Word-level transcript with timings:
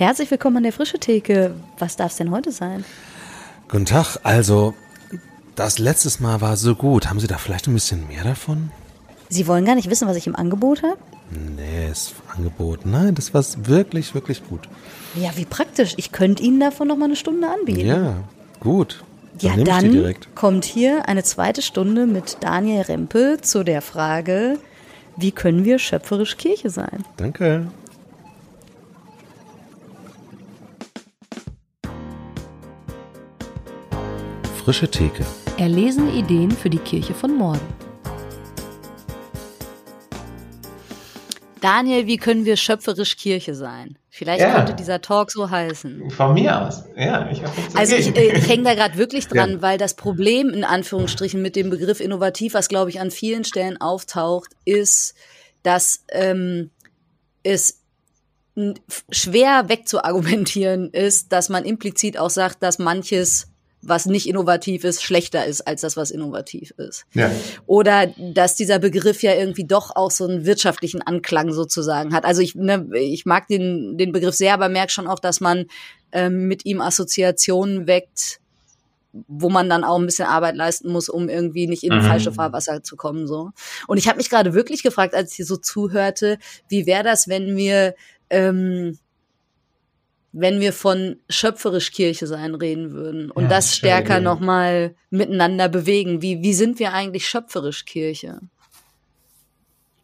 Herzlich 0.00 0.30
willkommen 0.30 0.56
an 0.56 0.62
der 0.62 0.72
Frische 0.72 0.98
Theke. 0.98 1.52
Was 1.78 1.94
darf 1.94 2.12
es 2.12 2.16
denn 2.16 2.30
heute 2.30 2.52
sein? 2.52 2.86
Guten 3.68 3.84
Tag. 3.84 4.16
Also, 4.22 4.72
das 5.56 5.78
letztes 5.78 6.20
Mal 6.20 6.40
war 6.40 6.56
so 6.56 6.74
gut. 6.74 7.10
Haben 7.10 7.20
Sie 7.20 7.26
da 7.26 7.36
vielleicht 7.36 7.68
ein 7.68 7.74
bisschen 7.74 8.08
mehr 8.08 8.24
davon? 8.24 8.70
Sie 9.28 9.46
wollen 9.46 9.66
gar 9.66 9.74
nicht 9.74 9.90
wissen, 9.90 10.08
was 10.08 10.16
ich 10.16 10.26
im 10.26 10.34
Angebot 10.34 10.82
habe? 10.82 10.96
Nee, 11.54 11.88
das 11.90 12.14
Angebot. 12.34 12.86
Nein, 12.86 13.14
das 13.14 13.34
war 13.34 13.44
wirklich, 13.68 14.14
wirklich 14.14 14.42
gut. 14.48 14.70
Ja, 15.16 15.36
wie 15.36 15.44
praktisch. 15.44 15.92
Ich 15.98 16.12
könnte 16.12 16.42
Ihnen 16.44 16.60
davon 16.60 16.88
noch 16.88 16.96
mal 16.96 17.04
eine 17.04 17.16
Stunde 17.16 17.46
anbieten. 17.50 17.86
Ja, 17.86 18.24
gut. 18.58 19.04
Ja, 19.38 19.54
dann 19.54 20.14
kommt 20.34 20.64
hier 20.64 21.10
eine 21.10 21.24
zweite 21.24 21.60
Stunde 21.60 22.06
mit 22.06 22.38
Daniel 22.40 22.80
Rempe 22.80 23.36
zu 23.42 23.64
der 23.64 23.82
Frage, 23.82 24.56
wie 25.18 25.32
können 25.32 25.66
wir 25.66 25.78
schöpferisch 25.78 26.38
Kirche 26.38 26.70
sein? 26.70 27.04
Danke. 27.18 27.66
Frische 34.70 34.88
Theke. 34.88 35.26
Erlesene 35.58 36.12
Ideen 36.12 36.52
für 36.52 36.70
die 36.70 36.78
Kirche 36.78 37.12
von 37.12 37.36
morgen. 37.36 37.66
Daniel, 41.60 42.06
wie 42.06 42.18
können 42.18 42.44
wir 42.44 42.54
schöpferisch 42.56 43.16
Kirche 43.16 43.56
sein? 43.56 43.98
Vielleicht 44.10 44.42
ja. 44.42 44.54
könnte 44.54 44.74
dieser 44.74 45.00
Talk 45.00 45.32
so 45.32 45.50
heißen. 45.50 46.12
Von 46.12 46.34
mir 46.34 46.56
aus, 46.56 46.84
ja. 46.96 47.28
Ich 47.32 47.42
also 47.74 47.96
ich, 47.96 48.14
äh, 48.14 48.38
ich 48.38 48.48
hänge 48.48 48.62
da 48.62 48.74
gerade 48.76 48.96
wirklich 48.96 49.26
dran, 49.26 49.54
ja. 49.54 49.62
weil 49.62 49.76
das 49.76 49.94
Problem 49.94 50.50
in 50.50 50.62
Anführungsstrichen 50.62 51.42
mit 51.42 51.56
dem 51.56 51.68
Begriff 51.70 51.98
innovativ, 51.98 52.54
was 52.54 52.68
glaube 52.68 52.90
ich 52.90 53.00
an 53.00 53.10
vielen 53.10 53.42
Stellen 53.42 53.80
auftaucht, 53.80 54.52
ist, 54.64 55.16
dass 55.64 56.04
ähm, 56.12 56.70
es 57.42 57.80
schwer 59.10 59.68
wegzuargumentieren 59.68 60.90
ist, 60.90 61.32
dass 61.32 61.48
man 61.48 61.64
implizit 61.64 62.16
auch 62.20 62.30
sagt, 62.30 62.62
dass 62.62 62.78
manches 62.78 63.49
was 63.82 64.06
nicht 64.06 64.28
innovativ 64.28 64.84
ist, 64.84 65.02
schlechter 65.02 65.46
ist 65.46 65.62
als 65.62 65.80
das, 65.80 65.96
was 65.96 66.10
innovativ 66.10 66.72
ist. 66.76 67.06
Ja. 67.14 67.30
Oder 67.66 68.08
dass 68.18 68.54
dieser 68.54 68.78
Begriff 68.78 69.22
ja 69.22 69.34
irgendwie 69.34 69.64
doch 69.64 69.96
auch 69.96 70.10
so 70.10 70.26
einen 70.26 70.44
wirtschaftlichen 70.44 71.02
Anklang 71.02 71.52
sozusagen 71.52 72.12
hat. 72.12 72.24
Also 72.24 72.42
ich, 72.42 72.54
ne, 72.54 72.86
ich 72.94 73.24
mag 73.24 73.48
den, 73.48 73.96
den 73.96 74.12
Begriff 74.12 74.34
sehr, 74.34 74.54
aber 74.54 74.68
merke 74.68 74.92
schon 74.92 75.06
auch, 75.06 75.18
dass 75.18 75.40
man 75.40 75.66
ähm, 76.12 76.46
mit 76.46 76.66
ihm 76.66 76.80
Assoziationen 76.80 77.86
weckt, 77.86 78.40
wo 79.26 79.48
man 79.48 79.68
dann 79.68 79.82
auch 79.82 79.98
ein 79.98 80.06
bisschen 80.06 80.26
Arbeit 80.26 80.56
leisten 80.56 80.92
muss, 80.92 81.08
um 81.08 81.28
irgendwie 81.28 81.66
nicht 81.66 81.82
in 81.82 81.94
mhm. 81.94 82.02
falsche 82.02 82.32
Fahrwasser 82.32 82.82
zu 82.82 82.96
kommen. 82.96 83.26
so. 83.26 83.50
Und 83.86 83.96
ich 83.96 84.08
habe 84.08 84.18
mich 84.18 84.30
gerade 84.30 84.54
wirklich 84.54 84.82
gefragt, 84.82 85.14
als 85.14 85.30
ich 85.30 85.36
hier 85.36 85.46
so 85.46 85.56
zuhörte, 85.56 86.38
wie 86.68 86.86
wäre 86.86 87.02
das, 87.02 87.28
wenn 87.28 87.56
wir 87.56 87.94
ähm, 88.28 88.98
wenn 90.32 90.60
wir 90.60 90.72
von 90.72 91.16
schöpferisch 91.28 91.90
Kirche 91.92 92.26
sein 92.26 92.54
reden 92.54 92.92
würden 92.92 93.30
und 93.30 93.44
ja, 93.44 93.48
das 93.48 93.74
stärker 93.74 94.20
nochmal 94.20 94.94
miteinander 95.10 95.68
bewegen. 95.68 96.22
Wie, 96.22 96.42
wie 96.42 96.54
sind 96.54 96.78
wir 96.78 96.92
eigentlich 96.92 97.26
schöpferisch 97.26 97.84
Kirche? 97.84 98.40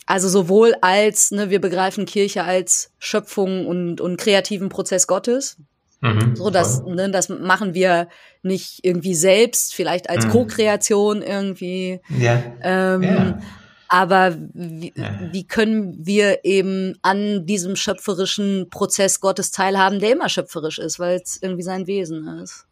Also 0.07 0.29
sowohl 0.29 0.75
als, 0.81 1.31
ne, 1.33 1.51
wir 1.51 1.61
begreifen 1.61 2.07
Kirche 2.07 2.45
als 2.45 2.93
Schöpfung 2.99 3.67
und, 3.67 4.01
und 4.01 4.17
kreativen 4.17 4.69
Prozess 4.69 5.07
Gottes. 5.07 5.59
Mhm, 6.01 6.37
so, 6.37 6.51
das, 6.51 6.83
ne, 6.85 7.11
das 7.11 7.29
machen 7.29 7.75
wir 7.75 8.09
nicht 8.43 8.81
irgendwie 8.83 9.15
selbst, 9.15 9.75
vielleicht 9.75 10.09
als 10.11 10.27
mhm. 10.27 10.31
Co-Kreation 10.31 11.23
irgendwie. 11.23 12.01
Ja. 12.19 12.43
Ähm, 12.63 13.03
ja. 13.03 13.39
Aber 13.89 14.35
wie, 14.55 14.93
wie 15.33 15.47
können 15.47 16.05
wir 16.05 16.45
eben 16.45 16.97
an 17.03 17.47
diesem 17.47 17.77
schöpferischen 17.77 18.69
Prozess 18.71 19.21
Gottes 19.21 19.51
teilhaben, 19.51 20.01
der 20.01 20.13
immer 20.13 20.29
schöpferisch 20.29 20.79
ist, 20.79 20.99
weil 20.99 21.21
es 21.23 21.41
irgendwie 21.41 21.63
sein 21.63 21.87
Wesen 21.87 22.27
ist? 22.43 22.67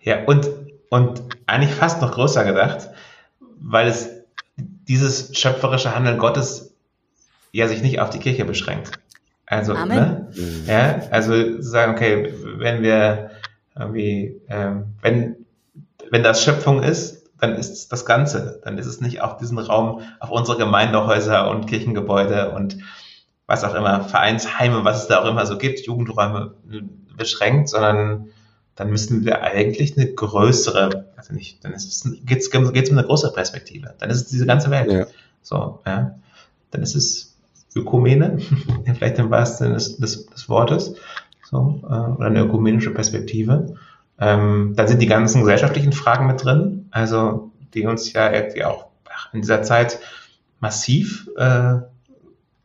Ja, 0.00 0.24
und, 0.24 0.48
und 0.90 1.22
eigentlich 1.46 1.74
fast 1.74 2.00
noch 2.00 2.12
größer 2.12 2.44
gedacht, 2.44 2.88
weil 3.60 3.88
es 3.88 4.10
dieses 4.56 5.36
schöpferische 5.36 5.94
Handeln 5.94 6.18
Gottes 6.18 6.74
ja 7.52 7.68
sich 7.68 7.82
nicht 7.82 8.00
auf 8.00 8.10
die 8.10 8.18
Kirche 8.18 8.44
beschränkt. 8.44 8.92
Also, 9.46 9.74
Amen. 9.74 10.28
Ne? 10.34 10.64
Ja, 10.66 11.02
also 11.10 11.60
sagen, 11.60 11.92
okay, 11.92 12.32
wenn 12.56 12.82
wir 12.82 13.30
irgendwie, 13.78 14.40
ähm, 14.48 14.94
wenn, 15.02 15.36
wenn 16.10 16.22
das 16.22 16.42
Schöpfung 16.42 16.82
ist, 16.82 17.23
dann 17.46 17.56
ist 17.56 17.72
es 17.72 17.88
das 17.88 18.06
Ganze. 18.06 18.60
Dann 18.64 18.78
ist 18.78 18.86
es 18.86 19.00
nicht 19.00 19.20
auf 19.20 19.36
diesen 19.36 19.58
Raum, 19.58 20.00
auf 20.20 20.30
unsere 20.30 20.56
Gemeindehäuser 20.56 21.50
und 21.50 21.66
Kirchengebäude 21.66 22.52
und 22.52 22.78
was 23.46 23.64
auch 23.64 23.74
immer, 23.74 24.04
Vereinsheime, 24.04 24.84
was 24.84 25.02
es 25.02 25.08
da 25.08 25.22
auch 25.22 25.28
immer 25.28 25.44
so 25.44 25.58
gibt, 25.58 25.80
Jugendräume 25.80 26.54
beschränkt, 27.16 27.68
sondern 27.68 28.28
dann 28.74 28.90
müssen 28.90 29.24
wir 29.24 29.42
eigentlich 29.42 29.96
eine 29.96 30.12
größere, 30.12 31.12
also 31.16 31.34
nicht, 31.34 31.62
dann 31.64 31.74
geht 32.24 32.38
es 32.38 32.48
um 32.48 32.72
eine 32.72 33.06
größere 33.06 33.32
Perspektive. 33.32 33.94
Dann 33.98 34.10
ist 34.10 34.22
es 34.22 34.28
diese 34.28 34.46
ganze 34.46 34.70
Welt. 34.70 34.90
Ja. 34.90 35.06
So, 35.42 35.80
ja. 35.86 36.18
Dann 36.70 36.82
ist 36.82 36.96
es 36.96 37.36
Ökumene, 37.76 38.38
vielleicht 38.94 39.18
im 39.18 39.30
wahrsten 39.30 39.66
Sinne 39.66 39.74
des, 39.74 39.96
des, 39.98 40.26
des 40.26 40.48
Wortes, 40.48 40.94
so, 41.44 41.80
äh, 41.82 42.16
oder 42.16 42.26
eine 42.26 42.40
ökumenische 42.40 42.92
Perspektive. 42.92 43.76
Ähm, 44.18 44.72
dann 44.76 44.88
sind 44.88 45.02
die 45.02 45.06
ganzen 45.06 45.40
gesellschaftlichen 45.40 45.92
Fragen 45.92 46.26
mit 46.26 46.42
drin, 46.42 46.83
also 46.94 47.50
die 47.74 47.86
uns 47.86 48.12
ja 48.12 48.30
irgendwie 48.30 48.64
auch 48.64 48.86
in 49.32 49.40
dieser 49.40 49.64
Zeit 49.64 49.98
massiv, 50.60 51.28
äh, 51.36 51.74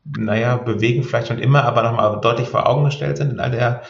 naja, 0.05 0.57
bewegen, 0.57 1.03
vielleicht 1.03 1.27
schon 1.27 1.39
immer, 1.39 1.63
aber 1.63 1.81
nochmal 1.81 2.21
deutlich 2.21 2.47
vor 2.47 2.69
Augen 2.69 2.85
gestellt 2.85 3.17
sind 3.17 3.31
in 3.31 3.39
all 3.39 3.49
der, 3.49 3.81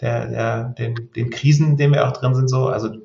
der, 0.00 0.26
der, 0.26 0.64
den, 0.64 1.10
den 1.14 1.30
Krisen, 1.30 1.70
in 1.70 1.76
denen 1.76 1.94
wir 1.94 2.06
auch 2.06 2.12
drin 2.12 2.34
sind, 2.34 2.48
so, 2.48 2.66
also 2.66 2.96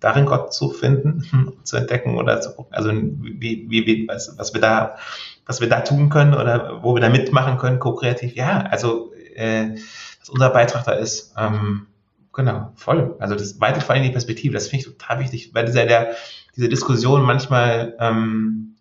darin 0.00 0.24
Gott 0.24 0.54
zu 0.54 0.70
finden, 0.70 1.22
zu 1.64 1.76
entdecken 1.76 2.16
oder 2.16 2.40
zu 2.40 2.54
gucken, 2.54 2.74
also 2.74 2.90
wie, 2.92 3.66
wie, 3.68 3.86
wie 3.86 4.08
was, 4.08 4.38
was 4.38 4.54
wir 4.54 4.62
da, 4.62 4.96
was 5.44 5.60
wir 5.60 5.68
da 5.68 5.82
tun 5.82 6.08
können 6.08 6.32
oder 6.32 6.82
wo 6.82 6.94
wir 6.94 7.02
da 7.02 7.10
mitmachen 7.10 7.58
können, 7.58 7.78
ko-kreativ, 7.78 8.34
ja, 8.34 8.60
also 8.62 9.12
äh, 9.34 9.76
was 10.20 10.30
unser 10.30 10.48
Beitrag 10.48 10.84
da 10.84 10.92
ist. 10.92 11.34
Ähm, 11.36 11.88
Genau, 12.36 12.70
voll. 12.74 13.16
Also 13.18 13.34
das 13.34 13.58
weite 13.62 13.80
vor 13.80 13.94
allem 13.94 14.04
die 14.04 14.10
Perspektive, 14.10 14.52
das 14.52 14.68
finde 14.68 14.84
ich 14.84 14.92
total 14.92 15.20
wichtig, 15.20 15.54
weil 15.54 15.64
dieser, 15.64 15.86
der, 15.86 16.14
diese 16.54 16.68
Diskussion 16.68 17.22
manchmal 17.22 17.96
ähm, 17.98 18.76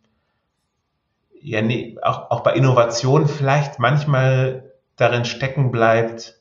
ja 1.40 1.62
nee, 1.62 1.98
auch, 2.02 2.32
auch 2.32 2.42
bei 2.42 2.54
Innovation 2.54 3.30
vielleicht 3.30 3.80
manchmal 3.80 4.74
darin 4.98 5.24
stecken 5.24 5.72
bleibt, 5.72 6.38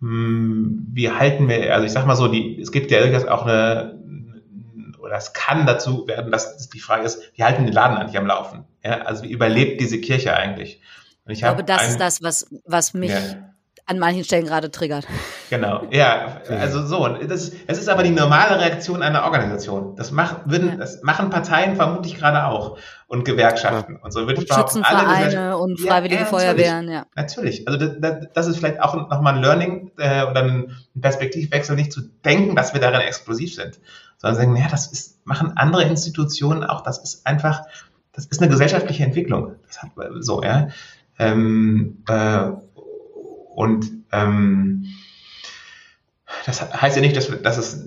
mh, 0.00 0.10
hm, 0.10 0.86
wie 0.92 1.10
halten 1.10 1.48
wir, 1.48 1.72
also 1.72 1.86
ich 1.86 1.92
sag 1.92 2.04
mal 2.06 2.14
so, 2.14 2.28
die, 2.28 2.60
es 2.60 2.70
gibt 2.70 2.90
ja 2.90 3.00
durchaus 3.00 3.24
auch 3.24 3.46
eine, 3.46 3.98
oder 4.98 5.16
es 5.16 5.32
kann 5.32 5.64
dazu 5.64 6.06
werden, 6.06 6.30
dass 6.30 6.68
die 6.68 6.80
Frage 6.80 7.06
ist, 7.06 7.22
wie 7.36 7.42
halten 7.42 7.64
den 7.64 7.72
Laden 7.72 7.96
eigentlich 7.96 8.18
am 8.18 8.26
Laufen? 8.26 8.66
Ja, 8.84 8.98
also 9.00 9.22
wie 9.22 9.32
überlebt 9.32 9.80
diese 9.80 9.98
Kirche 9.98 10.36
eigentlich? 10.36 10.82
Ich, 11.24 11.32
ich 11.32 11.38
glaube, 11.38 11.64
das 11.64 11.80
ein, 11.80 11.88
ist 11.88 12.00
das, 12.00 12.22
was, 12.22 12.50
was 12.66 12.92
mich 12.92 13.10
ja 13.10 13.53
an 13.86 13.98
manchen 13.98 14.24
Stellen 14.24 14.46
gerade 14.46 14.70
triggert. 14.70 15.06
Genau, 15.50 15.86
ja, 15.90 16.40
also 16.48 16.86
so. 16.86 17.06
Das, 17.06 17.52
das 17.66 17.78
ist 17.78 17.88
aber 17.88 18.02
die 18.02 18.10
normale 18.10 18.58
Reaktion 18.58 19.02
einer 19.02 19.24
Organisation. 19.24 19.94
Das, 19.96 20.10
macht, 20.10 20.48
würden, 20.48 20.70
ja. 20.70 20.76
das 20.76 21.02
machen 21.02 21.28
Parteien 21.28 21.76
vermutlich 21.76 22.16
gerade 22.16 22.46
auch 22.46 22.78
und 23.08 23.24
Gewerkschaften 23.24 23.96
und 23.96 24.10
so. 24.12 24.26
Würde 24.26 24.40
und 24.40 24.52
Schützenvereine 24.52 25.58
und 25.58 25.78
freiwillige 25.78 26.22
ja, 26.22 26.26
Feuerwehren, 26.26 26.90
ja. 26.90 27.04
Natürlich. 27.14 27.68
Also 27.68 27.86
das, 27.86 28.28
das 28.32 28.46
ist 28.46 28.56
vielleicht 28.56 28.80
auch 28.80 28.94
nochmal 28.94 29.34
ein 29.34 29.42
Learning 29.42 29.90
äh, 29.98 30.24
oder 30.24 30.42
ein 30.42 30.76
Perspektivwechsel, 30.98 31.76
nicht 31.76 31.92
zu 31.92 32.00
denken, 32.24 32.56
dass 32.56 32.72
wir 32.72 32.80
darin 32.80 33.02
explosiv 33.02 33.54
sind, 33.54 33.78
sondern 34.16 34.36
sagen, 34.40 34.56
ja, 34.56 34.68
das 34.70 34.86
ist, 34.86 35.26
machen 35.26 35.52
andere 35.56 35.84
Institutionen 35.84 36.64
auch. 36.64 36.80
Das 36.80 36.98
ist 36.98 37.26
einfach, 37.26 37.60
das 38.12 38.24
ist 38.24 38.40
eine 38.40 38.50
gesellschaftliche 38.50 39.04
Entwicklung. 39.04 39.56
Das 39.66 39.82
hat 39.82 39.90
so, 40.20 40.42
ja. 40.42 40.68
Ähm, 41.18 42.02
äh, 42.08 42.50
und 43.54 43.90
ähm, 44.12 44.86
das 46.46 46.60
heißt 46.60 46.96
ja 46.96 47.02
nicht, 47.02 47.16
dass, 47.16 47.30
dass, 47.42 47.56
es, 47.56 47.84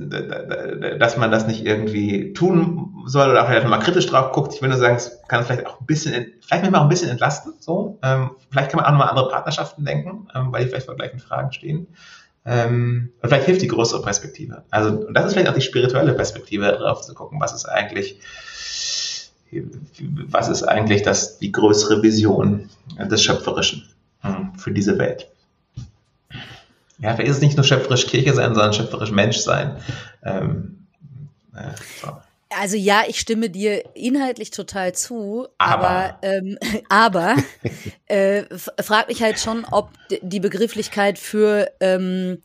dass 1.00 1.18
man 1.18 1.31
das 1.31 1.46
nicht 1.46 1.66
irgendwie 1.66 2.34
tun 2.34 3.04
soll 3.06 3.30
oder 3.30 3.46
vielleicht 3.46 3.68
mal 3.68 3.78
kritisch 3.78 4.08
drauf 4.08 4.31
guckt. 4.31 4.54
Ich 4.54 4.62
würde 4.62 4.72
nur 4.72 4.80
sagen, 4.80 4.96
es 4.96 5.19
kann 5.28 5.46
vielleicht 5.46 5.68
auch 5.68 5.80
ein 5.80 5.86
bisschen, 5.86 6.34
vielleicht 6.42 6.64
manchmal 6.64 6.81
auch 6.81 6.86
ein 6.86 6.90
bisschen 6.90 7.10
entlasten. 7.10 7.54
So, 7.60 8.00
ähm, 8.02 8.31
vielleicht 8.50 8.72
kann 8.72 8.78
man 8.78 8.86
auch 8.86 8.92
nochmal 8.92 9.10
andere 9.10 9.30
Partnerschaften 9.30 9.86
denken, 9.86 10.28
ähm, 10.34 10.52
weil 10.52 10.64
die 10.64 10.69
vielleicht 10.69 10.88
vor 10.88 10.96
gleichen 10.96 11.19
Fragen 11.19 11.52
stehen. 11.52 11.88
Ähm, 12.46 13.12
und 13.22 13.30
vielleicht 13.30 13.46
hilft 13.46 13.62
die 13.62 13.68
größere 13.68 14.02
Perspektive. 14.02 14.63
Also, 14.72 14.90
und 14.90 15.13
das 15.13 15.25
ist 15.25 15.34
vielleicht 15.34 15.50
auch 15.50 15.56
die 15.56 15.62
spirituelle 15.62 16.13
Perspektive, 16.13 16.66
darauf 16.66 17.02
zu 17.02 17.13
gucken, 17.13 17.40
was 17.40 17.54
ist 17.54 17.66
eigentlich, 17.66 18.20
was 20.30 20.50
ist 20.50 20.63
eigentlich 20.63 21.04
das, 21.04 21.38
die 21.38 21.52
größere 21.52 22.02
Vision 22.02 22.70
des 23.00 23.22
Schöpferischen 23.22 23.88
hm, 24.22 24.54
für 24.56 24.72
diese 24.72 24.98
Welt 24.98 25.30
ja, 27.00 27.16
vielleicht 27.16 27.30
ist 27.30 27.38
es 27.38 27.42
nicht 27.42 27.58
nur 27.58 27.64
schöpferisch 27.64 28.08
Kirche 28.08 28.34
sein, 28.34 28.54
sondern 28.54 28.74
schöpferisch 28.74 29.12
Mensch 29.12 29.38
sein. 29.38 29.78
Ähm, 30.24 30.88
äh, 31.56 31.72
so. 32.02 32.18
Also 32.50 32.78
ja, 32.78 33.04
ich 33.08 33.20
stimme 33.20 33.50
dir 33.50 33.84
inhaltlich 33.94 34.52
total 34.52 34.94
zu, 34.94 35.48
aber 35.58 35.88
aber, 35.88 36.20
ähm, 36.22 36.58
aber 36.90 37.36
äh, 38.06 38.44
frag 38.80 39.10
mich 39.10 39.22
halt 39.22 39.40
schon, 39.40 39.66
ob 39.70 39.90
die 40.22 40.40
Begrifflichkeit 40.40 41.20
für 41.20 41.70
ähm, 41.82 42.42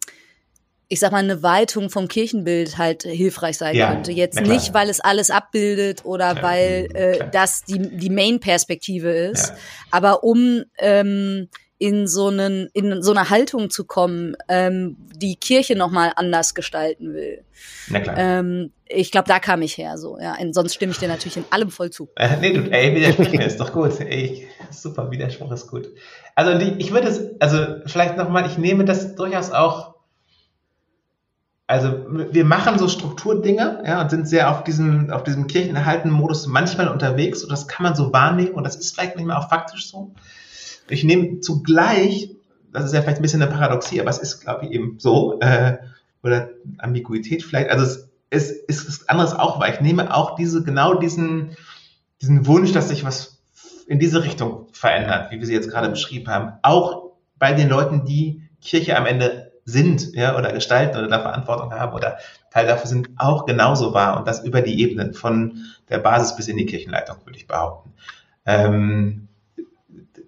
ich 0.88 1.00
sag 1.00 1.10
mal, 1.10 1.22
eine 1.22 1.42
Weitung 1.42 1.88
vom 1.88 2.06
Kirchenbild 2.06 2.76
halt 2.76 3.04
hilfreich 3.04 3.56
sein 3.56 3.74
ja, 3.74 3.90
könnte. 3.94 4.12
Jetzt 4.12 4.42
nicht, 4.42 4.74
weil 4.74 4.90
es 4.90 5.00
alles 5.00 5.30
abbildet 5.30 6.04
oder 6.04 6.36
ja, 6.36 6.42
weil 6.42 6.88
äh, 6.92 7.30
das 7.32 7.64
die, 7.64 7.78
die 7.78 8.10
Main-Perspektive 8.10 9.08
ist, 9.08 9.48
ja. 9.48 9.56
aber 9.90 10.22
um 10.22 10.64
ähm, 10.76 11.48
in 11.82 12.06
so 12.06 12.28
einen 12.28 12.68
in 12.74 13.02
so 13.02 13.10
eine 13.10 13.28
Haltung 13.28 13.68
zu 13.68 13.84
kommen, 13.84 14.36
ähm, 14.48 14.96
die 15.16 15.34
Kirche 15.34 15.74
noch 15.74 15.90
mal 15.90 16.12
anders 16.14 16.54
gestalten 16.54 17.12
will. 17.12 17.42
Na 17.88 17.98
klar. 17.98 18.16
Ähm, 18.16 18.70
ich 18.86 19.10
glaube, 19.10 19.26
da 19.26 19.40
kam 19.40 19.62
ich 19.62 19.76
her 19.78 19.98
so. 19.98 20.16
Ja, 20.20 20.36
und 20.40 20.54
sonst 20.54 20.74
stimme 20.74 20.92
ich 20.92 20.98
dir 20.98 21.08
natürlich 21.08 21.38
in 21.38 21.44
allem 21.50 21.70
voll 21.70 21.90
zu. 21.90 22.08
Äh, 22.14 22.36
nee, 22.40 22.52
du, 22.52 22.70
ey, 22.70 22.94
Widerspruch 22.94 23.32
ist 23.32 23.58
doch 23.58 23.72
gut. 23.72 23.98
Ey, 23.98 24.46
super, 24.70 25.10
Widerspruch 25.10 25.50
ist 25.50 25.66
gut. 25.66 25.88
Also 26.36 26.56
die, 26.56 26.80
ich 26.80 26.92
würde 26.92 27.08
es, 27.08 27.20
also 27.40 27.80
vielleicht 27.86 28.16
noch 28.16 28.28
mal, 28.28 28.46
ich 28.46 28.58
nehme 28.58 28.84
das 28.84 29.16
durchaus 29.16 29.50
auch. 29.50 29.96
Also 31.66 32.04
wir 32.06 32.44
machen 32.44 32.78
so 32.78 32.86
Strukturdinge, 32.86 33.82
ja, 33.84 34.02
und 34.02 34.10
sind 34.10 34.28
sehr 34.28 34.52
auf 34.52 34.62
diesem 34.62 35.10
auf 35.10 35.24
diesem 35.24 35.48
kirchenerhaltenen 35.48 36.14
Modus 36.14 36.46
manchmal 36.46 36.86
unterwegs 36.86 37.42
und 37.42 37.50
das 37.50 37.66
kann 37.66 37.82
man 37.82 37.96
so 37.96 38.12
wahrnehmen 38.12 38.52
und 38.52 38.62
das 38.62 38.76
ist 38.76 38.94
vielleicht 38.94 39.16
nicht 39.16 39.26
mehr 39.26 39.38
auch 39.38 39.48
faktisch 39.48 39.88
so. 39.88 40.12
Ich 40.88 41.04
nehme 41.04 41.40
zugleich, 41.40 42.30
das 42.72 42.84
ist 42.84 42.94
ja 42.94 43.02
vielleicht 43.02 43.18
ein 43.18 43.22
bisschen 43.22 43.42
eine 43.42 43.50
Paradoxie, 43.50 44.00
aber 44.00 44.10
es 44.10 44.18
ist, 44.18 44.40
glaube 44.40 44.66
ich, 44.66 44.72
eben 44.72 44.98
so, 44.98 45.40
äh, 45.40 45.78
oder 46.22 46.50
Ambiguität 46.78 47.42
vielleicht, 47.42 47.70
also 47.70 47.84
es, 48.30 48.50
es 48.50 48.84
ist 48.84 48.88
was 48.88 49.08
anderes 49.08 49.34
auch, 49.34 49.60
weil 49.60 49.74
ich 49.74 49.80
nehme 49.80 50.14
auch 50.14 50.36
diese, 50.36 50.62
genau 50.62 50.94
diesen, 50.94 51.56
diesen 52.20 52.46
Wunsch, 52.46 52.72
dass 52.72 52.88
sich 52.88 53.04
was 53.04 53.42
in 53.86 53.98
diese 53.98 54.22
Richtung 54.22 54.68
verändert, 54.72 55.30
wie 55.30 55.38
wir 55.38 55.46
sie 55.46 55.54
jetzt 55.54 55.70
gerade 55.70 55.90
beschrieben 55.90 56.28
haben, 56.28 56.52
auch 56.62 57.12
bei 57.36 57.52
den 57.52 57.68
Leuten, 57.68 58.04
die 58.04 58.48
Kirche 58.60 58.96
am 58.96 59.06
Ende 59.06 59.52
sind, 59.64 60.14
ja, 60.14 60.36
oder 60.36 60.52
gestalten 60.52 60.96
oder 60.98 61.08
da 61.08 61.20
Verantwortung 61.20 61.72
haben 61.72 61.92
oder 61.94 62.18
Teil 62.50 62.66
dafür 62.66 62.88
sind, 62.88 63.10
auch 63.16 63.46
genauso 63.46 63.94
wahr 63.94 64.16
und 64.18 64.26
das 64.26 64.44
über 64.44 64.60
die 64.60 64.80
Ebenen 64.80 65.14
von 65.14 65.64
der 65.88 65.98
Basis 65.98 66.36
bis 66.36 66.48
in 66.48 66.56
die 66.56 66.66
Kirchenleitung, 66.66 67.16
würde 67.24 67.38
ich 67.38 67.46
behaupten. 67.46 67.92
Ähm, 68.44 69.28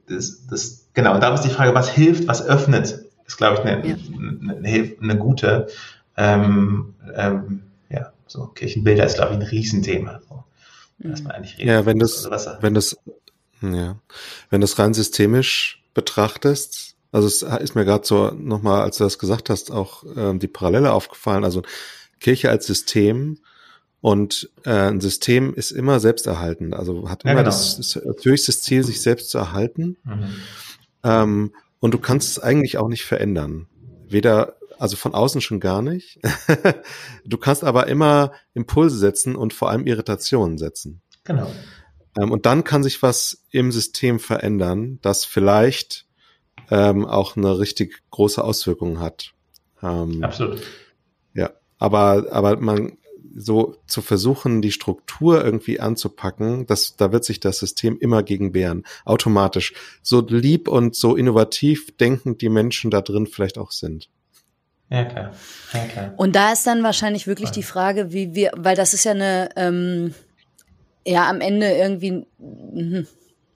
das, 0.09 0.47
das, 0.47 0.87
genau, 0.95 1.15
und 1.15 1.23
da 1.23 1.35
ist 1.35 1.43
die 1.43 1.51
Frage, 1.51 1.75
was 1.75 1.89
hilft, 1.89 2.27
was 2.27 2.45
öffnet, 2.45 3.05
ist, 3.27 3.37
glaube 3.37 3.59
ich, 3.59 3.61
eine, 3.61 3.89
ja. 3.89 3.95
eine, 3.95 4.57
eine, 4.57 4.97
eine, 5.01 5.19
gute, 5.19 5.69
ähm, 6.17 6.95
ähm, 7.15 7.63
ja, 7.89 8.13
so 8.27 8.47
Kirchenbilder 8.47 9.05
ist, 9.05 9.17
glaube 9.17 9.35
ich, 9.35 9.41
ein 9.41 9.47
Riesenthema. 9.47 10.21
So, 10.29 10.45
dass 10.99 11.23
man 11.23 11.33
eigentlich 11.33 11.59
redet. 11.59 11.67
Ja, 11.67 11.87
wenn 11.87 11.99
das, 11.99 12.27
also 12.27 12.51
wenn 12.61 12.75
das, 12.75 12.97
ja, 13.63 13.97
wenn 14.51 14.61
das 14.61 14.79
rein 14.79 14.95
systemisch 14.95 15.83
betrachtest, 15.95 16.95
also 17.13 17.29
es 17.29 17.43
ist 17.43 17.77
mir 17.77 17.85
gerade 17.85 18.05
so 18.05 18.33
nochmal, 18.33 18.83
als 18.83 18.99
du 18.99 19.05
das 19.05 19.21
gesagt 19.21 19.49
hast, 19.49 19.71
auch 19.71 20.03
ähm, 20.17 20.41
die 20.41 20.49
Parallele 20.49 20.93
aufgefallen. 20.93 21.45
Also 21.45 21.63
Kirche 22.19 22.51
als 22.51 22.67
System 22.67 23.39
und 24.05 24.51
äh, 24.67 24.71
ein 24.71 25.01
System 25.01 25.55
ist 25.55 25.71
immer 25.71 25.99
selbsterhaltend, 25.99 26.75
also 26.75 27.09
hat 27.09 27.25
immer 27.25 27.33
ja, 27.33 27.39
genau. 27.39 27.47
das, 27.47 27.79
das, 27.79 27.99
höchste 28.23 28.53
Ziel, 28.53 28.85
sich 28.85 29.01
selbst 29.01 29.31
zu 29.31 29.39
erhalten. 29.39 29.97
Mhm. 30.05 30.35
Ähm, 31.03 31.55
und 31.81 31.95
du 31.95 31.99
kannst 31.99 32.29
es 32.29 32.39
eigentlich 32.39 32.77
auch 32.77 32.89
nicht 32.89 33.07
verändern. 33.07 33.67
Weder, 34.07 34.57
also 34.79 34.99
von 34.99 35.15
außen 35.15 35.41
schon 35.41 35.59
gar 35.59 35.81
nicht. 35.81 36.21
du 37.25 37.39
kannst 37.39 37.65
aber 37.65 37.87
immer 37.87 38.33
Impulse 38.53 38.99
setzen 38.99 39.37
und 39.37 39.55
vor 39.55 39.71
allem 39.71 39.87
Irritationen 39.87 40.59
setzen. 40.59 41.01
Genau. 41.25 41.51
Ähm, 42.19 42.31
und 42.31 42.45
dann 42.45 42.63
kann 42.63 42.83
sich 42.83 43.03
was 43.03 43.47
im 43.53 43.73
System 43.73 44.21
verändern, 44.21 44.99
das 45.01 45.25
vielleicht 45.25 46.05
ähm, 46.71 47.07
auch 47.07 47.39
eine 47.39 47.59
richtig 47.59 48.03
große 48.11 48.45
Auswirkung 48.45 49.01
hat. 49.01 49.33
Ähm, 49.83 50.23
Absolut. 50.23 50.61
Ja, 51.33 51.53
aber, 51.79 52.27
aber 52.31 52.59
man, 52.59 52.99
so 53.37 53.77
zu 53.87 54.03
versuchen, 54.03 54.63
die 54.63 54.73
Struktur 54.73 55.45
irgendwie 55.45 55.81
anzupacken, 55.81 56.67
das, 56.67 56.97
da 56.97 57.13
wird 57.13 57.25
sich 57.25 57.41
das 57.41 57.59
System 57.59 57.99
immer 57.99 58.23
gegen 58.23 58.55
wehren, 58.55 58.85
automatisch. 59.05 59.75
So 60.03 60.21
lieb 60.27 60.69
und 60.69 60.95
so 60.95 61.17
innovativ 61.17 61.97
denkend 61.97 62.43
die 62.43 62.49
Menschen 62.49 62.91
da 62.91 63.01
drin 63.01 63.27
vielleicht 63.27 63.59
auch 63.59 63.71
sind. 63.71 64.09
Ja, 64.91 65.05
klar. 65.05 65.35
Ja, 65.73 65.87
klar. 65.87 66.15
Und 66.17 66.37
da 66.37 66.53
ist 66.53 66.67
dann 66.67 66.83
wahrscheinlich 66.83 67.27
wirklich 67.27 67.51
die 67.51 67.63
Frage, 67.63 68.13
wie 68.13 68.35
wir, 68.35 68.53
weil 68.57 68.77
das 68.77 68.95
ist 68.95 69.05
ja 69.05 69.13
eine, 69.13 69.49
ähm, 69.57 70.15
ja, 71.07 71.29
am 71.29 71.41
Ende 71.41 71.71
irgendwie, 71.71 72.27
mh, 72.39 73.05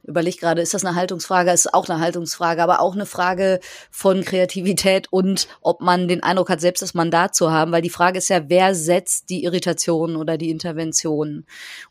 überlege 0.08 0.38
gerade, 0.38 0.62
ist 0.62 0.74
das 0.74 0.84
eine 0.84 0.96
Haltungsfrage? 0.96 1.52
Ist 1.52 1.72
auch 1.72 1.88
eine 1.88 2.00
Haltungsfrage, 2.00 2.62
aber 2.62 2.80
auch 2.80 2.94
eine 2.94 3.06
Frage 3.06 3.60
von 3.90 4.24
Kreativität 4.24 5.06
und 5.12 5.48
ob 5.60 5.80
man 5.80 6.08
den 6.08 6.22
Eindruck 6.22 6.48
hat, 6.48 6.60
selbst 6.60 6.82
das 6.82 6.94
Mandat 6.94 7.34
zu 7.34 7.52
haben, 7.52 7.70
weil 7.70 7.82
die 7.82 7.90
Frage 7.90 8.18
ist 8.18 8.28
ja, 8.28 8.48
wer 8.48 8.74
setzt 8.74 9.30
die 9.30 9.44
Irritation 9.44 10.16
oder 10.16 10.38
die 10.38 10.50
Intervention? 10.50 11.44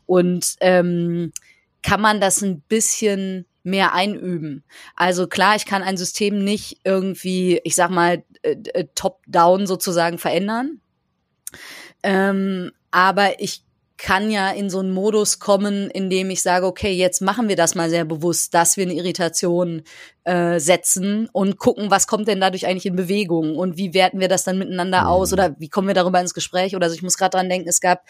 Und 0.04 0.56
ähm, 0.60 1.32
kann 1.82 2.00
man 2.00 2.20
das 2.20 2.42
ein 2.42 2.60
bisschen 2.62 3.46
mehr 3.62 3.94
einüben. 3.94 4.64
Also 4.96 5.26
klar, 5.26 5.56
ich 5.56 5.66
kann 5.66 5.82
ein 5.82 5.96
System 5.96 6.42
nicht 6.42 6.80
irgendwie, 6.84 7.60
ich 7.64 7.74
sag 7.74 7.90
mal, 7.90 8.24
äh, 8.42 8.56
äh 8.74 8.86
top-down 8.94 9.66
sozusagen 9.66 10.18
verändern. 10.18 10.80
Ähm, 12.02 12.72
aber 12.90 13.40
ich 13.40 13.62
kann 13.98 14.30
ja 14.30 14.50
in 14.50 14.70
so 14.70 14.78
einen 14.78 14.92
Modus 14.92 15.40
kommen, 15.40 15.90
in 15.90 16.08
dem 16.08 16.30
ich 16.30 16.40
sage, 16.42 16.66
okay, 16.66 16.92
jetzt 16.92 17.20
machen 17.20 17.48
wir 17.48 17.56
das 17.56 17.74
mal 17.74 17.90
sehr 17.90 18.04
bewusst, 18.04 18.54
dass 18.54 18.76
wir 18.76 18.84
eine 18.84 18.94
Irritation 18.94 19.82
äh, 20.28 20.60
setzen 20.60 21.26
und 21.32 21.56
gucken, 21.56 21.90
was 21.90 22.06
kommt 22.06 22.28
denn 22.28 22.38
dadurch 22.38 22.66
eigentlich 22.66 22.84
in 22.84 22.96
Bewegung 22.96 23.56
und 23.56 23.78
wie 23.78 23.94
werten 23.94 24.20
wir 24.20 24.28
das 24.28 24.44
dann 24.44 24.58
miteinander 24.58 25.02
mhm. 25.02 25.06
aus 25.06 25.32
oder 25.32 25.56
wie 25.58 25.70
kommen 25.70 25.88
wir 25.88 25.94
darüber 25.94 26.20
ins 26.20 26.34
Gespräch 26.34 26.76
oder 26.76 26.90
so. 26.90 26.94
Ich 26.94 27.02
muss 27.02 27.16
gerade 27.16 27.30
dran 27.30 27.48
denken, 27.48 27.66
es 27.66 27.80
gab 27.80 28.02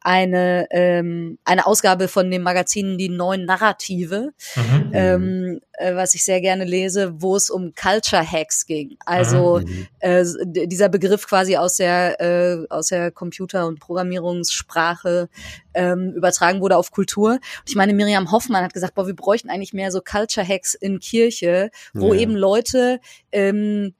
eine 0.00 0.68
ähm, 0.70 1.38
eine 1.44 1.66
Ausgabe 1.66 2.08
von 2.08 2.30
dem 2.30 2.42
Magazin 2.42 2.96
Die 2.96 3.10
neuen 3.10 3.44
Narrative, 3.44 4.32
mhm. 4.54 4.90
ähm, 4.94 5.60
äh, 5.74 5.94
was 5.94 6.14
ich 6.14 6.24
sehr 6.24 6.40
gerne 6.40 6.64
lese, 6.64 7.20
wo 7.20 7.36
es 7.36 7.50
um 7.50 7.74
Culture 7.74 8.24
Hacks 8.24 8.64
ging. 8.64 8.96
Also 9.04 9.60
mhm. 9.60 9.86
äh, 9.98 10.24
dieser 10.46 10.88
Begriff 10.88 11.26
quasi 11.26 11.58
aus 11.58 11.76
der 11.76 12.20
äh, 12.22 12.66
aus 12.70 12.86
der 12.88 13.10
Computer- 13.10 13.66
und 13.66 13.80
Programmierungssprache 13.80 15.28
ähm, 15.76 16.12
übertragen 16.12 16.60
wurde 16.60 16.76
auf 16.76 16.90
Kultur. 16.90 17.32
Und 17.32 17.68
ich 17.68 17.76
meine, 17.76 17.92
Miriam 17.92 18.32
Hoffmann 18.32 18.64
hat 18.64 18.74
gesagt, 18.74 18.94
boah, 18.94 19.06
wir 19.06 19.14
bräuchten 19.14 19.50
eigentlich 19.50 19.72
mehr 19.72 19.92
so 19.92 20.00
Culture 20.00 20.46
Hacks 20.46 20.74
in 20.74 20.98
Kirche, 20.98 21.70
wo 21.94 22.12
ja. 22.12 22.20
eben 22.20 22.34
Leute 22.34 23.00
ähm, 23.30 23.94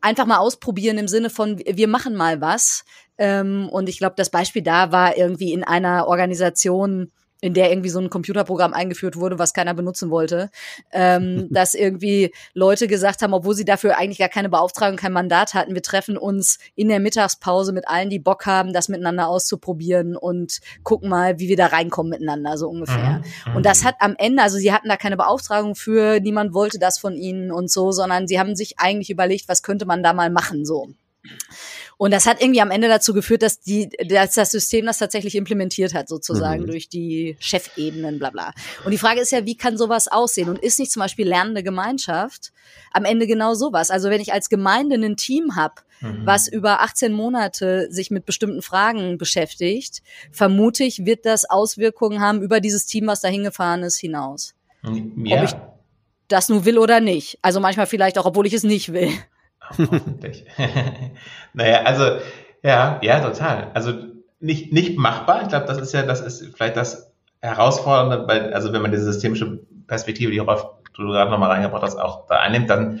einfach 0.00 0.26
mal 0.26 0.38
ausprobieren 0.38 0.98
im 0.98 1.08
Sinne 1.08 1.30
von, 1.30 1.58
wir 1.58 1.88
machen 1.88 2.14
mal 2.14 2.40
was. 2.40 2.84
Ähm, 3.18 3.68
und 3.68 3.88
ich 3.88 3.98
glaube, 3.98 4.14
das 4.16 4.30
Beispiel 4.30 4.62
da 4.62 4.92
war 4.92 5.16
irgendwie 5.16 5.52
in 5.52 5.64
einer 5.64 6.06
Organisation, 6.06 7.10
in 7.40 7.54
der 7.54 7.70
irgendwie 7.70 7.90
so 7.90 8.00
ein 8.00 8.10
Computerprogramm 8.10 8.74
eingeführt 8.74 9.16
wurde, 9.16 9.38
was 9.38 9.54
keiner 9.54 9.74
benutzen 9.74 10.10
wollte, 10.10 10.50
ähm, 10.92 11.48
dass 11.50 11.74
irgendwie 11.74 12.32
Leute 12.54 12.88
gesagt 12.88 13.22
haben, 13.22 13.32
obwohl 13.32 13.54
sie 13.54 13.64
dafür 13.64 13.96
eigentlich 13.96 14.18
gar 14.18 14.28
keine 14.28 14.48
Beauftragung, 14.48 14.96
kein 14.96 15.12
Mandat 15.12 15.54
hatten, 15.54 15.74
wir 15.74 15.82
treffen 15.82 16.16
uns 16.16 16.58
in 16.74 16.88
der 16.88 17.00
Mittagspause 17.00 17.72
mit 17.72 17.88
allen, 17.88 18.10
die 18.10 18.18
Bock 18.18 18.46
haben, 18.46 18.72
das 18.72 18.88
miteinander 18.88 19.28
auszuprobieren 19.28 20.16
und 20.16 20.58
gucken 20.82 21.08
mal, 21.08 21.38
wie 21.38 21.48
wir 21.48 21.56
da 21.56 21.66
reinkommen 21.66 22.10
miteinander, 22.10 22.58
so 22.58 22.68
ungefähr. 22.68 23.22
Mhm. 23.46 23.56
Und 23.56 23.66
das 23.66 23.84
hat 23.84 23.96
am 24.00 24.14
Ende, 24.18 24.42
also 24.42 24.58
sie 24.58 24.72
hatten 24.72 24.88
da 24.88 24.96
keine 24.96 25.16
Beauftragung 25.16 25.74
für, 25.74 26.20
niemand 26.20 26.54
wollte 26.54 26.78
das 26.78 26.98
von 26.98 27.14
ihnen 27.14 27.52
und 27.52 27.70
so, 27.70 27.92
sondern 27.92 28.26
sie 28.26 28.40
haben 28.40 28.56
sich 28.56 28.78
eigentlich 28.78 29.10
überlegt, 29.10 29.48
was 29.48 29.62
könnte 29.62 29.86
man 29.86 30.02
da 30.02 30.12
mal 30.12 30.30
machen, 30.30 30.64
so. 30.64 30.88
Und 31.98 32.12
das 32.12 32.26
hat 32.26 32.40
irgendwie 32.40 32.60
am 32.60 32.70
Ende 32.70 32.86
dazu 32.86 33.12
geführt, 33.12 33.42
dass 33.42 33.60
die, 33.60 33.88
dass 34.08 34.34
das 34.34 34.52
System 34.52 34.86
das 34.86 34.98
tatsächlich 34.98 35.34
implementiert 35.34 35.94
hat, 35.94 36.08
sozusagen, 36.08 36.62
mhm. 36.62 36.66
durch 36.68 36.88
die 36.88 37.36
Chefebenen, 37.40 38.20
bla 38.20 38.30
bla. 38.30 38.52
Und 38.84 38.92
die 38.92 38.98
Frage 38.98 39.20
ist 39.20 39.32
ja, 39.32 39.44
wie 39.44 39.56
kann 39.56 39.76
sowas 39.76 40.06
aussehen? 40.06 40.48
Und 40.48 40.60
ist 40.60 40.78
nicht 40.78 40.92
zum 40.92 41.00
Beispiel 41.00 41.26
lernende 41.26 41.64
Gemeinschaft 41.64 42.52
am 42.92 43.04
Ende 43.04 43.26
genau 43.26 43.54
sowas? 43.54 43.90
Also 43.90 44.10
wenn 44.10 44.20
ich 44.20 44.32
als 44.32 44.48
Gemeinde 44.48 44.94
ein 44.94 45.16
Team 45.16 45.56
habe, 45.56 45.74
mhm. 46.00 46.24
was 46.24 46.46
über 46.46 46.82
18 46.82 47.12
Monate 47.12 47.88
sich 47.90 48.12
mit 48.12 48.26
bestimmten 48.26 48.62
Fragen 48.62 49.18
beschäftigt, 49.18 50.02
vermute 50.30 50.84
ich, 50.84 51.04
wird 51.04 51.26
das 51.26 51.50
Auswirkungen 51.50 52.20
haben 52.20 52.42
über 52.42 52.60
dieses 52.60 52.86
Team, 52.86 53.08
was 53.08 53.22
da 53.22 53.28
hingefahren 53.28 53.82
ist, 53.82 53.98
hinaus. 53.98 54.54
Ja. 54.84 55.38
Ob 55.38 55.44
ich 55.44 55.56
das 56.28 56.48
nur 56.48 56.64
will 56.64 56.78
oder 56.78 57.00
nicht. 57.00 57.38
Also 57.42 57.58
manchmal 57.58 57.86
vielleicht 57.86 58.18
auch, 58.18 58.26
obwohl 58.26 58.46
ich 58.46 58.52
es 58.52 58.62
nicht 58.62 58.92
will. 58.92 59.10
Hoffentlich. 59.70 60.44
naja, 61.52 61.82
also, 61.82 62.18
ja, 62.62 62.98
ja, 63.02 63.20
total. 63.20 63.70
Also 63.74 63.92
nicht, 64.40 64.72
nicht 64.72 64.98
machbar. 64.98 65.42
Ich 65.42 65.48
glaube, 65.48 65.66
das 65.66 65.78
ist 65.78 65.92
ja, 65.92 66.02
das 66.02 66.20
ist 66.20 66.56
vielleicht 66.56 66.76
das 66.76 67.12
Herausfordernde, 67.40 68.26
weil, 68.26 68.52
also 68.52 68.72
wenn 68.72 68.82
man 68.82 68.90
diese 68.90 69.04
systemische 69.04 69.60
Perspektive, 69.86 70.32
die 70.32 70.38
Rolf, 70.38 70.66
du 70.94 71.06
gerade 71.06 71.30
nochmal 71.30 71.50
reingebracht 71.50 71.82
hast, 71.82 71.96
auch 71.96 72.26
da 72.26 72.36
einnimmt, 72.36 72.68
dann 72.70 73.00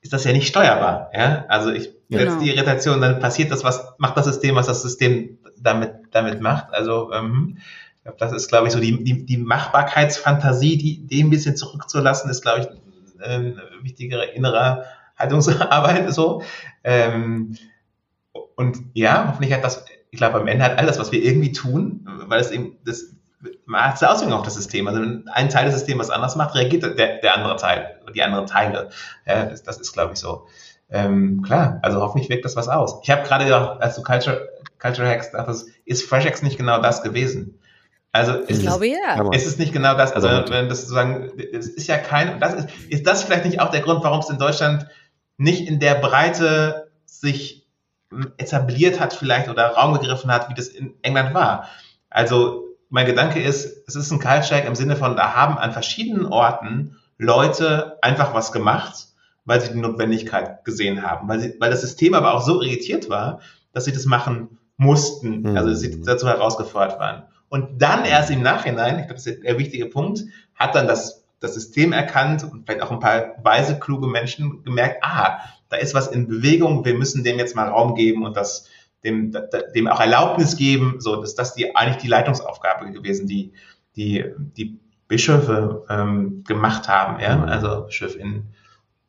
ist 0.00 0.12
das 0.12 0.24
ja 0.24 0.32
nicht 0.32 0.48
steuerbar. 0.48 1.10
Ja? 1.14 1.44
Also 1.48 1.70
ich 1.70 1.90
genau. 2.08 2.38
die 2.38 2.50
Irritation, 2.50 3.00
dann 3.00 3.20
passiert 3.20 3.50
das, 3.50 3.64
was 3.64 3.94
macht 3.98 4.16
das 4.16 4.26
System, 4.26 4.54
was 4.54 4.66
das 4.66 4.82
System 4.82 5.38
damit 5.58 5.92
damit 6.10 6.40
macht. 6.40 6.72
Also 6.72 7.12
ähm, 7.12 7.58
ich 7.96 8.02
glaube, 8.04 8.18
das 8.18 8.32
ist, 8.32 8.48
glaube 8.48 8.66
ich, 8.66 8.72
so 8.72 8.80
die, 8.80 9.02
die, 9.04 9.26
die 9.26 9.36
Machbarkeitsfantasie, 9.38 10.76
die 10.76 11.06
dem 11.06 11.28
ein 11.28 11.30
bisschen 11.30 11.56
zurückzulassen, 11.56 12.30
ist, 12.30 12.42
glaube 12.42 12.60
ich, 12.60 12.68
eine 13.24 13.56
wichtigere 13.82 14.24
innere 14.24 14.84
Haltungsarbeit. 15.22 16.12
So. 16.12 16.42
Ähm, 16.84 17.56
und 18.56 18.78
ja, 18.94 19.28
hoffentlich 19.28 19.52
hat 19.52 19.64
das, 19.64 19.84
ich 20.10 20.18
glaube, 20.18 20.40
am 20.40 20.48
Ende 20.48 20.64
hat 20.64 20.78
all 20.78 20.86
das, 20.86 20.98
was 20.98 21.12
wir 21.12 21.22
irgendwie 21.22 21.52
tun, 21.52 22.06
weil 22.28 22.40
es 22.40 22.50
eben 22.50 22.78
das 22.84 23.14
man 23.64 23.84
hat 23.84 24.04
Auswirkungen 24.04 24.38
auf 24.38 24.44
das 24.44 24.54
System. 24.54 24.86
Also 24.86 25.00
wenn 25.00 25.28
ein 25.28 25.48
Teil 25.48 25.64
des 25.64 25.74
Systems 25.74 26.00
was 26.00 26.10
anders 26.10 26.36
macht, 26.36 26.54
reagiert 26.54 26.82
der, 26.82 27.18
der 27.18 27.36
andere 27.36 27.56
Teil, 27.56 28.00
die 28.14 28.22
anderen 28.22 28.46
Teile. 28.46 28.90
Ja, 29.26 29.46
das, 29.46 29.62
das 29.62 29.78
ist, 29.78 29.92
glaube 29.92 30.12
ich, 30.12 30.20
so. 30.20 30.46
Ähm, 30.90 31.42
klar, 31.42 31.78
also 31.82 32.00
hoffentlich 32.00 32.28
wirkt 32.28 32.44
das 32.44 32.54
was 32.54 32.68
aus. 32.68 33.00
Ich 33.02 33.10
habe 33.10 33.22
gerade 33.22 33.44
gedacht, 33.44 33.80
als 33.80 33.96
du 33.96 34.02
Culture, 34.02 34.48
Culture 34.78 35.08
Hacks 35.08 35.32
dachtest, 35.32 35.68
ist 35.86 36.04
FreshX 36.04 36.42
nicht 36.42 36.58
genau 36.58 36.80
das 36.80 37.02
gewesen? 37.02 37.58
Also 38.12 38.40
ich 38.46 38.60
glaube 38.60 38.88
ja. 38.88 39.30
Ist 39.32 39.46
es 39.46 39.56
nicht 39.56 39.72
genau 39.72 39.96
das? 39.96 40.12
Also 40.12 40.28
wenn 40.28 40.68
das 40.68 40.82
sozusagen, 40.82 41.32
es 41.52 41.66
ist 41.66 41.86
ja 41.86 41.96
kein, 41.96 42.40
das 42.40 42.52
ist, 42.52 42.68
ist 42.90 43.06
das 43.06 43.22
vielleicht 43.22 43.46
nicht 43.46 43.60
auch 43.60 43.70
der 43.70 43.80
Grund, 43.80 44.04
warum 44.04 44.20
es 44.20 44.28
in 44.28 44.38
Deutschland 44.38 44.86
nicht 45.42 45.68
in 45.68 45.80
der 45.80 45.94
Breite 45.94 46.90
sich 47.04 47.66
etabliert 48.36 49.00
hat 49.00 49.12
vielleicht 49.12 49.48
oder 49.48 49.74
Raum 49.74 49.94
gegriffen 49.94 50.30
hat, 50.30 50.48
wie 50.48 50.54
das 50.54 50.68
in 50.68 50.94
England 51.02 51.34
war? 51.34 51.68
Also 52.10 52.76
mein 52.88 53.06
Gedanke 53.06 53.42
ist, 53.42 53.88
es 53.88 53.96
ist 53.96 54.10
ein 54.10 54.20
Culture 54.20 54.60
im 54.60 54.74
Sinne 54.74 54.96
von, 54.96 55.16
da 55.16 55.34
haben 55.34 55.58
an 55.58 55.72
verschiedenen 55.72 56.26
Orten 56.26 56.96
Leute 57.18 57.98
einfach 58.02 58.34
was 58.34 58.52
gemacht, 58.52 59.08
weil 59.44 59.60
sie 59.60 59.72
die 59.72 59.80
Notwendigkeit 59.80 60.64
gesehen 60.64 61.02
haben, 61.02 61.28
weil, 61.28 61.40
sie, 61.40 61.54
weil 61.58 61.70
das 61.70 61.80
System 61.80 62.14
aber 62.14 62.34
auch 62.34 62.42
so 62.42 62.62
irritiert 62.62 63.08
war, 63.08 63.40
dass 63.72 63.86
sie 63.86 63.92
das 63.92 64.04
machen 64.04 64.58
mussten, 64.76 65.40
mhm. 65.40 65.56
also 65.56 65.72
sie 65.74 66.02
dazu 66.02 66.26
herausgefordert 66.26 66.98
waren. 67.00 67.24
Und 67.48 67.82
dann 67.82 68.04
erst 68.04 68.30
im 68.30 68.42
Nachhinein, 68.42 68.98
ich 68.98 69.06
glaube, 69.06 69.14
das 69.14 69.26
ist 69.26 69.42
der 69.42 69.58
wichtige 69.58 69.86
Punkt, 69.86 70.24
hat 70.54 70.74
dann 70.74 70.86
das, 70.86 71.21
das 71.42 71.54
System 71.54 71.92
erkannt 71.92 72.44
und 72.44 72.64
vielleicht 72.66 72.82
auch 72.82 72.90
ein 72.90 73.00
paar 73.00 73.34
weise, 73.42 73.78
kluge 73.78 74.06
Menschen 74.06 74.62
gemerkt, 74.64 75.02
ah, 75.02 75.38
da 75.68 75.76
ist 75.76 75.94
was 75.94 76.08
in 76.08 76.28
Bewegung, 76.28 76.84
wir 76.84 76.94
müssen 76.94 77.24
dem 77.24 77.38
jetzt 77.38 77.56
mal 77.56 77.68
Raum 77.68 77.94
geben 77.94 78.24
und 78.24 78.36
das 78.36 78.68
dem, 79.04 79.36
dem 79.74 79.88
auch 79.88 80.00
Erlaubnis 80.00 80.56
geben, 80.56 80.96
so 80.98 81.16
dass 81.16 81.34
das 81.34 81.54
die 81.54 81.74
eigentlich 81.74 82.02
die 82.02 82.08
Leitungsaufgabe 82.08 82.90
gewesen, 82.92 83.26
die 83.26 83.52
die 83.96 84.24
die 84.56 84.78
Bischöfe 85.08 85.84
ähm, 85.90 86.44
gemacht 86.44 86.88
haben, 86.88 87.20
ja, 87.20 87.36
mhm. 87.36 87.44
also 87.44 87.82
Bischöfin, 87.82 88.44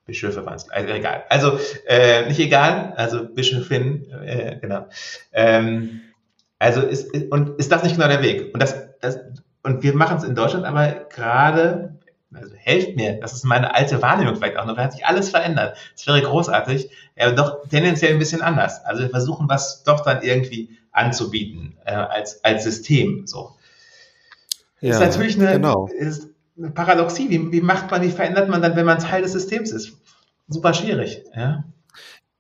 Bischöfe 0.06 0.46
waren 0.46 0.56
es, 0.56 0.70
also 0.70 0.94
egal, 0.94 1.24
also 1.30 1.60
äh, 1.88 2.26
nicht 2.28 2.40
egal, 2.40 2.94
also 2.98 3.26
Bischöfin, 3.26 4.12
äh, 4.12 4.58
genau, 4.60 4.88
ähm, 5.32 6.02
also 6.60 6.82
ist 6.82 7.14
und 7.32 7.60
ist 7.60 7.72
das 7.72 7.84
nicht 7.84 7.96
genau 7.96 8.08
der 8.08 8.24
Weg? 8.24 8.54
Und 8.54 8.62
das, 8.62 8.76
das 9.00 9.20
und 9.64 9.84
wir 9.84 9.94
machen 9.96 10.18
es 10.18 10.24
in 10.24 10.36
Deutschland 10.36 10.66
aber 10.66 11.06
gerade 11.10 12.00
also 12.36 12.54
helft 12.56 12.96
mir, 12.96 13.20
das 13.20 13.34
ist 13.34 13.44
meine 13.44 13.74
alte 13.76 14.02
Wahrnehmung 14.02 14.36
vielleicht 14.36 14.58
auch 14.58 14.66
noch, 14.66 14.76
da 14.76 14.84
hat 14.84 14.94
sich 14.94 15.06
alles 15.06 15.30
verändert. 15.30 15.78
Es 15.96 16.06
wäre 16.08 16.22
großartig, 16.22 16.90
ja, 17.16 17.32
doch 17.32 17.68
tendenziell 17.68 18.14
ein 18.14 18.20
bisschen 18.20 18.42
anders. 18.42 18.84
Also 18.86 19.04
wir 19.04 19.10
versuchen 19.10 19.48
was 19.50 19.84
doch 19.84 20.02
dann 20.02 20.22
irgendwie 20.24 20.78
anzubieten 20.92 21.78
äh, 21.86 21.94
als, 21.94 22.44
als 22.44 22.64
System. 22.64 23.28
So. 23.28 23.56
Ja, 24.80 24.92
ist 24.92 25.00
natürlich 25.00 25.40
eine, 25.40 25.54
genau. 25.54 25.88
ist 25.98 26.30
eine 26.58 26.72
Paradoxie. 26.72 27.30
Wie, 27.30 27.52
wie 27.52 27.62
macht 27.62 27.90
man, 27.92 28.02
wie 28.02 28.12
verändert 28.12 28.50
man 28.50 28.62
dann, 28.62 28.76
wenn 28.76 28.86
man 28.86 29.00
Teil 29.00 29.22
des 29.22 29.32
Systems 29.32 29.72
ist? 29.72 29.94
Super 30.48 30.74
schwierig, 30.74 31.24
ja. 31.36 31.64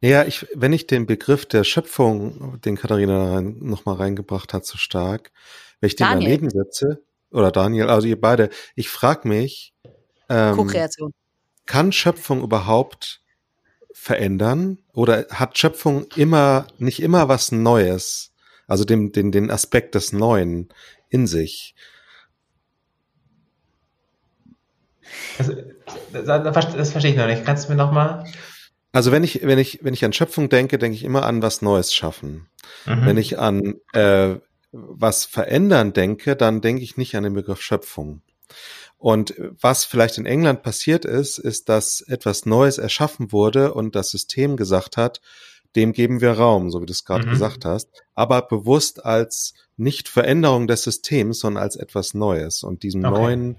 Ja, 0.01 0.25
ich, 0.25 0.45
wenn 0.53 0.73
ich 0.73 0.85
den 0.85 1.05
Begriff 1.05 1.45
der 1.45 1.63
Schöpfung, 1.63 2.59
den 2.59 2.75
Katharina 2.75 3.39
nochmal 3.39 3.95
reingebracht 3.95 4.53
hat, 4.53 4.65
so 4.65 4.77
stark, 4.77 5.31
wenn 5.79 5.87
ich 5.87 5.95
den 5.95 6.07
Daniel. 6.07 6.29
daneben 6.29 6.49
setze, 6.49 7.01
oder 7.31 7.51
Daniel, 7.51 7.89
also 7.89 8.07
ihr 8.07 8.19
beide, 8.19 8.49
ich 8.75 8.89
frage 8.89 9.27
mich, 9.27 9.72
ähm, 10.29 10.55
Co-Kreation. 10.55 11.13
Kann 11.65 11.91
Schöpfung 11.91 12.41
überhaupt 12.41 13.21
verändern? 13.93 14.79
Oder 14.93 15.27
hat 15.29 15.57
Schöpfung 15.57 16.05
immer, 16.15 16.67
nicht 16.77 17.01
immer 17.01 17.29
was 17.29 17.51
Neues? 17.51 18.33
Also 18.67 18.85
den, 18.85 19.11
den, 19.11 19.31
den 19.31 19.51
Aspekt 19.51 19.95
des 19.95 20.13
Neuen 20.13 20.69
in 21.09 21.27
sich? 21.27 21.75
Also, 25.37 25.53
das, 26.11 26.25
das 26.53 26.91
verstehe 26.91 27.11
ich 27.11 27.17
noch 27.17 27.27
nicht. 27.27 27.45
Kannst 27.45 27.65
du 27.65 27.71
mir 27.71 27.77
noch 27.77 27.91
mal? 27.91 28.25
Also 28.91 29.11
wenn 29.11 29.23
ich, 29.23 29.41
wenn 29.43 29.57
ich, 29.57 29.79
wenn 29.83 29.93
ich 29.93 30.05
an 30.05 30.13
Schöpfung 30.13 30.49
denke, 30.49 30.77
denke 30.77 30.95
ich 30.95 31.03
immer 31.03 31.25
an 31.25 31.41
was 31.41 31.61
Neues 31.61 31.93
schaffen. 31.93 32.47
Mhm. 32.85 33.05
Wenn 33.05 33.17
ich 33.17 33.39
an 33.39 33.75
äh, 33.93 34.35
was 34.71 35.25
verändern 35.25 35.93
denke, 35.93 36.35
dann 36.35 36.61
denke 36.61 36.83
ich 36.83 36.97
nicht 36.97 37.15
an 37.15 37.23
den 37.23 37.33
Begriff 37.33 37.61
Schöpfung. 37.61 38.21
Und 39.03 39.35
was 39.59 39.83
vielleicht 39.83 40.17
in 40.17 40.25
England 40.25 40.63
passiert 40.63 41.03
ist, 41.03 41.37
ist, 41.37 41.67
dass 41.67 41.99
etwas 41.99 42.45
Neues 42.45 42.77
erschaffen 42.77 43.33
wurde 43.33 43.73
und 43.73 43.95
das 43.95 44.11
System 44.11 44.55
gesagt 44.55 44.95
hat, 44.95 45.19
dem 45.75 45.91
geben 45.91 46.21
wir 46.21 46.31
Raum, 46.31 46.71
so 46.71 46.81
wie 46.81 46.85
du 46.85 46.93
es 46.93 47.03
gerade 47.03 47.25
mhm. 47.25 47.31
gesagt 47.31 47.65
hast, 47.65 47.89
aber 48.15 48.43
bewusst 48.43 49.03
als 49.03 49.55
nicht 49.75 50.07
Veränderung 50.07 50.67
des 50.67 50.83
Systems, 50.83 51.39
sondern 51.39 51.63
als 51.63 51.75
etwas 51.75 52.13
Neues 52.13 52.63
und 52.63 52.83
diesem 52.83 53.03
okay. 53.03 53.13
neuen, 53.13 53.55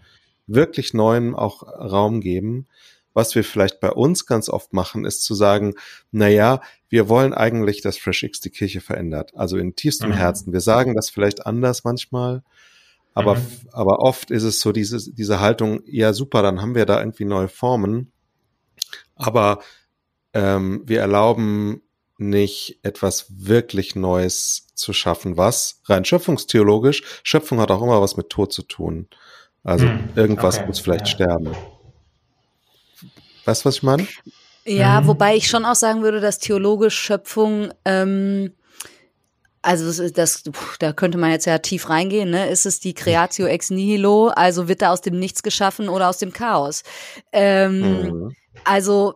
wirklich 0.46 0.94
neuen 0.94 1.34
auch 1.34 1.62
Raum 1.62 2.22
geben. 2.22 2.66
Was 3.12 3.34
wir 3.34 3.44
vielleicht 3.44 3.80
bei 3.80 3.90
uns 3.90 4.24
ganz 4.24 4.48
oft 4.48 4.72
machen, 4.72 5.04
ist 5.04 5.24
zu 5.24 5.34
sagen, 5.34 5.74
na 6.10 6.26
ja, 6.26 6.62
wir 6.88 7.10
wollen 7.10 7.34
eigentlich, 7.34 7.82
dass 7.82 7.98
FreshX 7.98 8.40
die 8.40 8.48
Kirche 8.48 8.80
verändert. 8.80 9.36
Also 9.36 9.58
in 9.58 9.76
tiefstem 9.76 10.08
mhm. 10.08 10.14
Herzen. 10.14 10.54
Wir 10.54 10.60
sagen 10.60 10.94
das 10.94 11.10
vielleicht 11.10 11.44
anders 11.44 11.84
manchmal, 11.84 12.42
aber, 13.14 13.36
mhm. 13.36 13.46
aber 13.72 14.00
oft 14.00 14.30
ist 14.30 14.42
es 14.42 14.60
so 14.60 14.72
diese, 14.72 15.12
diese 15.12 15.40
Haltung, 15.40 15.80
ja 15.86 16.12
super, 16.12 16.42
dann 16.42 16.60
haben 16.60 16.74
wir 16.74 16.84
da 16.84 16.98
irgendwie 16.98 17.24
neue 17.24 17.48
Formen. 17.48 18.12
Aber 19.14 19.60
ähm, 20.32 20.82
wir 20.84 21.00
erlauben 21.00 21.80
nicht 22.18 22.80
etwas 22.82 23.26
wirklich 23.30 23.94
Neues 23.94 24.66
zu 24.74 24.92
schaffen, 24.92 25.36
was 25.36 25.80
rein 25.84 26.04
schöpfungstheologisch, 26.04 27.02
Schöpfung 27.22 27.60
hat 27.60 27.70
auch 27.70 27.82
immer 27.82 28.00
was 28.00 28.16
mit 28.16 28.30
Tod 28.30 28.52
zu 28.52 28.62
tun. 28.62 29.08
Also 29.62 29.86
mhm. 29.86 30.10
irgendwas 30.16 30.58
okay. 30.58 30.66
muss 30.66 30.80
vielleicht 30.80 31.06
ja. 31.06 31.12
sterben. 31.12 31.56
Weißt 33.44 33.64
du, 33.64 33.68
was 33.68 33.76
ich 33.76 33.82
meine? 33.82 34.06
Ja, 34.64 35.00
mhm. 35.00 35.06
wobei 35.06 35.36
ich 35.36 35.48
schon 35.48 35.64
auch 35.64 35.74
sagen 35.74 36.02
würde, 36.02 36.20
dass 36.20 36.38
theologisch 36.38 36.98
Schöpfung 36.98 37.72
ähm, 37.84 38.52
also 39.64 39.86
das, 39.86 40.12
das, 40.12 40.42
da 40.78 40.92
könnte 40.92 41.16
man 41.16 41.30
jetzt 41.30 41.46
ja 41.46 41.58
tief 41.58 41.88
reingehen, 41.88 42.30
ne? 42.30 42.50
Ist 42.50 42.66
es 42.66 42.80
die 42.80 42.92
Creatio 42.92 43.46
ex 43.46 43.70
nihilo, 43.70 44.28
also 44.28 44.68
wird 44.68 44.82
da 44.82 44.92
aus 44.92 45.00
dem 45.00 45.18
Nichts 45.18 45.42
geschaffen 45.42 45.88
oder 45.88 46.08
aus 46.10 46.18
dem 46.18 46.32
Chaos? 46.32 46.82
Ähm, 47.32 47.80
mhm. 47.80 48.36
Also, 48.64 49.14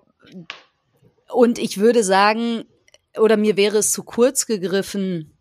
und 1.28 1.58
ich 1.58 1.78
würde 1.78 2.02
sagen, 2.02 2.64
oder 3.18 3.36
mir 3.36 3.56
wäre 3.56 3.78
es 3.78 3.92
zu 3.92 4.02
kurz 4.04 4.46
gegriffen, 4.46 5.37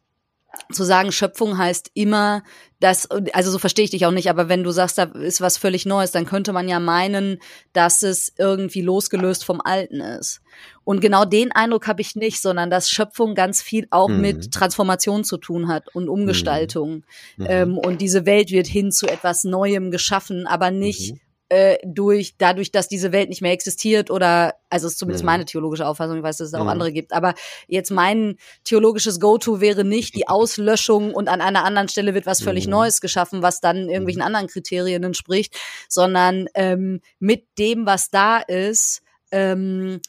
zu 0.71 0.83
sagen, 0.83 1.11
Schöpfung 1.11 1.57
heißt 1.57 1.91
immer, 1.93 2.43
dass, 2.79 3.09
also 3.33 3.51
so 3.51 3.57
verstehe 3.57 3.85
ich 3.85 3.91
dich 3.91 4.05
auch 4.05 4.11
nicht, 4.11 4.29
aber 4.29 4.49
wenn 4.49 4.63
du 4.63 4.71
sagst, 4.71 4.97
da 4.97 5.03
ist 5.03 5.41
was 5.41 5.57
völlig 5.57 5.85
Neues, 5.85 6.11
dann 6.11 6.25
könnte 6.25 6.53
man 6.53 6.67
ja 6.67 6.79
meinen, 6.79 7.39
dass 7.73 8.03
es 8.03 8.33
irgendwie 8.37 8.81
losgelöst 8.81 9.43
vom 9.43 9.61
Alten 9.61 9.99
ist. 9.99 10.41
Und 10.83 11.01
genau 11.01 11.25
den 11.25 11.51
Eindruck 11.51 11.87
habe 11.87 12.01
ich 12.01 12.15
nicht, 12.15 12.39
sondern 12.39 12.69
dass 12.69 12.89
Schöpfung 12.89 13.35
ganz 13.35 13.61
viel 13.61 13.87
auch 13.89 14.09
mhm. 14.09 14.21
mit 14.21 14.51
Transformation 14.51 15.23
zu 15.23 15.37
tun 15.37 15.67
hat 15.67 15.93
und 15.95 16.07
Umgestaltung. 16.07 17.03
Mhm. 17.37 17.45
Ähm, 17.47 17.77
und 17.77 18.01
diese 18.01 18.25
Welt 18.25 18.51
wird 18.51 18.67
hin 18.67 18.91
zu 18.91 19.07
etwas 19.07 19.43
Neuem 19.43 19.91
geschaffen, 19.91 20.47
aber 20.47 20.71
nicht 20.71 21.13
mhm 21.13 21.19
äh, 21.49 21.77
durch 21.85 22.35
dadurch, 22.37 22.71
dass 22.71 22.87
diese 22.87 23.11
Welt 23.11 23.29
nicht 23.29 23.41
mehr 23.41 23.51
existiert 23.51 24.11
oder 24.11 24.55
also 24.69 24.87
ist 24.87 24.99
zumindest 24.99 25.23
mhm. 25.23 25.27
meine 25.27 25.45
theologische 25.45 25.87
Auffassung, 25.87 26.17
ich 26.17 26.23
weiß, 26.23 26.37
dass 26.37 26.49
es 26.49 26.53
auch 26.53 26.63
mhm. 26.63 26.69
andere 26.69 26.91
gibt, 26.91 27.13
aber 27.13 27.33
jetzt 27.67 27.89
mein 27.89 28.37
theologisches 28.63 29.19
Go-to 29.19 29.61
wäre 29.61 29.83
nicht 29.83 30.15
die 30.15 30.27
Auslöschung 30.27 31.13
und 31.13 31.29
an 31.29 31.41
einer 31.41 31.63
anderen 31.63 31.87
Stelle 31.87 32.13
wird 32.13 32.25
was 32.25 32.41
völlig 32.41 32.65
mhm. 32.65 32.71
Neues 32.71 33.01
geschaffen, 33.01 33.41
was 33.41 33.61
dann 33.61 33.89
irgendwelchen 33.89 34.21
mhm. 34.21 34.27
anderen 34.27 34.47
Kriterien 34.47 35.03
entspricht, 35.03 35.55
sondern 35.87 36.47
ähm, 36.53 37.01
mit 37.19 37.45
dem, 37.57 37.85
was 37.85 38.09
da 38.09 38.39
ist, 38.39 39.01
ähm, 39.31 40.01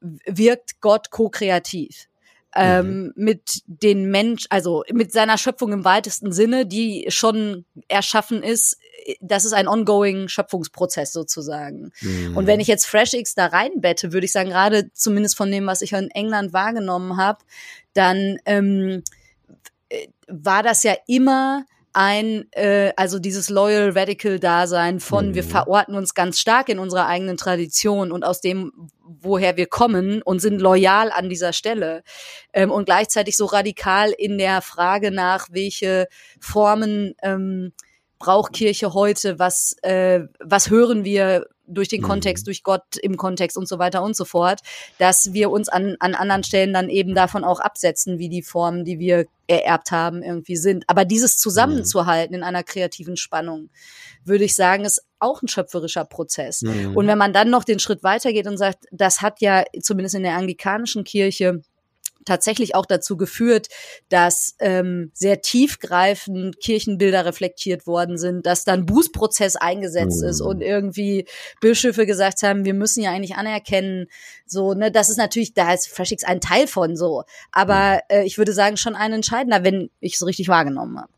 wirkt 0.00 0.80
Gott 0.80 1.10
ko-kreativ. 1.10 2.07
Ähm, 2.60 3.02
mhm. 3.02 3.12
mit 3.14 3.62
den 3.66 4.10
Mensch, 4.10 4.46
also 4.50 4.82
mit 4.92 5.12
seiner 5.12 5.38
Schöpfung 5.38 5.72
im 5.72 5.84
weitesten 5.84 6.32
Sinne, 6.32 6.66
die 6.66 7.06
schon 7.08 7.64
erschaffen 7.86 8.42
ist, 8.42 8.78
das 9.20 9.44
ist 9.44 9.52
ein 9.52 9.68
ongoing 9.68 10.28
Schöpfungsprozess 10.28 11.12
sozusagen. 11.12 11.92
Mhm. 12.00 12.36
Und 12.36 12.46
wenn 12.46 12.60
ich 12.60 12.66
jetzt 12.66 12.86
FreshX 12.86 13.34
da 13.34 13.46
reinbette, 13.46 14.12
würde 14.12 14.26
ich 14.26 14.32
sagen, 14.32 14.50
gerade 14.50 14.92
zumindest 14.92 15.36
von 15.36 15.50
dem, 15.50 15.66
was 15.66 15.82
ich 15.82 15.92
in 15.92 16.10
England 16.10 16.52
wahrgenommen 16.52 17.16
habe, 17.16 17.38
dann 17.94 18.38
ähm, 18.44 19.02
äh, 19.88 20.08
war 20.26 20.62
das 20.62 20.82
ja 20.82 20.94
immer 21.06 21.64
ein, 21.92 22.46
äh, 22.52 22.92
also 22.96 23.18
dieses 23.18 23.48
Loyal 23.48 23.90
Radical 23.90 24.38
Dasein 24.38 25.00
von, 25.00 25.30
mhm. 25.30 25.34
wir 25.34 25.44
verorten 25.44 25.94
uns 25.94 26.14
ganz 26.14 26.38
stark 26.38 26.68
in 26.68 26.78
unserer 26.78 27.06
eigenen 27.06 27.36
Tradition 27.36 28.12
und 28.12 28.24
aus 28.24 28.40
dem 28.40 28.72
woher 29.20 29.56
wir 29.56 29.66
kommen 29.66 30.22
und 30.22 30.40
sind 30.40 30.60
loyal 30.60 31.10
an 31.10 31.28
dieser 31.28 31.52
Stelle 31.52 32.02
ähm, 32.52 32.70
und 32.70 32.84
gleichzeitig 32.84 33.36
so 33.36 33.46
radikal 33.46 34.10
in 34.10 34.38
der 34.38 34.60
Frage 34.60 35.10
nach, 35.10 35.48
welche 35.50 36.08
Formen 36.40 37.14
ähm, 37.22 37.72
braucht 38.18 38.52
Kirche 38.52 38.94
heute, 38.94 39.38
was, 39.38 39.76
äh, 39.82 40.20
was 40.40 40.70
hören 40.70 41.04
wir 41.04 41.46
durch 41.66 41.88
den 41.88 42.00
mhm. 42.00 42.06
Kontext, 42.06 42.46
durch 42.46 42.62
Gott 42.62 42.96
im 43.00 43.16
Kontext 43.16 43.56
und 43.56 43.68
so 43.68 43.78
weiter 43.78 44.02
und 44.02 44.16
so 44.16 44.24
fort, 44.24 44.60
dass 44.98 45.32
wir 45.32 45.50
uns 45.50 45.68
an, 45.68 45.96
an 46.00 46.14
anderen 46.14 46.44
Stellen 46.44 46.72
dann 46.72 46.88
eben 46.88 47.14
davon 47.14 47.44
auch 47.44 47.60
absetzen, 47.60 48.18
wie 48.18 48.28
die 48.28 48.42
Formen, 48.42 48.84
die 48.84 48.98
wir 48.98 49.26
ererbt 49.48 49.90
haben, 49.90 50.22
irgendwie 50.22 50.56
sind. 50.56 50.84
Aber 50.86 51.04
dieses 51.04 51.38
zusammenzuhalten 51.38 52.34
in 52.34 52.42
einer 52.42 52.62
kreativen 52.62 53.16
Spannung, 53.16 53.70
würde 54.24 54.44
ich 54.44 54.54
sagen, 54.54 54.84
ist 54.84 55.02
auch 55.18 55.42
ein 55.42 55.48
schöpferischer 55.48 56.04
Prozess. 56.04 56.62
Mhm. 56.62 56.96
Und 56.96 57.06
wenn 57.06 57.18
man 57.18 57.32
dann 57.32 57.50
noch 57.50 57.64
den 57.64 57.78
Schritt 57.78 58.02
weitergeht 58.02 58.46
und 58.46 58.58
sagt, 58.58 58.84
das 58.92 59.22
hat 59.22 59.40
ja 59.40 59.64
zumindest 59.80 60.14
in 60.14 60.22
der 60.22 60.36
anglikanischen 60.36 61.02
Kirche 61.04 61.62
tatsächlich 62.28 62.74
auch 62.74 62.86
dazu 62.86 63.16
geführt, 63.16 63.68
dass 64.08 64.54
ähm, 64.60 65.10
sehr 65.14 65.40
tiefgreifend 65.40 66.60
Kirchenbilder 66.60 67.24
reflektiert 67.24 67.86
worden 67.86 68.18
sind, 68.18 68.46
dass 68.46 68.64
dann 68.64 68.86
Bußprozess 68.86 69.56
eingesetzt 69.56 70.22
mhm. 70.22 70.28
ist 70.28 70.40
und 70.40 70.60
irgendwie 70.60 71.26
Bischöfe 71.60 72.06
gesagt 72.06 72.42
haben, 72.42 72.64
wir 72.64 72.74
müssen 72.74 73.02
ja 73.02 73.10
eigentlich 73.10 73.36
anerkennen, 73.36 74.06
so, 74.46 74.74
ne, 74.74 74.92
das 74.92 75.10
ist 75.10 75.16
natürlich, 75.16 75.54
da 75.54 75.72
ist 75.74 75.88
Freshix 75.88 76.22
ein 76.24 76.40
Teil 76.40 76.66
von 76.66 76.96
so, 76.96 77.24
aber 77.50 78.02
äh, 78.08 78.24
ich 78.24 78.38
würde 78.38 78.52
sagen, 78.52 78.76
schon 78.76 78.94
ein 78.94 79.12
entscheidender, 79.12 79.64
wenn 79.64 79.90
ich 80.00 80.14
es 80.14 80.24
richtig 80.24 80.48
wahrgenommen 80.48 81.00
habe. 81.00 81.10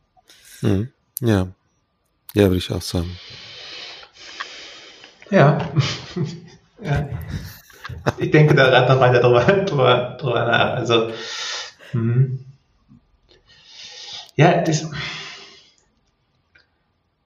Mhm. 0.63 0.93
Ja. 1.21 1.49
Ja, 2.35 2.45
würde 2.45 2.59
ich 2.59 2.71
auch 2.71 2.83
sagen. 2.83 3.11
Ja. 5.31 5.69
ja 6.83 7.09
ich 8.19 8.31
denke 8.31 8.55
da 8.55 8.69
gerade 8.69 8.93
noch 8.93 9.01
weiter 9.01 9.21
drüber, 9.21 9.41
drüber, 9.65 10.17
drüber 10.19 10.45
nach. 10.45 10.75
Also, 10.75 11.11
hm. 11.93 12.45
ja, 14.37 14.63
das, 14.63 14.91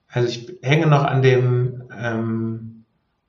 also 0.08 0.28
ich 0.28 0.58
hänge 0.62 0.86
noch 0.86 1.04
an 1.04 1.22
dem, 1.22 1.84
ähm, 1.96 2.84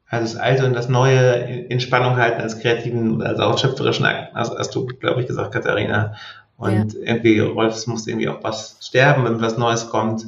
also 0.08 0.34
das 0.34 0.42
Alte 0.42 0.66
und 0.66 0.74
das 0.74 0.88
Neue 0.88 1.66
in 1.68 1.80
Spannung 1.80 2.18
halten 2.18 2.42
als 2.42 2.60
kreativen, 2.60 3.22
also 3.22 3.44
auch 3.44 3.58
schöpferischen 3.58 4.06
Akt, 4.06 4.36
also 4.36 4.58
hast 4.58 4.74
du, 4.76 4.86
glaube 4.86 5.22
ich, 5.22 5.28
gesagt, 5.28 5.52
Katharina. 5.52 6.14
Und 6.58 6.94
ja. 6.94 7.00
irgendwie, 7.02 7.40
Rolf, 7.40 7.76
es 7.76 7.88
muss 7.88 8.08
irgendwie 8.08 8.30
auch 8.30 8.44
was 8.44 8.78
sterben, 8.82 9.26
wenn 9.26 9.42
was 9.42 9.58
Neues 9.58 9.90
kommt. 9.90 10.26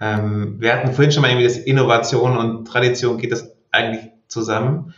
Ähm, 0.00 0.56
wir 0.58 0.74
hatten 0.74 0.92
vorhin 0.92 1.12
schon 1.12 1.22
mal 1.22 1.28
irgendwie 1.28 1.46
das 1.46 1.56
Innovation 1.56 2.36
und 2.36 2.66
Tradition, 2.66 3.18
geht 3.18 3.32
das 3.32 3.56
eigentlich 3.70 4.10
zusammen? 4.28 4.94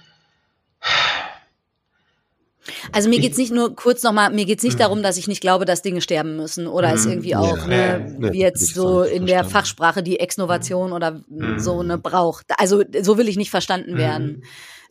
Also 2.92 3.08
mir 3.08 3.20
geht's 3.20 3.38
nicht 3.38 3.52
nur 3.52 3.74
kurz 3.74 4.02
nochmal, 4.02 4.30
mir 4.32 4.44
geht's 4.44 4.62
nicht 4.62 4.74
mhm. 4.74 4.80
darum, 4.80 5.02
dass 5.02 5.16
ich 5.16 5.28
nicht 5.28 5.40
glaube, 5.40 5.64
dass 5.64 5.82
Dinge 5.82 6.00
sterben 6.00 6.36
müssen 6.36 6.66
oder 6.66 6.88
mhm. 6.88 6.94
es 6.94 7.06
irgendwie 7.06 7.36
auch, 7.36 7.58
ja, 7.58 7.98
ne, 7.98 8.16
ja, 8.20 8.32
wie 8.32 8.40
jetzt 8.40 8.74
so 8.74 9.02
in 9.02 9.26
der 9.26 9.44
Fachsprache 9.44 10.02
die 10.02 10.20
Exnovation 10.20 10.88
mhm. 10.88 10.96
oder 10.96 11.24
so 11.56 11.80
eine 11.80 11.98
braucht. 11.98 12.46
Also 12.58 12.82
so 13.02 13.18
will 13.18 13.28
ich 13.28 13.36
nicht 13.36 13.50
verstanden 13.50 13.96
werden. 13.96 14.44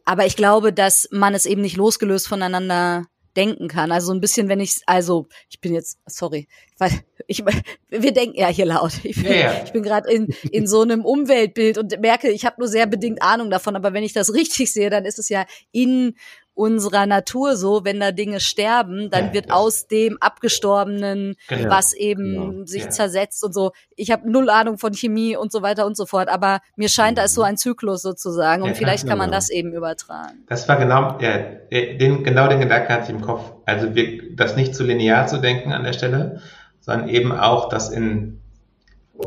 Aber 0.04 0.26
ich 0.26 0.36
glaube, 0.36 0.74
dass 0.74 1.08
man 1.12 1.34
es 1.36 1.46
eben 1.46 1.62
nicht 1.62 1.78
losgelöst 1.78 2.28
voneinander 2.28 3.06
denken 3.36 3.68
kann. 3.68 3.92
Also 3.92 4.08
so 4.08 4.14
ein 4.14 4.20
bisschen, 4.20 4.50
wenn 4.50 4.60
ich, 4.60 4.82
also 4.86 5.28
ich 5.50 5.62
bin 5.62 5.74
jetzt, 5.74 6.00
sorry, 6.06 6.48
weil 6.78 6.92
ich, 7.28 7.44
wir 7.90 8.12
denken 8.12 8.38
ja 8.38 8.48
hier 8.48 8.66
laut. 8.66 8.94
Ich 9.04 9.22
bin, 9.22 9.34
ich 9.64 9.72
bin 9.72 9.84
gerade 9.84 10.12
in, 10.12 10.28
in 10.52 10.68
so 10.68 10.82
einem 10.82 11.06
Umweltbild 11.06 11.78
und 11.78 11.98
merke, 12.02 12.30
ich 12.30 12.46
habe 12.46 12.58
nur 12.60 12.68
sehr 12.68 12.88
bedingt 12.88 13.22
Ahnung 13.22 13.50
davon. 13.50 13.76
Aber 13.76 13.94
wenn 13.94 14.04
ich 14.04 14.14
das 14.14 14.34
richtig 14.34 14.74
sehe, 14.74 14.90
dann 14.90 15.06
ist 15.06 15.20
es 15.20 15.30
ja 15.30 15.46
in 15.72 16.16
unserer 16.62 17.08
Natur 17.08 17.56
so, 17.56 17.84
wenn 17.86 18.00
da 18.00 18.12
Dinge 18.12 18.40
sterben, 18.40 19.10
dann 19.10 19.28
ja, 19.28 19.34
wird 19.34 19.48
ja. 19.48 19.56
aus 19.56 19.88
dem 19.88 20.18
Abgestorbenen, 20.20 21.36
genau. 21.48 21.70
was 21.72 21.94
eben 21.94 22.52
genau. 22.52 22.66
sich 22.68 22.84
ja. 22.84 22.90
zersetzt 22.92 23.44
und 23.44 23.52
so. 23.52 23.72
Ich 23.96 24.12
habe 24.12 24.30
null 24.30 24.48
Ahnung 24.48 24.78
von 24.78 24.94
Chemie 24.94 25.36
und 25.36 25.52
so 25.52 25.64
weiter 25.64 25.88
und 25.88 25.98
so 25.98 26.06
fort, 26.06 26.30
aber 26.30 26.60
mir 26.76 26.88
scheint, 26.88 27.18
da 27.18 27.24
ist 27.24 27.34
so 27.34 27.42
ein 27.42 27.58
Zyklus 27.58 28.04
sozusagen 28.04 28.62
und 28.62 28.78
vielleicht 28.78 29.08
kann 29.08 29.18
man 29.18 29.30
genau. 29.30 29.38
das 29.38 29.50
eben 29.50 29.74
übertragen. 29.74 30.44
Das 30.48 30.70
war 30.70 30.78
genau, 30.78 31.18
ja, 31.20 31.40
den, 31.72 32.24
genau 32.24 32.48
den 32.48 32.60
Gedanken 32.60 32.94
hatte 32.94 33.06
ich 33.06 33.10
im 33.10 33.22
Kopf. 33.22 33.42
Also 33.66 33.96
wir, 33.96 34.36
das 34.36 34.56
nicht 34.56 34.76
zu 34.76 34.84
linear 34.84 35.26
zu 35.26 35.40
denken 35.40 35.74
an 35.74 35.84
der 35.84 35.94
Stelle, 35.94 36.42
sondern 36.80 37.10
eben 37.10 37.32
auch 37.32 37.70
das 37.70 37.90
in 37.90 38.40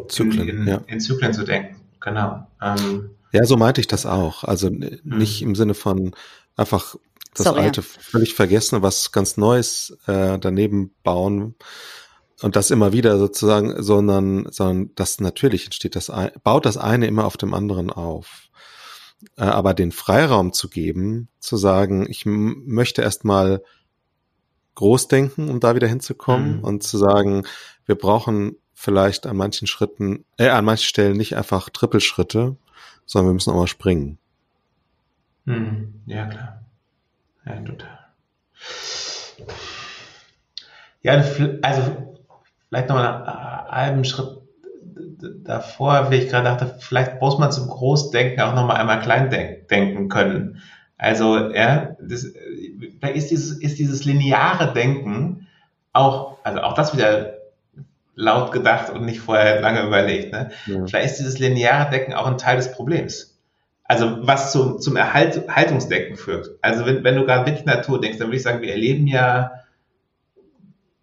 Zyklen, 0.06 0.48
in, 0.48 0.66
in, 0.68 0.80
in 0.86 1.00
Zyklen 1.00 1.32
zu 1.32 1.42
denken. 1.42 1.80
Genau. 2.00 2.46
Ähm, 2.62 3.10
ja, 3.32 3.44
so 3.44 3.56
meinte 3.56 3.80
ich 3.80 3.88
das 3.88 4.06
auch. 4.06 4.44
Also 4.44 4.70
nicht 4.70 5.42
mhm. 5.42 5.48
im 5.48 5.54
Sinne 5.56 5.74
von 5.74 6.14
einfach 6.56 6.94
das 7.34 7.44
Sorry, 7.44 7.60
alte 7.60 7.82
völlig 7.82 8.34
vergessen, 8.34 8.82
was 8.82 9.12
ganz 9.12 9.36
Neues 9.36 9.96
äh, 10.06 10.38
daneben 10.38 10.94
bauen 11.02 11.54
und 12.42 12.56
das 12.56 12.70
immer 12.70 12.92
wieder 12.92 13.18
sozusagen, 13.18 13.82
sondern, 13.82 14.50
sondern 14.50 14.90
das 14.94 15.20
natürlich 15.20 15.64
entsteht 15.64 15.96
das, 15.96 16.12
baut 16.42 16.66
das 16.66 16.76
eine 16.76 17.06
immer 17.06 17.24
auf 17.24 17.36
dem 17.36 17.54
anderen 17.54 17.90
auf. 17.90 18.48
Äh, 19.36 19.44
aber 19.44 19.74
den 19.74 19.92
Freiraum 19.92 20.52
zu 20.52 20.68
geben, 20.68 21.28
zu 21.38 21.56
sagen, 21.56 22.06
ich 22.08 22.24
möchte 22.26 23.02
erstmal 23.02 23.62
groß 24.74 25.08
denken, 25.08 25.48
um 25.48 25.60
da 25.60 25.74
wieder 25.74 25.86
hinzukommen 25.86 26.58
mhm. 26.58 26.64
und 26.64 26.82
zu 26.82 26.98
sagen, 26.98 27.46
wir 27.86 27.94
brauchen 27.94 28.56
vielleicht 28.74 29.26
an 29.26 29.36
manchen 29.36 29.66
Schritten, 29.66 30.24
äh, 30.36 30.48
an 30.48 30.64
manchen 30.64 30.86
Stellen 30.86 31.16
nicht 31.16 31.36
einfach 31.36 31.70
Trippelschritte, 31.70 32.56
sondern 33.06 33.30
wir 33.30 33.34
müssen 33.34 33.50
auch 33.50 33.56
mal 33.56 33.66
springen. 33.66 34.18
Mhm. 35.44 36.02
Ja, 36.06 36.26
klar. 36.26 36.63
Ja, 37.46 37.56
total. 37.56 37.98
Ja, 41.02 41.12
also 41.62 41.82
vielleicht 42.68 42.88
noch 42.88 42.96
einen 42.96 43.26
halben 43.26 44.04
Schritt 44.04 44.38
davor, 45.44 46.10
wie 46.10 46.16
ich 46.16 46.28
gerade 46.28 46.44
dachte, 46.44 46.76
vielleicht 46.80 47.20
muss 47.20 47.38
man 47.38 47.52
zum 47.52 47.68
Großdenken 47.68 48.40
auch 48.40 48.54
noch 48.54 48.66
mal 48.66 48.76
einmal 48.76 49.00
klein 49.00 49.30
denken 49.70 50.08
können. 50.08 50.62
Also, 50.96 51.50
ja, 51.52 51.96
das, 52.00 52.26
vielleicht 52.98 53.16
ist 53.16 53.30
dieses, 53.30 53.58
ist 53.58 53.78
dieses 53.78 54.04
lineare 54.04 54.72
Denken 54.72 55.48
auch, 55.92 56.38
also 56.44 56.60
auch 56.60 56.74
das 56.74 56.96
wieder 56.96 57.34
laut 58.14 58.52
gedacht 58.52 58.90
und 58.90 59.04
nicht 59.04 59.20
vorher 59.20 59.60
lange 59.60 59.82
überlegt. 59.82 60.32
Ne? 60.32 60.50
Ja. 60.66 60.86
Vielleicht 60.86 61.10
ist 61.10 61.18
dieses 61.18 61.38
lineare 61.38 61.90
Denken 61.90 62.14
auch 62.14 62.26
ein 62.26 62.38
Teil 62.38 62.56
des 62.56 62.72
Problems. 62.72 63.33
Also 63.84 64.26
was 64.26 64.52
zum, 64.52 64.80
zum 64.80 64.96
Erhalt, 64.96 65.48
Haltungsdenken 65.48 66.16
führt. 66.16 66.50
Also 66.62 66.86
wenn, 66.86 67.04
wenn 67.04 67.16
du 67.16 67.24
gerade 67.24 67.46
wirklich 67.46 67.66
Natur 67.66 68.00
denkst, 68.00 68.18
dann 68.18 68.28
würde 68.28 68.36
ich 68.38 68.42
sagen, 68.42 68.62
wir 68.62 68.70
erleben 68.70 69.06
ja 69.06 69.52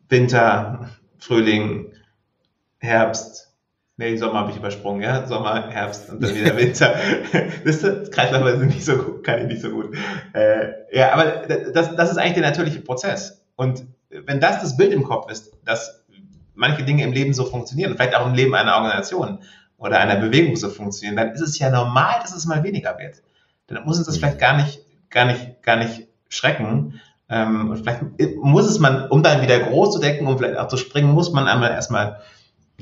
Winter, 0.09 0.89
Frühling, 1.19 1.93
Herbst, 2.79 3.53
nee, 3.97 4.17
Sommer 4.17 4.39
habe 4.39 4.51
ich 4.51 4.57
übersprungen, 4.57 5.03
ja, 5.03 5.27
Sommer, 5.27 5.69
Herbst 5.69 6.09
und 6.09 6.23
dann 6.23 6.35
wieder 6.35 6.57
Winter. 6.57 6.95
das 7.63 7.83
ist 7.83 8.11
Kreisläufe 8.11 8.65
nicht 8.65 8.83
so 8.83 8.97
gut, 8.97 9.23
kann 9.23 9.41
ich 9.41 9.45
nicht 9.47 9.61
so 9.61 9.69
gut. 9.69 9.95
Äh, 10.33 10.69
ja, 10.91 11.13
aber 11.13 11.47
das, 11.73 11.95
das 11.95 12.11
ist 12.11 12.17
eigentlich 12.17 12.33
der 12.33 12.43
natürliche 12.43 12.81
Prozess. 12.81 13.45
Und 13.55 13.85
wenn 14.09 14.39
das 14.39 14.59
das 14.59 14.75
Bild 14.75 14.91
im 14.91 15.03
Kopf 15.03 15.31
ist, 15.31 15.51
dass 15.63 16.03
manche 16.55 16.83
Dinge 16.83 17.03
im 17.03 17.13
Leben 17.13 17.33
so 17.33 17.45
funktionieren, 17.45 17.95
vielleicht 17.95 18.15
auch 18.15 18.25
im 18.25 18.33
Leben 18.33 18.55
einer 18.55 18.75
Organisation, 18.75 19.39
oder 19.81 19.99
einer 19.99 20.15
Bewegung 20.15 20.55
so 20.55 20.69
funktionieren, 20.69 21.17
dann 21.17 21.31
ist 21.31 21.41
es 21.41 21.57
ja 21.57 21.71
normal, 21.71 22.19
dass 22.21 22.35
es 22.35 22.45
mal 22.45 22.63
weniger 22.63 22.97
wird. 22.99 23.23
Dann 23.67 23.83
muss 23.83 23.97
uns 23.97 24.05
das 24.05 24.17
vielleicht 24.17 24.39
gar 24.39 24.55
nicht, 24.55 24.85
gar 25.09 25.25
nicht, 25.25 25.63
gar 25.63 25.75
nicht 25.75 26.07
schrecken. 26.29 27.01
Ähm, 27.27 27.71
und 27.71 27.77
vielleicht 27.77 28.03
muss 28.37 28.69
es 28.69 28.79
man, 28.79 29.09
um 29.09 29.23
dann 29.23 29.41
wieder 29.41 29.59
groß 29.59 29.93
zu 29.93 29.99
decken, 29.99 30.27
um 30.27 30.37
vielleicht 30.37 30.57
auch 30.57 30.67
zu 30.67 30.77
springen, 30.77 31.11
muss 31.11 31.33
man 31.33 31.47
einmal 31.47 31.71
erstmal 31.71 32.21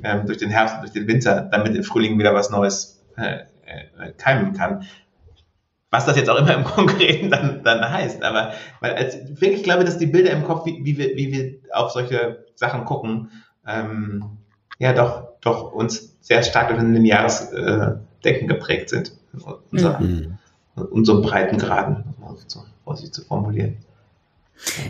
ähm, 0.04 0.26
durch 0.26 0.40
den 0.40 0.50
Herbst 0.50 0.76
und 0.76 0.82
durch 0.82 0.92
den 0.92 1.08
Winter, 1.08 1.48
damit 1.50 1.74
im 1.74 1.84
Frühling 1.84 2.20
wieder 2.20 2.34
was 2.34 2.50
Neues 2.50 3.02
äh, 3.16 3.44
äh, 3.66 4.12
keimen 4.18 4.54
kann. 4.54 4.84
Was 5.92 6.06
das 6.06 6.18
jetzt 6.18 6.30
auch 6.30 6.38
immer 6.38 6.54
im 6.54 6.64
Konkreten 6.66 7.30
dann, 7.30 7.64
dann 7.64 7.90
heißt. 7.90 8.24
Aber 8.24 8.52
weil 8.82 8.94
als, 8.94 9.16
ich 9.40 9.64
glaube, 9.64 9.86
dass 9.86 9.98
die 9.98 10.06
Bilder 10.06 10.32
im 10.32 10.44
Kopf, 10.44 10.66
wie, 10.66 10.84
wie, 10.84 10.98
wir, 10.98 11.16
wie 11.16 11.32
wir 11.32 11.60
auf 11.72 11.92
solche 11.92 12.46
Sachen 12.56 12.84
gucken, 12.84 13.32
ähm, 13.66 14.39
ja 14.80 14.94
doch, 14.94 15.28
doch 15.42 15.72
uns 15.72 16.18
sehr 16.22 16.44
stark 16.44 16.70
durch 16.70 16.80
ein 16.80 16.94
lineares 16.94 17.52
äh, 17.52 17.92
Denken 18.24 18.48
geprägt 18.48 18.90
sind. 18.90 19.14
Unser, 19.72 20.00
mhm. 20.00 20.38
Unserem 20.76 21.22
Breitengraden, 21.22 22.04
um 22.20 22.38
so 22.48 22.64
vorsichtig 22.84 23.14
zu 23.14 23.22
formulieren. 23.24 23.78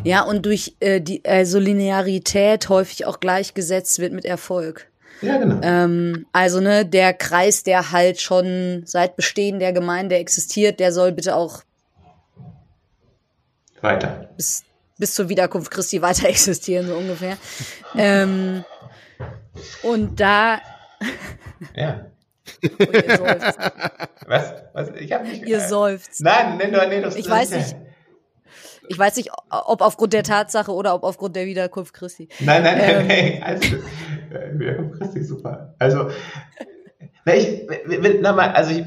Ja, 0.04 0.24
und 0.24 0.46
durch 0.46 0.76
äh, 0.80 1.02
die 1.02 1.24
also 1.26 1.60
Linearität 1.60 2.70
häufig 2.70 3.06
auch 3.06 3.20
gleichgesetzt 3.20 4.00
wird 4.00 4.14
mit 4.14 4.26
Erfolg. 4.26 4.88
Ja, 5.22 5.38
genau. 5.38 5.60
Ähm, 5.62 6.26
also 6.32 6.60
ne, 6.60 6.86
der 6.86 7.14
Kreis, 7.14 7.64
der 7.64 7.92
halt 7.92 8.22
schon 8.22 8.84
seit 8.86 9.16
Bestehen 9.16 9.60
der 9.60 9.74
Gemeinde 9.74 10.16
existiert, 10.16 10.80
der 10.80 10.92
soll 10.92 11.12
bitte 11.12 11.36
auch 11.36 11.64
weiter 13.82 14.30
bis, 14.36 14.64
bis 14.98 15.14
zur 15.14 15.30
Wiederkunft 15.30 15.72
Christi 15.72 16.02
weiter 16.02 16.28
existieren, 16.30 16.88
so 16.88 16.96
ungefähr. 16.96 17.38
ähm, 17.96 18.64
und 19.84 20.20
da. 20.20 20.60
Ja. 21.76 22.06
Was? 24.28 24.54
Was? 24.74 24.90
Ich 25.00 25.12
hab 25.12 25.24
nicht. 25.24 25.46
Ihr 25.46 25.62
seufzt. 25.62 26.22
Nein, 26.22 26.58
nein, 26.58 26.72
nein, 26.72 26.90
nein 26.90 27.04
das 27.04 27.16
Ich 27.16 27.30
weiß 27.30 27.52
nicht. 27.52 27.76
Ich 28.90 28.98
weiß 28.98 29.18
nicht, 29.18 29.30
ob 29.50 29.82
aufgrund 29.82 30.14
der 30.14 30.24
Tatsache 30.24 30.72
oder 30.74 30.96
ob 30.96 31.04
aufgrund 31.04 31.36
der 31.36 31.46
Wiederkunft 31.46 31.94
Christi. 31.94 32.28
Nein, 32.40 32.64
nein, 32.64 32.78
nein, 32.80 32.96
ähm. 33.02 33.08
nein. 33.08 33.44
Also, 33.44 33.78
Wiederkunft 34.54 35.00
Christi, 35.00 35.24
super. 35.24 35.76
Also, 35.78 36.10
na, 37.26 37.36
ich, 37.36 37.68
na 38.20 38.34
mal, 38.34 38.50
also 38.50 38.72
ich, 38.72 38.84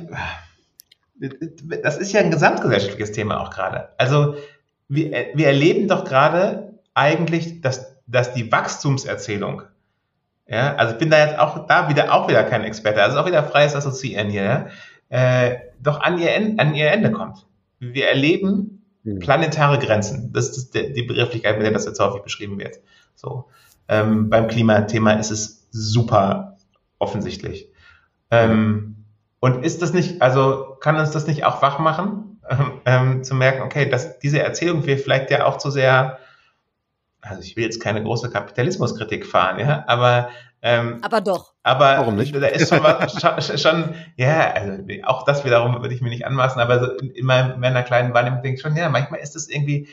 das 1.83 1.99
ist 1.99 2.13
ja 2.13 2.21
ein 2.21 2.33
gesamtgesellschaftliches 2.33 3.13
Thema 3.13 3.41
auch 3.41 3.51
gerade. 3.51 3.91
Also, 3.97 4.35
wir, 4.89 5.29
wir 5.35 5.47
erleben 5.47 5.87
doch 5.87 6.05
gerade 6.05 6.81
eigentlich, 6.95 7.61
dass, 7.61 8.03
dass 8.09 8.35
die 8.35 8.51
Wachstumserzählung, 8.51 9.63
ja, 10.53 10.75
also 10.77 10.93
ich 10.93 10.99
bin 10.99 11.09
da 11.09 11.19
jetzt 11.19 11.38
auch 11.38 11.67
da 11.67 11.88
wieder 11.88 12.12
auch 12.12 12.29
wieder 12.29 12.45
kein 12.45 12.62
Experte, 12.62 13.03
also 13.03 13.19
auch 13.19 13.27
wieder 13.27 13.43
freies 13.43 13.75
Assoziieren 13.75 14.29
hier, 14.29 14.45
ja, 14.45 14.67
äh, 15.09 15.59
doch 15.81 16.01
an 16.01 16.19
ihr, 16.19 16.31
an 16.59 16.75
ihr 16.75 16.93
Ende 16.93 17.11
kommt. 17.11 17.47
Wir 17.81 18.09
erleben 18.09 18.85
hm. 19.05 19.19
planetare 19.19 19.79
Grenzen. 19.79 20.31
Das 20.35 20.51
ist 20.51 20.75
die 20.75 21.03
Begrifflichkeit, 21.03 21.57
mit 21.57 21.65
der 21.65 21.73
das 21.73 21.87
jetzt 21.87 22.01
häufig 22.01 22.23
beschrieben 22.23 22.59
wird. 22.59 22.81
So. 23.15 23.47
Ähm, 23.88 24.29
beim 24.29 24.47
Klimathema 24.47 25.12
ist 25.15 25.31
es 25.31 25.69
super 25.71 26.59
offensichtlich. 26.99 27.69
Ähm, 28.31 29.05
und 29.41 29.65
ist 29.65 29.81
das 29.81 29.95
nicht, 29.95 30.21
also 30.21 30.77
kann 30.81 30.97
uns 30.97 31.11
das 31.12 31.27
nicht 31.27 31.45
auch 31.45 31.62
wach 31.62 31.79
machen, 31.79 32.41
ähm, 32.85 33.25
zu 33.25 33.35
merken, 33.35 33.62
okay, 33.62 33.88
dass 33.88 34.19
diese 34.19 34.43
Erzählung 34.43 34.85
wir 34.87 34.99
vielleicht 34.99 35.31
ja 35.31 35.47
auch 35.47 35.57
zu 35.57 35.71
sehr, 35.71 36.19
also 37.23 37.41
ich 37.43 37.57
will 37.57 37.65
jetzt 37.65 37.81
keine 37.81 38.03
große 38.03 38.31
Kapitalismuskritik 38.31 39.27
fahren, 39.27 39.59
ja, 39.59 39.85
aber 39.87 40.29
ähm, 40.65 41.01
aber 41.03 41.21
doch. 41.21 41.55
Aber 41.65 41.97
Warum 41.99 42.17
nicht? 42.17 42.35
da 42.35 42.47
ist 42.47 42.69
schon 42.69 42.83
was, 42.83 43.21
schon, 43.21 43.59
schon, 43.59 43.95
ja, 44.17 44.53
also 44.53 44.83
auch 45.05 45.25
das 45.25 45.45
wiederum 45.45 45.81
würde 45.81 45.95
ich 45.95 46.01
mir 46.01 46.11
nicht 46.11 46.25
anmaßen, 46.25 46.61
aber 46.61 46.79
so 46.79 46.93
in, 46.99 47.11
in 47.11 47.27
meiner 47.27 47.83
kleinen 47.83 48.15
Wahrnehmung 48.15 48.43
denke 48.43 48.57
ich 48.57 48.63
schon, 48.63 48.77
ja, 48.77 48.89
manchmal 48.89 49.21
ist 49.21 49.35
es 49.35 49.49
irgendwie 49.49 49.89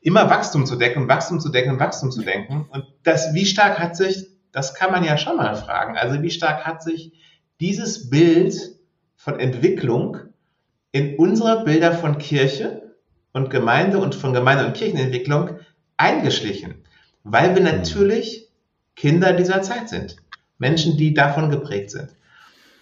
immer 0.00 0.28
Wachstum 0.28 0.66
zu 0.66 0.76
decken, 0.76 1.08
Wachstum 1.08 1.40
zu 1.40 1.48
decken, 1.48 1.80
Wachstum 1.80 2.10
zu 2.10 2.22
denken. 2.22 2.68
Und 2.70 2.84
das, 3.02 3.32
wie 3.32 3.46
stark 3.46 3.78
hat 3.78 3.96
sich, 3.96 4.26
das 4.52 4.74
kann 4.74 4.92
man 4.92 5.04
ja 5.04 5.16
schon 5.16 5.36
mal 5.36 5.56
fragen, 5.56 5.96
also 5.96 6.20
wie 6.22 6.30
stark 6.30 6.66
hat 6.66 6.82
sich 6.82 7.12
dieses 7.60 8.10
Bild 8.10 8.54
von 9.16 9.40
Entwicklung 9.40 10.18
in 10.92 11.16
unserer 11.16 11.64
Bilder 11.64 11.92
von 11.92 12.18
Kirche 12.18 12.94
und 13.32 13.48
Gemeinde 13.48 13.98
und 13.98 14.14
von 14.14 14.34
Gemeinde- 14.34 14.66
und 14.66 14.74
Kirchenentwicklung 14.74 15.58
eingeschlichen, 15.96 16.74
weil 17.22 17.54
wir 17.54 17.62
mhm. 17.62 17.78
natürlich 17.78 18.48
Kinder 18.96 19.32
dieser 19.32 19.62
Zeit 19.62 19.88
sind. 19.88 20.16
Menschen, 20.58 20.96
die 20.96 21.14
davon 21.14 21.50
geprägt 21.50 21.90
sind. 21.90 22.10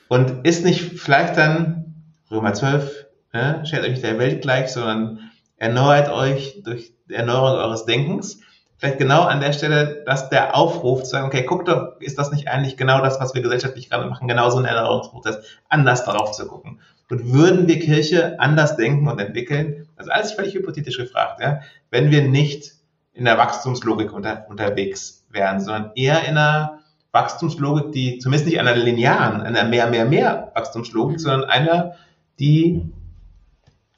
Und 0.09 0.47
ist 0.47 0.65
nicht 0.65 1.01
vielleicht 1.01 1.37
dann 1.37 1.95
Römer 2.31 2.53
12, 2.53 3.07
ne, 3.33 3.63
stellt 3.65 3.85
euch 3.85 3.93
nicht 3.93 4.05
der 4.05 4.19
Welt 4.19 4.43
gleich, 4.43 4.69
sondern 4.69 5.31
erneuert 5.57 6.11
euch 6.11 6.63
durch 6.65 6.93
die 7.09 7.15
Erneuerung 7.15 7.59
eures 7.59 7.87
Denkens. 7.87 8.41
Vielleicht 8.77 8.99
genau 8.99 9.23
an 9.23 9.41
der 9.41 9.53
Stelle, 9.53 10.03
dass 10.07 10.29
der 10.29 10.57
Aufruf 10.57 11.05
zu 11.05 11.11
sagen, 11.11 11.27
okay, 11.27 11.45
guck 11.45 11.67
doch, 11.67 12.01
ist 12.01 12.19
das 12.19 12.33
nicht 12.33 12.49
eigentlich 12.49 12.77
genau 12.77 13.01
das, 13.01 13.21
was 13.21 13.33
wir 13.33 13.41
gesellschaftlich 13.41 13.89
gerade 13.89 14.09
machen, 14.09 14.27
genauso 14.27 14.59
ein 14.59 14.65
Erneuerungsprozess, 14.65 15.39
anders 15.69 16.05
darauf 16.05 16.33
zu 16.33 16.47
gucken. 16.47 16.81
Und 17.09 17.33
würden 17.33 17.69
wir 17.69 17.79
Kirche 17.79 18.41
anders 18.41 18.77
denken 18.77 19.07
und 19.07 19.21
entwickeln, 19.21 19.89
also 19.97 20.11
alles 20.11 20.33
völlig 20.33 20.55
hypothetisch 20.55 20.97
gefragt, 20.97 21.41
ja, 21.41 21.61
wenn 21.91 22.11
wir 22.11 22.23
nicht 22.23 22.73
in 23.15 23.25
der 23.25 23.39
Wachstumslogik 23.39 24.13
unter, 24.13 24.47
unterwegs 24.49 25.25
wären, 25.31 25.61
sondern 25.61 25.93
eher 25.95 26.23
in 26.23 26.37
einer 26.37 26.79
Wachstumslogik, 27.13 27.93
die 27.93 28.19
zumindest 28.19 28.47
nicht 28.47 28.59
einer 28.59 28.75
linearen, 28.75 29.43
einer 29.43 29.65
mehr, 29.65 29.87
mehr, 29.89 30.07
mehr 30.07 30.51
Wachstumslogik, 30.55 31.21
sondern 31.21 31.49
einer, 31.49 31.93
die 32.39 32.91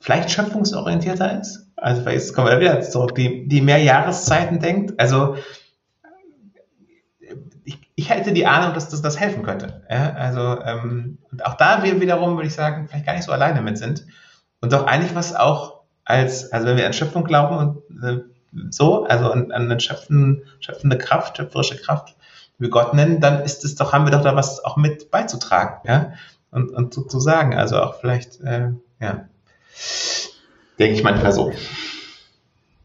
vielleicht 0.00 0.30
schöpfungsorientierter 0.30 1.40
ist. 1.40 1.68
Also 1.76 2.08
jetzt 2.10 2.34
kommen 2.34 2.48
wir 2.48 2.60
wieder 2.60 2.80
zurück, 2.80 3.14
die, 3.14 3.46
die 3.46 3.60
mehr 3.60 3.78
Jahreszeiten 3.78 4.58
denkt. 4.58 4.98
Also 4.98 5.36
ich, 7.64 7.78
ich 7.94 8.10
hätte 8.10 8.32
die 8.32 8.46
Ahnung, 8.46 8.74
dass 8.74 8.88
das, 8.88 9.00
das 9.00 9.18
helfen 9.18 9.42
könnte. 9.42 9.82
Ja, 9.88 10.12
also 10.14 10.60
ähm, 10.62 11.18
und 11.30 11.46
auch 11.46 11.54
da 11.54 11.82
wir 11.82 12.00
wiederum, 12.00 12.36
würde 12.36 12.48
ich 12.48 12.54
sagen, 12.54 12.88
vielleicht 12.88 13.06
gar 13.06 13.14
nicht 13.14 13.24
so 13.24 13.32
alleine 13.32 13.62
mit 13.62 13.78
sind. 13.78 14.06
Und 14.60 14.72
doch 14.72 14.86
eigentlich 14.86 15.14
was 15.14 15.34
auch 15.34 15.82
als, 16.04 16.52
also 16.52 16.66
wenn 16.66 16.76
wir 16.76 16.86
an 16.86 16.92
Schöpfung 16.92 17.24
glauben 17.24 17.56
und 17.56 18.02
äh, 18.02 18.33
so, 18.70 19.04
also 19.04 19.30
an, 19.30 19.52
an 19.52 19.70
eine 19.70 19.80
schöpfende, 19.80 20.42
schöpfende 20.60 20.98
Kraft, 20.98 21.36
schöpferische 21.36 21.76
Kraft, 21.76 22.14
wie 22.58 22.68
Gott 22.68 22.94
nennen, 22.94 23.20
dann 23.20 23.42
ist 23.42 23.64
es 23.64 23.74
doch, 23.74 23.92
haben 23.92 24.06
wir 24.06 24.12
doch 24.12 24.22
da 24.22 24.36
was 24.36 24.64
auch 24.64 24.76
mit 24.76 25.10
beizutragen, 25.10 25.80
ja, 25.88 26.12
und, 26.50 26.70
und 26.70 26.94
sozusagen, 26.94 27.54
also 27.54 27.80
auch 27.80 28.00
vielleicht, 28.00 28.40
äh, 28.40 28.70
ja, 29.00 29.28
denke 30.78 30.94
ich 30.94 31.02
manchmal 31.02 31.32
so. 31.32 31.52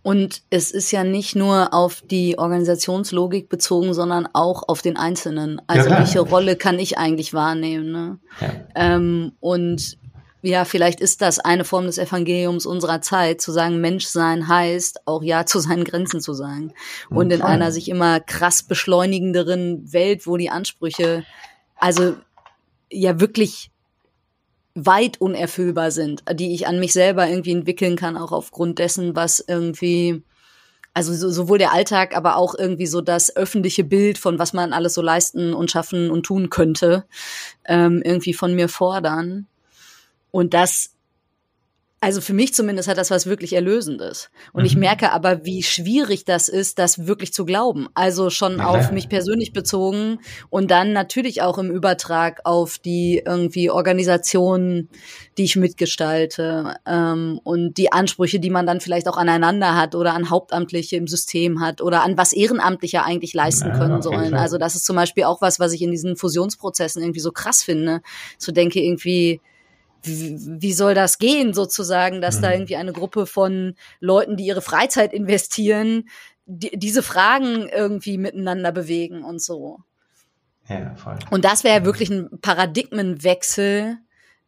Und 0.01 0.41
es 0.49 0.71
ist 0.71 0.91
ja 0.91 1.03
nicht 1.03 1.35
nur 1.35 1.73
auf 1.73 2.01
die 2.01 2.39
Organisationslogik 2.39 3.49
bezogen, 3.49 3.93
sondern 3.93 4.27
auch 4.33 4.63
auf 4.67 4.81
den 4.81 4.97
Einzelnen. 4.97 5.61
Also 5.67 5.89
ja, 5.89 5.99
welche 5.99 6.21
Rolle 6.21 6.55
kann 6.55 6.79
ich 6.79 6.97
eigentlich 6.97 7.33
wahrnehmen? 7.33 7.91
Ne? 7.91 8.19
Ja. 8.39 8.47
Ähm, 8.75 9.33
und 9.39 9.97
ja, 10.41 10.63
vielleicht 10.63 11.01
ist 11.01 11.21
das 11.21 11.39
eine 11.39 11.65
Form 11.65 11.85
des 11.85 11.97
Evangeliums 11.97 12.65
unserer 12.65 13.01
Zeit, 13.01 13.41
zu 13.41 13.51
sagen, 13.51 13.81
Menschsein 13.81 14.47
heißt, 14.47 15.05
auch 15.05 15.21
Ja 15.21 15.45
zu 15.45 15.59
seinen 15.59 15.83
Grenzen 15.83 16.21
zu 16.21 16.33
sagen. 16.33 16.73
Und 17.09 17.31
in 17.31 17.41
einer 17.41 17.71
sich 17.71 17.89
immer 17.89 18.19
krass 18.19 18.63
beschleunigenderen 18.63 19.91
Welt, 19.91 20.27
wo 20.27 20.37
die 20.37 20.49
Ansprüche 20.49 21.25
also 21.79 22.15
ja 22.91 23.19
wirklich 23.19 23.71
weit 24.75 25.19
unerfüllbar 25.19 25.91
sind, 25.91 26.23
die 26.33 26.53
ich 26.53 26.67
an 26.67 26.79
mich 26.79 26.93
selber 26.93 27.27
irgendwie 27.27 27.51
entwickeln 27.51 27.95
kann, 27.95 28.17
auch 28.17 28.31
aufgrund 28.31 28.79
dessen, 28.79 29.15
was 29.15 29.43
irgendwie, 29.45 30.23
also 30.93 31.13
so, 31.13 31.29
sowohl 31.29 31.57
der 31.57 31.73
Alltag, 31.73 32.15
aber 32.15 32.37
auch 32.37 32.55
irgendwie 32.57 32.87
so 32.87 33.01
das 33.01 33.35
öffentliche 33.35 33.83
Bild 33.83 34.17
von 34.17 34.39
was 34.39 34.53
man 34.53 34.73
alles 34.73 34.93
so 34.93 35.01
leisten 35.01 35.53
und 35.53 35.71
schaffen 35.71 36.11
und 36.11 36.23
tun 36.23 36.49
könnte, 36.49 37.05
ähm, 37.65 38.01
irgendwie 38.03 38.33
von 38.33 38.55
mir 38.55 38.69
fordern. 38.69 39.47
Und 40.31 40.53
das 40.53 40.91
also 42.01 42.21
für 42.21 42.33
mich 42.33 42.53
zumindest 42.53 42.87
hat 42.87 42.97
das 42.97 43.11
was 43.11 43.25
wirklich 43.25 43.53
Erlösendes. 43.53 44.29
Und 44.53 44.61
mhm. 44.61 44.67
ich 44.67 44.77
merke 44.77 45.11
aber, 45.11 45.43
wie 45.45 45.63
schwierig 45.63 46.23
das 46.23 46.47
ist, 46.47 46.79
das 46.79 47.07
wirklich 47.07 47.33
zu 47.33 47.43
glauben. 47.43 47.89
Also 47.93 48.29
schon 48.29 48.59
ja. 48.59 48.67
auf 48.67 48.91
mich 48.91 49.09
persönlich 49.09 49.51
bezogen 49.51 50.19
und 50.49 50.71
dann 50.71 50.93
natürlich 50.93 51.41
auch 51.41 51.57
im 51.57 51.69
Übertrag 51.69 52.39
auf 52.45 52.77
die 52.77 53.21
irgendwie 53.25 53.69
Organisationen, 53.69 54.87
die 55.37 55.43
ich 55.43 55.57
mitgestalte 55.57 56.77
ähm, 56.85 57.39
und 57.43 57.77
die 57.77 57.91
Ansprüche, 57.91 58.39
die 58.39 58.49
man 58.49 58.65
dann 58.65 58.79
vielleicht 58.79 59.09
auch 59.09 59.17
aneinander 59.17 59.75
hat 59.75 59.93
oder 59.93 60.13
an 60.13 60.29
Hauptamtliche 60.29 60.95
im 60.95 61.07
System 61.07 61.59
hat 61.59 61.81
oder 61.81 62.03
an 62.03 62.17
was 62.17 62.31
Ehrenamtliche 62.31 63.03
eigentlich 63.03 63.33
leisten 63.33 63.69
ja, 63.69 63.77
können 63.77 64.01
sollen. 64.01 64.35
Also 64.35 64.57
das 64.57 64.75
ist 64.75 64.85
zum 64.85 64.95
Beispiel 64.95 65.25
auch 65.25 65.41
was, 65.41 65.59
was 65.59 65.73
ich 65.73 65.81
in 65.81 65.91
diesen 65.91 66.15
Fusionsprozessen 66.15 67.01
irgendwie 67.03 67.19
so 67.19 67.33
krass 67.33 67.61
finde. 67.61 68.01
So 68.37 68.53
denke 68.53 68.79
irgendwie, 68.79 69.41
wie 70.03 70.73
soll 70.73 70.93
das 70.93 71.17
gehen, 71.17 71.53
sozusagen, 71.53 72.21
dass 72.21 72.37
mhm. 72.37 72.41
da 72.41 72.51
irgendwie 72.53 72.75
eine 72.75 72.93
Gruppe 72.93 73.25
von 73.25 73.75
Leuten, 73.99 74.37
die 74.37 74.45
ihre 74.45 74.61
Freizeit 74.61 75.13
investieren, 75.13 76.09
die, 76.45 76.71
diese 76.77 77.03
Fragen 77.03 77.67
irgendwie 77.69 78.17
miteinander 78.17 78.71
bewegen 78.71 79.23
und 79.23 79.41
so. 79.41 79.79
Ja, 80.67 80.95
voll. 80.95 81.17
Und 81.31 81.45
das 81.45 81.63
wäre 81.63 81.79
ja 81.79 81.85
wirklich 81.85 82.09
ein 82.09 82.29
Paradigmenwechsel, 82.41 83.97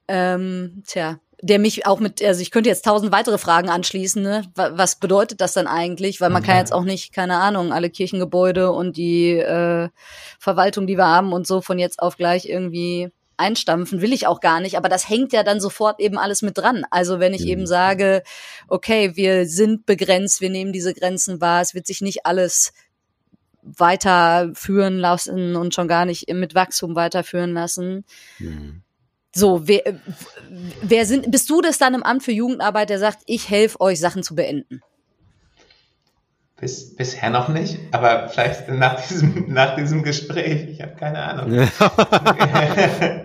ähm, 0.08 0.84
tja, 0.86 1.20
der 1.42 1.58
mich 1.58 1.88
auch 1.88 2.00
mit, 2.00 2.24
also 2.24 2.42
ich 2.42 2.52
könnte 2.52 2.70
jetzt 2.70 2.86
tausend 2.86 3.12
weitere 3.12 3.40
Fragen 3.40 3.70
anschließen, 3.70 4.22
ne? 4.22 4.44
Was 4.56 4.98
bedeutet 4.98 5.42
das 5.42 5.54
dann 5.54 5.66
eigentlich? 5.66 6.22
Weil 6.22 6.30
man 6.30 6.44
kann 6.44 6.58
jetzt 6.58 6.72
auch 6.72 6.84
nicht, 6.84 7.14
keine 7.14 7.38
Ahnung, 7.38 7.74
alle 7.74 7.90
Kirchengebäude 7.90 8.72
und 8.72 8.96
die 8.96 9.32
äh, 9.38 9.90
Verwaltung, 10.40 10.86
die 10.86 10.98
wir 10.98 11.08
haben 11.08 11.34
und 11.34 11.48
so 11.48 11.62
von 11.62 11.80
jetzt 11.80 12.00
auf 12.00 12.16
gleich 12.16 12.48
irgendwie 12.48 13.10
einstampfen, 13.42 14.02
will 14.02 14.14
ich 14.14 14.28
auch 14.28 14.40
gar 14.40 14.62
nicht, 14.62 14.78
aber 14.78 14.88
das 14.88 15.10
hängt 15.10 15.34
ja 15.34 15.44
dann 15.44 15.60
sofort 15.60 16.00
eben 16.00 16.18
alles 16.18 16.42
mit 16.42 16.58
dran. 16.58 16.86
Also 16.92 17.20
wenn 17.20 17.34
ich 17.34 17.42
mhm. 17.42 17.48
eben 17.48 17.68
sage, 17.68 18.24
okay, 18.68 19.16
wir 19.16 19.48
sind 19.48 19.86
begrenzt, 19.86 20.40
wir 20.40 20.50
nehmen 20.50 20.72
diese 20.72 20.94
Grenzen 20.94 21.42
wahr, 21.42 21.62
es 21.62 21.74
wird 21.74 21.88
sich 21.88 22.02
nicht 22.02 22.26
alles 22.26 22.72
weiterführen 23.64 24.98
lassen 24.98 25.56
und 25.56 25.74
schon 25.74 25.88
gar 25.88 26.06
nicht 26.06 26.32
mit 26.34 26.56
Wachstum 26.56 26.96
weiterführen 26.96 27.54
lassen. 27.54 28.06
Mhm. 28.40 28.82
So, 29.34 29.68
wer, 29.68 29.82
wer 30.82 31.06
sind, 31.06 31.32
bist 31.32 31.50
du 31.50 31.62
das 31.62 31.78
dann 31.78 31.94
im 31.94 32.04
Amt 32.04 32.24
für 32.24 32.34
Jugendarbeit, 32.34 32.90
der 32.90 33.00
sagt, 33.00 33.20
ich 33.26 33.50
helfe 33.50 33.80
euch, 33.80 34.00
Sachen 34.00 34.24
zu 34.24 34.36
beenden? 34.36 34.82
Bis, 36.60 36.96
bisher 36.96 37.30
noch 37.30 37.48
nicht, 37.48 37.80
aber 37.92 38.28
vielleicht 38.30 38.68
nach 38.70 39.02
diesem, 39.08 39.52
nach 39.54 39.76
diesem 39.76 40.04
Gespräch, 40.04 40.70
ich 40.70 40.82
habe 40.82 40.96
keine 40.96 41.20
Ahnung. 41.20 41.70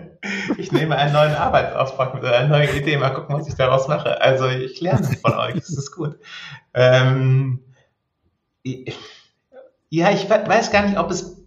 Ja. 0.47 0.55
ich 0.57 0.71
nehme 0.71 0.95
einen 0.95 1.13
neuen 1.13 1.35
Arbeitsauftrag 1.35 2.13
mit 2.13 2.25
einer 2.25 2.47
neuen 2.47 2.75
Idee, 2.75 2.97
mal 2.97 3.11
gucken, 3.11 3.35
was 3.35 3.47
ich 3.47 3.55
daraus 3.55 3.87
mache. 3.87 4.21
Also 4.21 4.47
ich 4.47 4.81
lerne 4.81 5.03
von 5.21 5.33
euch, 5.33 5.55
das 5.55 5.69
ist 5.69 5.91
gut. 5.91 6.17
Ähm, 6.73 7.63
ja, 9.89 10.11
ich 10.11 10.29
weiß 10.29 10.71
gar 10.71 10.85
nicht, 10.85 10.97
ob 10.97 11.11
es 11.11 11.37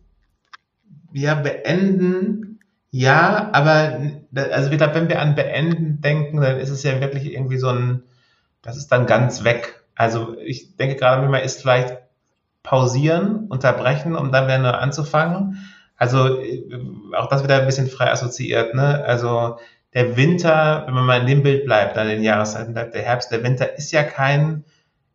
wir 1.12 1.35
beenden, 1.35 2.61
ja, 2.90 3.51
aber 3.53 4.01
also 4.53 4.71
wieder, 4.71 4.95
wenn 4.95 5.09
wir 5.09 5.21
an 5.21 5.35
beenden 5.35 6.01
denken, 6.01 6.40
dann 6.40 6.59
ist 6.59 6.71
es 6.71 6.83
ja 6.83 7.01
wirklich 7.01 7.33
irgendwie 7.33 7.59
so 7.59 7.69
ein, 7.69 8.03
das 8.62 8.77
ist 8.77 8.88
dann 8.88 9.07
ganz 9.07 9.45
weg. 9.45 9.85
Also 9.95 10.37
ich 10.38 10.77
denke 10.77 10.97
gerade 10.97 11.21
manchmal 11.21 11.43
ist 11.43 11.61
vielleicht 11.61 11.99
pausieren, 12.62 13.49
unterbrechen, 13.49 14.16
um 14.16 14.33
dann 14.33 14.47
wieder 14.47 14.59
neu 14.59 14.71
anzufangen. 14.71 15.59
Also 16.01 16.41
äh, 16.41 16.65
auch 17.15 17.29
das 17.29 17.45
wieder 17.45 17.61
ein 17.61 17.67
bisschen 17.67 17.87
frei 17.87 18.11
assoziiert. 18.11 18.75
Ne? 18.75 19.05
Also 19.05 19.59
der 19.93 20.17
Winter, 20.17 20.85
wenn 20.87 20.95
man 20.95 21.05
mal 21.05 21.21
in 21.21 21.27
dem 21.27 21.43
Bild 21.43 21.67
bleibt, 21.67 21.97
dann 21.97 22.09
in 22.09 22.17
den 22.17 22.25
Jahreszeiten 22.25 22.73
bleibt, 22.73 22.95
der 22.95 23.03
Herbst, 23.03 23.31
der 23.31 23.43
Winter 23.45 23.77
ist 23.77 23.93
ja 23.93 24.03
kein, 24.03 24.65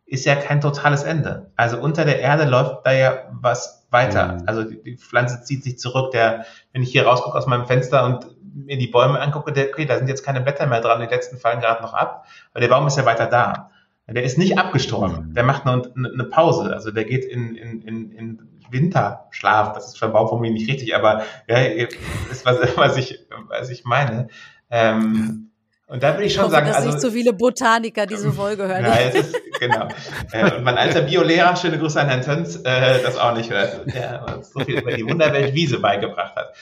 ist 0.06 0.24
ja 0.24 0.36
kein 0.36 0.60
totales 0.60 1.02
Ende. 1.02 1.50
Also 1.56 1.78
unter 1.78 2.04
der 2.04 2.20
Erde 2.20 2.44
läuft 2.44 2.86
da 2.86 2.92
ja 2.92 3.24
was 3.32 3.88
weiter. 3.90 4.34
Mhm. 4.34 4.42
Also 4.46 4.62
die, 4.62 4.80
die, 4.80 4.96
Pflanze 4.96 5.42
zieht 5.42 5.64
sich 5.64 5.76
zurück. 5.80 6.12
Der, 6.12 6.46
wenn 6.72 6.82
ich 6.82 6.92
hier 6.92 7.04
rausgucke 7.04 7.36
aus 7.36 7.48
meinem 7.48 7.66
Fenster 7.66 8.04
und 8.04 8.24
mir 8.54 8.78
die 8.78 8.86
Bäume 8.86 9.20
angucke, 9.20 9.52
der, 9.52 9.66
okay, 9.70 9.86
da 9.86 9.98
sind 9.98 10.06
jetzt 10.06 10.24
keine 10.24 10.40
Blätter 10.40 10.68
mehr 10.68 10.80
dran, 10.80 11.00
die 11.00 11.06
letzten 11.06 11.36
fallen 11.36 11.60
gerade 11.60 11.82
noch 11.82 11.94
ab, 11.94 12.26
aber 12.52 12.60
der 12.60 12.68
Baum 12.68 12.86
ist 12.86 12.96
ja 12.96 13.04
weiter 13.04 13.26
da. 13.26 13.70
Der 14.08 14.22
ist 14.22 14.38
nicht 14.38 14.56
abgestorben. 14.56 15.30
Mhm. 15.30 15.34
Der 15.34 15.42
macht 15.42 15.64
nur 15.64 15.90
eine 15.96 16.24
Pause. 16.24 16.72
Also 16.72 16.92
der 16.92 17.04
geht 17.04 17.24
in, 17.24 17.56
in, 17.56 17.82
in, 17.82 18.12
in 18.12 18.55
Winterschlaf. 18.70 19.72
Das 19.72 19.88
ist 19.88 19.98
für 19.98 20.08
Baumfamilie 20.08 20.54
nicht 20.54 20.70
richtig, 20.70 20.94
aber 20.94 21.24
ja, 21.48 21.58
ist 21.58 22.44
was, 22.44 22.58
was 22.76 22.96
ich, 22.96 23.26
was 23.48 23.70
ich 23.70 23.84
meine. 23.84 24.28
Ähm, 24.70 25.50
und 25.88 26.02
da 26.02 26.14
würde 26.14 26.24
ich 26.24 26.34
schon 26.34 26.46
ich 26.46 26.46
hoffe, 26.46 26.54
sagen, 26.56 26.66
dass 26.66 26.76
also 26.76 26.88
nicht 26.88 27.00
so 27.00 27.10
viele 27.12 27.32
Botaniker 27.32 28.06
diese 28.06 28.32
Folge 28.32 28.66
hören. 28.66 28.84
Ja, 28.84 28.94
ist, 28.94 29.36
genau. 29.60 29.88
Äh, 30.32 30.56
und 30.56 30.64
mein 30.64 30.76
alter 30.76 31.02
Biolehrer, 31.02 31.54
schöne 31.54 31.78
Grüße 31.78 32.00
an 32.00 32.08
Herrn 32.08 32.22
Töns, 32.22 32.56
äh, 32.56 33.02
das 33.02 33.16
auch 33.16 33.34
nicht 33.34 33.50
hört, 33.50 33.86
der 33.94 34.26
uns 34.36 34.50
so 34.50 34.60
viel 34.60 34.80
über 34.80 34.92
die 34.92 35.06
Wunderwelt 35.08 35.54
Wiese 35.54 35.78
beigebracht 35.78 36.34
hat. 36.34 36.54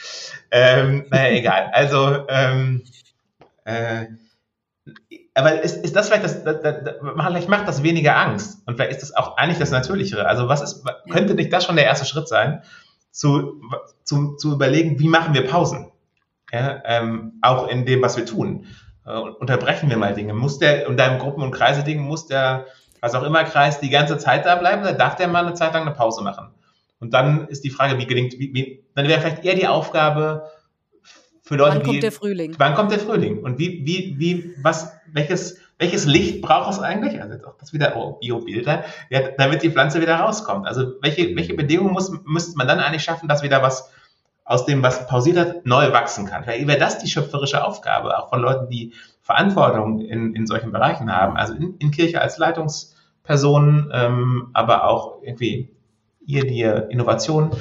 Ähm, 0.50 1.06
naja, 1.08 1.34
egal. 1.34 1.70
Also 1.72 2.26
ähm, 2.28 2.84
äh, 3.64 4.04
aber 5.34 5.62
ist, 5.62 5.84
ist 5.84 5.96
das 5.96 6.08
vielleicht 6.08 6.24
das, 6.24 6.44
das, 6.44 6.60
das, 6.62 6.94
vielleicht 7.00 7.48
macht 7.48 7.66
das 7.66 7.82
weniger 7.82 8.16
Angst 8.16 8.62
und 8.66 8.76
vielleicht 8.76 8.92
ist 8.92 9.02
das 9.02 9.16
auch 9.16 9.36
eigentlich 9.36 9.58
das 9.58 9.72
Natürlichere. 9.72 10.26
Also 10.26 10.48
was 10.48 10.62
ist, 10.62 10.84
könnte 11.10 11.34
nicht 11.34 11.52
das 11.52 11.64
schon 11.64 11.76
der 11.76 11.84
erste 11.84 12.06
Schritt 12.06 12.28
sein, 12.28 12.62
zu, 13.10 13.60
zu, 14.04 14.36
zu 14.36 14.52
überlegen, 14.52 14.98
wie 15.00 15.08
machen 15.08 15.34
wir 15.34 15.46
Pausen? 15.46 15.90
Ja, 16.52 16.82
ähm, 16.84 17.32
auch 17.42 17.68
in 17.68 17.84
dem, 17.84 18.00
was 18.00 18.16
wir 18.16 18.26
tun. 18.26 18.66
Äh, 19.04 19.18
unterbrechen 19.18 19.90
wir 19.90 19.96
mal 19.96 20.14
Dinge. 20.14 20.34
Muss 20.34 20.58
der, 20.58 20.88
und 20.88 20.98
deinem 20.98 21.18
Gruppen- 21.18 21.42
und 21.42 21.50
Kreise-Ding, 21.50 22.00
muss 22.00 22.26
der, 22.26 22.66
was 23.00 23.14
auch 23.14 23.24
immer 23.24 23.42
Kreis, 23.42 23.80
die 23.80 23.90
ganze 23.90 24.18
Zeit 24.18 24.46
da 24.46 24.54
bleiben, 24.54 24.84
dann 24.84 24.96
darf 24.96 25.16
der 25.16 25.26
mal 25.26 25.44
eine 25.44 25.54
Zeit 25.54 25.74
lang 25.74 25.82
eine 25.82 25.94
Pause 25.94 26.22
machen. 26.22 26.54
Und 27.00 27.12
dann 27.12 27.48
ist 27.48 27.64
die 27.64 27.70
Frage, 27.70 27.98
wie 27.98 28.06
gelingt, 28.06 28.34
wie, 28.38 28.54
wie, 28.54 28.84
dann 28.94 29.08
wäre 29.08 29.20
vielleicht 29.20 29.44
eher 29.44 29.56
die 29.56 29.66
Aufgabe, 29.66 30.48
für 31.42 31.56
Leute, 31.56 31.76
wann 31.76 31.82
kommt 31.82 32.02
der 32.02 32.12
Frühling? 32.12 32.54
Wann 32.56 32.74
kommt 32.74 32.90
der 32.90 32.98
Frühling? 32.98 33.38
Und 33.42 33.58
wie, 33.58 33.84
wie, 33.84 34.18
wie, 34.18 34.54
was, 34.62 34.93
welches, 35.14 35.58
welches 35.78 36.04
Licht 36.06 36.42
braucht 36.42 36.72
es 36.72 36.80
eigentlich? 36.80 37.20
Also 37.22 37.34
jetzt 37.34 37.46
auch 37.46 37.56
das 37.56 37.72
wieder 37.72 37.96
oh, 37.96 38.18
Biobilder, 38.20 38.84
ja, 39.10 39.20
damit 39.38 39.62
die 39.62 39.70
Pflanze 39.70 40.00
wieder 40.00 40.16
rauskommt. 40.16 40.66
Also 40.66 40.94
welche, 41.00 41.34
welche 41.36 41.54
Bedingungen 41.54 41.92
muss, 41.92 42.12
müsste 42.24 42.56
man 42.58 42.66
dann 42.66 42.80
eigentlich 42.80 43.04
schaffen, 43.04 43.28
dass 43.28 43.42
wieder 43.42 43.62
was 43.62 43.90
aus 44.44 44.66
dem, 44.66 44.82
was 44.82 45.06
pausiert 45.06 45.38
hat, 45.38 45.66
neu 45.66 45.92
wachsen 45.92 46.26
kann? 46.26 46.42
Vielleicht 46.42 46.66
wäre 46.66 46.78
das 46.78 46.98
die 46.98 47.08
schöpferische 47.08 47.64
Aufgabe, 47.64 48.18
auch 48.18 48.28
von 48.28 48.40
Leuten, 48.40 48.68
die 48.68 48.92
Verantwortung 49.22 50.00
in, 50.00 50.34
in 50.34 50.46
solchen 50.46 50.72
Bereichen 50.72 51.10
haben. 51.10 51.36
Also 51.36 51.54
in, 51.54 51.76
in 51.78 51.92
Kirche 51.92 52.20
als 52.20 52.36
Leitungspersonen, 52.36 53.90
ähm, 53.94 54.50
aber 54.52 54.84
auch 54.84 55.22
irgendwie 55.22 55.70
ihr, 56.26 56.44
die 56.44 56.62
Innovation 56.90 57.52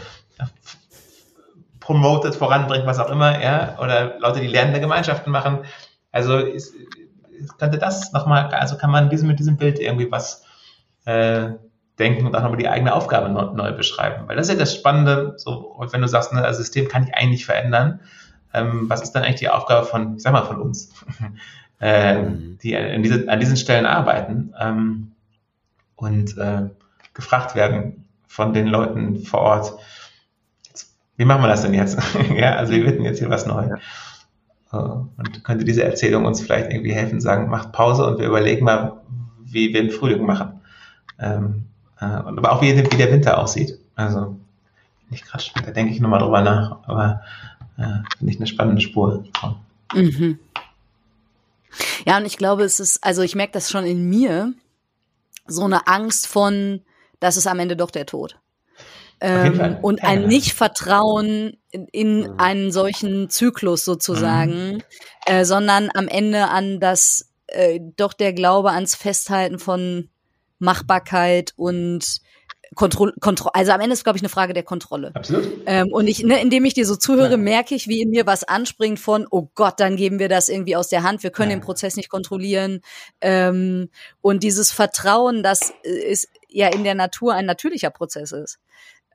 promotet, 1.80 2.36
voranbringt, 2.36 2.86
was 2.86 3.00
auch 3.00 3.10
immer, 3.10 3.42
ja, 3.42 3.78
oder 3.80 4.18
Leute, 4.20 4.40
die 4.40 4.48
lernende 4.48 4.80
Gemeinschaften 4.80 5.32
machen. 5.32 5.60
Also 6.12 6.38
ist, 6.38 6.74
könnte 7.58 7.78
das 7.78 8.12
nochmal, 8.14 8.48
also 8.48 8.78
kann 8.78 8.92
man 8.92 9.10
diesem, 9.10 9.28
mit 9.28 9.40
diesem 9.40 9.58
Bild 9.58 9.80
irgendwie 9.80 10.12
was 10.12 10.44
äh, 11.06 11.52
denken 12.00 12.26
und 12.26 12.36
auch 12.36 12.42
nochmal 12.42 12.58
die 12.58 12.70
eigene 12.70 12.94
Aufgabe 12.94 13.30
neu, 13.30 13.54
neu, 13.54 13.72
beschreiben. 13.74 14.28
Weil 14.28 14.36
das 14.36 14.48
ist 14.48 14.54
ja 14.54 14.60
das 14.60 14.74
Spannende, 14.74 15.36
so, 15.38 15.76
wenn 15.92 16.02
du 16.02 16.08
sagst, 16.08 16.34
ne, 16.34 16.42
das 16.42 16.58
System 16.58 16.88
kann 16.88 17.04
ich 17.04 17.14
eigentlich 17.14 17.46
verändern, 17.46 18.00
ähm, 18.54 18.90
was 18.90 19.02
ist 19.02 19.12
dann 19.12 19.24
eigentlich 19.24 19.40
die 19.40 19.50
Aufgabe 19.50 19.86
von, 19.86 20.16
ich 20.18 20.24
sag 20.24 20.34
mal, 20.34 20.46
von 20.46 20.62
uns, 20.62 20.94
äh, 21.80 22.24
die 22.64 22.76
an, 22.76 23.04
diese, 23.04 23.30
an 23.30 23.40
diesen 23.40 23.58
Stellen 23.58 23.86
arbeiten 23.86 24.54
ähm, 24.60 25.12
und 25.96 26.38
äh, 26.38 26.70
gefragt 27.14 27.56
werden 27.56 28.06
von 28.28 28.54
den 28.54 28.68
Leuten 28.68 29.24
vor 29.24 29.42
Ort, 29.42 29.74
wie 31.16 31.26
machen 31.26 31.44
wir 31.44 31.48
das 31.48 31.62
denn 31.62 31.74
jetzt? 31.74 32.00
ja, 32.36 32.56
also 32.56 32.74
wir 32.74 32.84
bitten 32.84 33.04
jetzt 33.04 33.20
hier 33.20 33.30
was 33.30 33.46
Neues. 33.46 33.80
Äh, 34.74 34.78
und 34.78 35.44
könnte 35.44 35.64
diese 35.64 35.84
Erzählung 35.84 36.26
uns 36.26 36.42
vielleicht 36.42 36.72
irgendwie 36.72 36.94
helfen, 36.94 37.22
sagen, 37.22 37.50
macht 37.50 37.72
Pause 37.72 38.06
und 38.06 38.20
wir 38.20 38.28
überlegen 38.28 38.66
mal, 38.66 39.02
wie 39.46 39.74
wir 39.74 39.82
den 39.82 39.92
Frühling 39.92 40.26
machen. 40.26 40.62
Ähm, 41.20 41.66
äh, 42.00 42.20
und 42.22 42.38
aber 42.38 42.52
auch 42.52 42.62
wie, 42.62 42.76
wie 42.76 42.98
der 42.98 43.12
Winter 43.12 43.38
aussieht. 43.38 43.78
Also 43.96 44.36
nicht 45.10 45.26
gerade, 45.26 45.44
da 45.64 45.72
denke 45.72 45.94
ich 45.94 46.00
nochmal 46.00 46.20
drüber 46.20 46.42
nach, 46.42 46.80
aber 46.88 47.22
äh, 47.78 48.02
finde 48.18 48.34
ich 48.34 48.38
eine 48.38 48.48
spannende 48.48 48.82
Spur. 48.82 49.24
Mhm. 49.94 50.40
Ja, 52.06 52.18
und 52.18 52.26
ich 52.26 52.38
glaube, 52.38 52.64
es 52.64 52.80
ist, 52.80 53.04
also 53.04 53.22
ich 53.22 53.36
merke 53.36 53.54
das 53.54 53.70
schon 53.70 53.86
in 53.86 54.10
mir, 54.10 54.54
so 55.46 55.64
eine 55.66 55.88
Angst 55.88 56.28
von, 56.28 56.82
das 57.20 57.38
ist 57.38 57.48
am 57.48 57.60
Ende 57.60 57.76
doch 57.76 57.92
der 57.92 58.06
Tod. 58.06 58.38
Ähm, 59.24 59.78
und 59.82 60.04
ein 60.04 60.28
Nicht-Vertrauen 60.28 61.58
in, 61.72 61.88
in 61.94 62.40
einen 62.40 62.74
solchen 62.74 63.30
Zyklus 63.30 63.86
sozusagen, 63.86 64.74
mhm. 64.74 64.84
äh, 65.26 65.46
sondern 65.46 65.90
am 65.94 66.10
Ende 66.10 66.50
an 66.50 66.82
das, 66.82 67.32
äh, 67.48 67.80
doch 67.96 68.12
der 68.12 68.34
Glaube 68.34 68.72
ans 68.72 68.96
Festhalten 68.96 69.60
von 69.60 70.10
Machbarkeit 70.60 71.54
und 71.56 72.22
Kontrolle, 72.76 73.14
Kontro 73.22 73.50
also 73.54 73.72
am 73.72 73.80
Ende 73.80 73.94
ist, 73.94 74.04
glaube 74.04 74.18
ich, 74.18 74.24
eine 74.24 74.30
Frage 74.30 74.54
der 74.54 74.64
Kontrolle. 74.64 75.12
Absolut. 75.14 75.48
Ähm, 75.68 75.88
und 75.94 76.08
ich, 76.08 76.24
ne, 76.24 76.42
indem 76.42 76.66
ich 76.66 76.74
dir 76.74 76.86
so 76.86 76.96
zuhöre, 76.96 77.32
ja. 77.32 77.38
merke 77.38 77.76
ich, 77.76 77.88
wie 77.88 78.02
in 78.02 78.10
mir 78.10 78.26
was 78.26 78.44
anspringt 78.44 79.00
von, 79.00 79.26
oh 79.30 79.50
Gott, 79.56 79.80
dann 79.80 79.96
geben 79.96 80.20
wir 80.20 80.28
das 80.28 80.50
irgendwie 80.50 80.76
aus 80.76 80.90
der 80.90 81.04
Hand, 81.04 81.24
wir 81.24 81.30
können 81.30 81.52
ja. 81.52 81.58
den 81.58 81.64
Prozess 81.64 81.96
nicht 81.96 82.10
kontrollieren. 82.10 82.82
Ähm, 83.22 83.90
und 84.22 84.44
dieses 84.44 84.72
Vertrauen, 84.72 85.44
das 85.44 85.72
ist 85.84 86.28
ja 86.50 86.68
in 86.68 86.84
der 86.84 86.96
Natur 86.96 87.34
ein 87.34 87.46
natürlicher 87.46 87.90
Prozess 87.90 88.32
ist. 88.32 88.60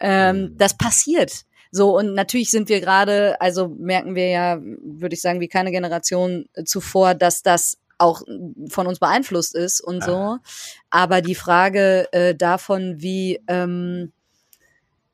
Ähm, 0.01 0.41
mhm. 0.41 0.59
das 0.59 0.77
passiert. 0.77 1.45
So, 1.71 1.97
und 1.97 2.15
natürlich 2.15 2.51
sind 2.51 2.69
wir 2.69 2.81
gerade, 2.81 3.41
also 3.41 3.69
merken 3.69 4.15
wir 4.15 4.29
ja, 4.29 4.59
würde 4.61 5.15
ich 5.15 5.21
sagen, 5.21 5.41
wie 5.41 5.49
keine 5.49 5.71
Generation 5.71 6.47
zuvor, 6.65 7.15
dass 7.15 7.43
das 7.43 7.79
auch 7.99 8.23
von 8.69 8.87
uns 8.87 9.01
beeinflusst 9.01 9.55
ist 9.55 9.81
und 9.81 10.03
so. 10.03 10.39
Aber 10.89 11.21
die 11.21 11.35
Frage 11.35 12.07
äh, 12.13 12.35
davon, 12.35 12.97
wie, 12.99 13.43
ähm, 13.49 14.13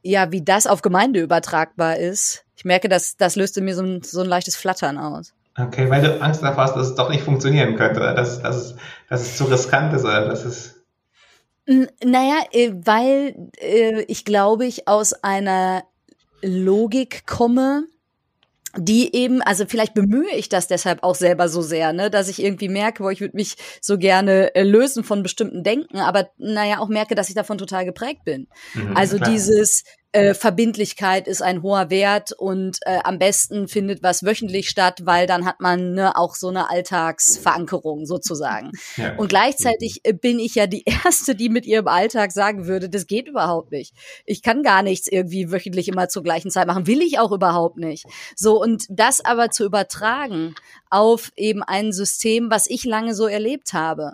ja, 0.03 0.31
wie 0.31 0.43
das 0.43 0.67
auf 0.67 0.83
Gemeinde 0.83 1.21
übertragbar 1.21 1.97
ist, 1.97 2.45
ich 2.57 2.65
merke, 2.65 2.89
dass 2.89 3.17
das 3.17 3.37
löste 3.37 3.63
mir 3.63 3.75
so 3.75 3.83
ein, 3.83 4.03
so 4.03 4.21
ein 4.21 4.29
leichtes 4.29 4.55
Flattern 4.55 4.99
aus. 4.99 5.33
Okay, 5.57 5.89
weil 5.89 6.03
du 6.03 6.21
Angst 6.21 6.43
davor 6.43 6.65
hast, 6.65 6.77
dass 6.77 6.89
es 6.89 6.95
doch 6.95 7.11
nicht 7.11 7.23
funktionieren 7.23 7.77
könnte, 7.77 8.01
oder 8.01 8.15
dass, 8.15 8.43
dass, 8.43 8.57
es, 8.57 8.77
dass 9.09 9.23
es 9.23 9.37
zu 9.37 9.45
riskant 9.45 9.93
ist, 9.95 10.05
oder 10.05 10.27
dass 10.27 10.45
es 10.45 10.74
naja, 11.67 12.45
äh, 12.53 12.73
weil 12.75 13.51
äh, 13.61 14.03
ich 14.03 14.25
glaube, 14.25 14.67
ich 14.67 14.87
aus 14.89 15.13
einer 15.13 15.85
Logik 16.43 17.27
komme, 17.27 17.87
die 18.77 19.15
eben, 19.15 19.41
also 19.41 19.65
vielleicht 19.67 19.95
bemühe 19.95 20.31
ich 20.35 20.49
das 20.49 20.67
deshalb 20.67 21.03
auch 21.03 21.15
selber 21.15 21.49
so 21.49 21.63
sehr, 21.63 21.93
ne, 21.93 22.11
dass 22.11 22.29
ich 22.29 22.43
irgendwie 22.43 22.69
merke, 22.69 23.05
wo 23.05 23.09
ich 23.09 23.21
würde 23.21 23.37
mich 23.37 23.57
so 23.81 23.99
gerne 23.99 24.55
äh, 24.55 24.63
lösen 24.63 25.05
von 25.05 25.23
bestimmten 25.23 25.63
Denken, 25.63 25.99
aber 25.99 26.31
naja, 26.39 26.81
auch 26.81 26.89
merke, 26.89 27.15
dass 27.15 27.29
ich 27.29 27.35
davon 27.35 27.57
total 27.57 27.85
geprägt 27.85 28.25
bin. 28.25 28.49
Mhm, 28.75 28.97
also 28.97 29.17
klar. 29.17 29.31
dieses, 29.31 29.85
äh, 30.15 30.33
Verbindlichkeit 30.33 31.27
ist 31.27 31.43
ein 31.43 31.63
hoher 31.63 31.91
Wert 31.91 32.31
und 32.31 32.79
äh, 32.83 33.01
am 33.03 33.19
besten 33.19 33.67
findet 33.67 34.03
was 34.05 34.25
wöchentlich 34.25 34.71
statt, 34.71 35.01
weil 35.05 35.27
dann 35.27 35.45
hat 35.45 35.61
man 35.61 35.95
ne, 35.95 36.17
auch 36.17 36.37
so 36.37 36.49
eine 36.49 36.71
Alltagsverankerung 36.71 38.07
sozusagen. 38.07 38.71
Ja. 38.97 39.17
Und 39.17 39.29
gleichzeitig 39.29 40.01
äh, 40.05 40.13
bin 40.13 40.39
ich 40.39 40.55
ja 40.55 40.69
die 40.69 40.85
Erste, 41.05 41.35
die 41.35 41.49
mit 41.49 41.67
ihrem 41.67 41.89
Alltag 41.89 42.31
sagen 42.31 42.67
würde, 42.67 42.89
das 42.89 43.07
geht 43.07 43.27
überhaupt 43.27 43.73
nicht. 43.73 43.93
Ich 44.25 44.43
kann 44.43 44.63
gar 44.63 44.83
nichts 44.83 45.09
irgendwie 45.09 45.51
wöchentlich 45.51 45.89
immer 45.89 46.09
zur 46.09 46.23
gleichen 46.23 46.51
Zeit 46.51 46.69
machen, 46.69 46.87
will 46.87 47.03
ich 47.03 47.19
auch 47.19 47.33
überhaupt 47.33 47.77
nicht. 47.77 48.05
So, 48.37 48.61
und 48.61 48.85
das 48.89 49.25
aber 49.25 49.51
zu 49.51 49.65
übertragen 49.65 50.55
auf 50.91 51.33
eben 51.35 51.63
ein 51.63 51.93
System, 51.93 52.51
was 52.51 52.69
ich 52.69 52.85
lange 52.85 53.15
so 53.15 53.27
erlebt 53.27 53.73
habe. 53.73 54.13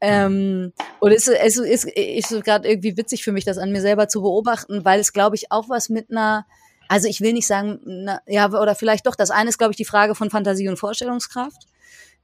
Ähm, 0.00 0.72
und 1.00 1.12
es, 1.12 1.26
es 1.28 1.56
ist, 1.56 1.84
ist 1.84 2.44
gerade 2.44 2.68
irgendwie 2.68 2.96
witzig 2.96 3.24
für 3.24 3.32
mich, 3.32 3.44
das 3.44 3.58
an 3.58 3.72
mir 3.72 3.80
selber 3.80 4.08
zu 4.08 4.20
beobachten, 4.20 4.84
weil 4.84 5.00
es, 5.00 5.12
glaube 5.12 5.36
ich, 5.36 5.50
auch 5.50 5.68
was 5.68 5.88
mit 5.88 6.10
einer, 6.10 6.46
also 6.88 7.08
ich 7.08 7.20
will 7.20 7.32
nicht 7.32 7.46
sagen, 7.46 7.80
na, 7.84 8.20
ja, 8.26 8.48
oder 8.48 8.74
vielleicht 8.74 9.06
doch, 9.06 9.16
das 9.16 9.30
eine 9.30 9.48
ist, 9.48 9.58
glaube 9.58 9.72
ich, 9.72 9.76
die 9.76 9.84
Frage 9.84 10.14
von 10.14 10.30
Fantasie 10.30 10.68
und 10.68 10.78
Vorstellungskraft. 10.78 11.66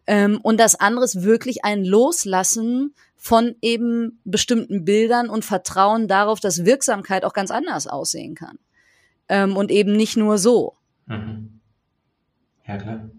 Ähm, 0.07 0.41
und 0.43 0.59
das 0.59 0.79
andere 0.79 1.05
ist 1.05 1.23
wirklich 1.23 1.65
ein 1.65 1.85
Loslassen 1.85 2.95
von 3.17 3.55
eben 3.63 4.21
bestimmten 4.25 4.85
Bildern 4.85 5.31
und 5.31 5.45
Vertrauen 5.45 6.09
darauf, 6.09 6.41
dass 6.41 6.65
Wirksamkeit 6.65 7.25
auch 7.25 7.33
ganz 7.33 7.51
anders 7.51 7.87
aussehen 7.87 8.35
kann. 8.35 8.59
Ähm, 9.29 9.57
und 9.57 9.71
eben 9.71 9.93
nicht 9.93 10.17
nur 10.17 10.39
so. 10.39 10.75
Mhm. 11.07 11.61
Ja, 12.67 12.77
klar. 12.79 13.11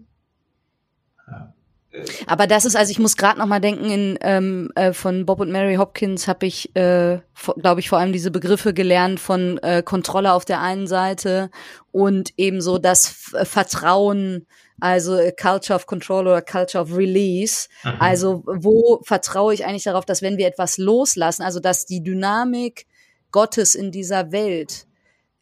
Aber 2.26 2.46
das 2.46 2.64
ist, 2.64 2.76
also 2.76 2.90
ich 2.90 2.98
muss 2.98 3.16
gerade 3.16 3.38
noch 3.38 3.46
mal 3.46 3.60
denken, 3.60 3.90
in, 3.90 4.18
ähm, 4.22 4.70
äh, 4.74 4.92
von 4.92 5.26
Bob 5.26 5.40
und 5.40 5.50
Mary 5.50 5.76
Hopkins 5.76 6.26
habe 6.26 6.46
ich, 6.46 6.74
äh, 6.76 7.20
glaube 7.60 7.80
ich, 7.80 7.88
vor 7.88 7.98
allem 7.98 8.12
diese 8.12 8.30
Begriffe 8.30 8.74
gelernt 8.74 9.20
von 9.20 9.58
äh, 9.58 9.82
Kontrolle 9.82 10.32
auf 10.32 10.44
der 10.44 10.60
einen 10.60 10.86
Seite 10.86 11.50
und 11.92 12.32
ebenso 12.36 12.78
das 12.78 13.32
F 13.34 13.48
Vertrauen, 13.48 14.46
also 14.80 15.18
Culture 15.40 15.76
of 15.76 15.86
Control 15.86 16.26
oder 16.26 16.42
Culture 16.42 16.82
of 16.82 16.96
Release. 16.96 17.68
Mhm. 17.84 17.92
Also 18.00 18.42
wo 18.46 19.00
vertraue 19.04 19.54
ich 19.54 19.64
eigentlich 19.64 19.84
darauf, 19.84 20.04
dass 20.04 20.22
wenn 20.22 20.36
wir 20.36 20.46
etwas 20.46 20.78
loslassen, 20.78 21.42
also 21.42 21.60
dass 21.60 21.86
die 21.86 22.02
Dynamik 22.02 22.86
Gottes 23.30 23.74
in 23.74 23.92
dieser 23.92 24.32
Welt 24.32 24.86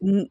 äh, 0.01 0.27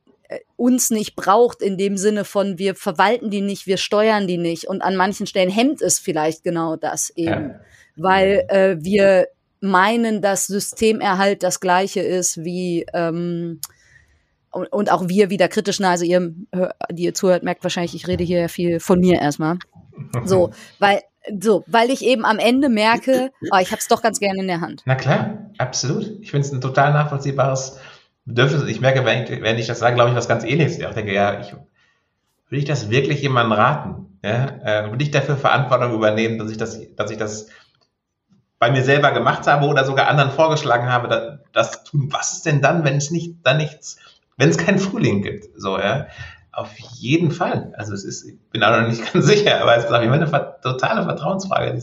uns 0.56 0.92
nicht 0.92 1.16
braucht 1.16 1.62
in 1.62 1.78
dem 1.78 1.98
Sinne 1.98 2.26
von 2.26 2.58
wir 2.58 2.76
verwalten 2.76 3.30
die 3.30 3.42
nicht, 3.42 3.68
wir 3.68 3.78
steuern 3.78 4.28
die 4.28 4.38
nicht 4.38 4.66
und 4.66 4.82
an 4.82 4.96
manchen 4.96 5.28
Stellen 5.28 5.50
hemmt 5.50 5.82
es 5.82 6.00
vielleicht 6.00 6.44
genau 6.44 6.76
das 6.76 7.10
eben, 7.12 7.50
ja. 7.50 7.60
weil 7.96 8.46
äh, 8.48 8.78
wir 8.80 9.28
meinen, 9.60 10.22
dass 10.22 10.48
Systemerhalt 10.48 11.44
das 11.44 11.60
gleiche 11.60 12.02
ist 12.02 12.44
wie 12.44 12.86
ähm, 12.94 13.60
und, 14.52 14.92
auch 14.92 15.08
wir 15.08 15.30
wieder 15.30 15.48
kritisch, 15.48 15.80
also 15.80 16.04
ihr, 16.04 16.34
die 16.92 17.04
ihr 17.04 17.14
zuhört, 17.14 17.44
merkt 17.44 17.64
wahrscheinlich, 17.64 17.96
ich 17.96 18.08
rede 18.08 18.26
hier 18.26 18.50
viel 18.50 18.82
von 18.82 19.00
mir 19.00 19.22
erstmal. 19.22 19.60
So, 20.26 20.52
weil 20.80 21.02
so, 21.40 21.64
weil 21.68 21.92
ich 21.92 22.04
eben 22.04 22.26
am 22.26 22.40
Ende 22.40 22.68
merke, 22.68 23.32
oh, 23.52 23.58
ich 23.62 23.72
habe 23.72 23.80
es 23.80 23.88
doch 23.88 24.02
ganz 24.02 24.20
gerne 24.20 24.40
in 24.40 24.48
der 24.48 24.60
Hand. 24.60 24.82
Na 24.86 24.96
klar, 24.96 25.52
absolut. 25.60 26.20
Ich 26.22 26.32
finde 26.32 26.48
es 26.48 26.52
ein 26.52 26.62
total 26.62 26.94
nachvollziehbares 26.94 27.78
Bedürfnis. 28.26 28.64
Ich 28.68 28.82
merke, 28.82 29.06
wenn 29.06 29.24
ich, 29.24 29.42
wenn 29.42 29.58
ich 29.58 29.68
das 29.68 29.80
sage, 29.80 29.96
glaube 29.96 30.12
ich, 30.12 30.16
was 30.16 30.28
ganz 30.28 30.44
ähnliches. 30.44 30.78
Ich 30.78 30.86
denke, 30.86 31.14
ja, 31.14 31.40
ich, 31.40 31.54
will 32.50 32.60
ich 32.60 32.66
das 32.66 32.90
wirklich 32.90 33.22
jemandem 33.22 33.54
raten? 33.54 34.20
Ja? 34.24 34.46
Äh, 34.64 34.92
will 34.92 35.02
ich 35.02 35.12
dafür 35.12 35.38
Verantwortung 35.38 35.94
übernehmen, 35.94 36.38
dass 36.38 36.52
ich 36.52 36.58
das, 36.58 36.80
dass 36.96 37.12
ich 37.12 37.18
das 37.18 37.48
bei 38.60 38.70
mir 38.70 38.84
selber 38.84 39.12
gemacht 39.12 39.48
habe 39.48 39.66
oder 39.66 39.86
sogar 39.86 40.08
anderen 40.08 40.32
vorgeschlagen 40.32 40.88
habe, 40.88 41.40
das 41.52 41.84
tun. 41.84 42.10
Was 42.12 42.34
ist 42.34 42.46
denn 42.46 42.62
dann, 42.62 42.84
wenn 42.84 42.98
es 42.98 43.10
nicht, 43.10 43.38
dann 43.42 43.58
nichts, 43.58 43.98
wenn 44.38 44.50
es 44.50 44.58
keinen 44.58 44.78
Frühling 44.78 45.24
gibt? 45.24 45.48
So, 45.60 45.80
ja. 45.80 46.06
Auf 46.52 46.78
jeden 46.78 47.32
Fall. 47.32 47.74
Also 47.78 47.94
es 47.94 48.04
ist, 48.04 48.24
ich 48.24 48.38
bin 48.52 48.62
auch 48.64 48.80
noch 48.80 48.88
nicht 48.88 49.14
ganz 49.14 49.26
sicher, 49.26 49.62
aber 49.62 49.78
es 49.78 49.86
ist 49.86 49.92
auf 49.92 50.04
jeden 50.04 50.28
Fall 50.28 50.42
eine 50.42 50.62
totale 50.62 51.04
Vertrauensfrage. 51.04 51.82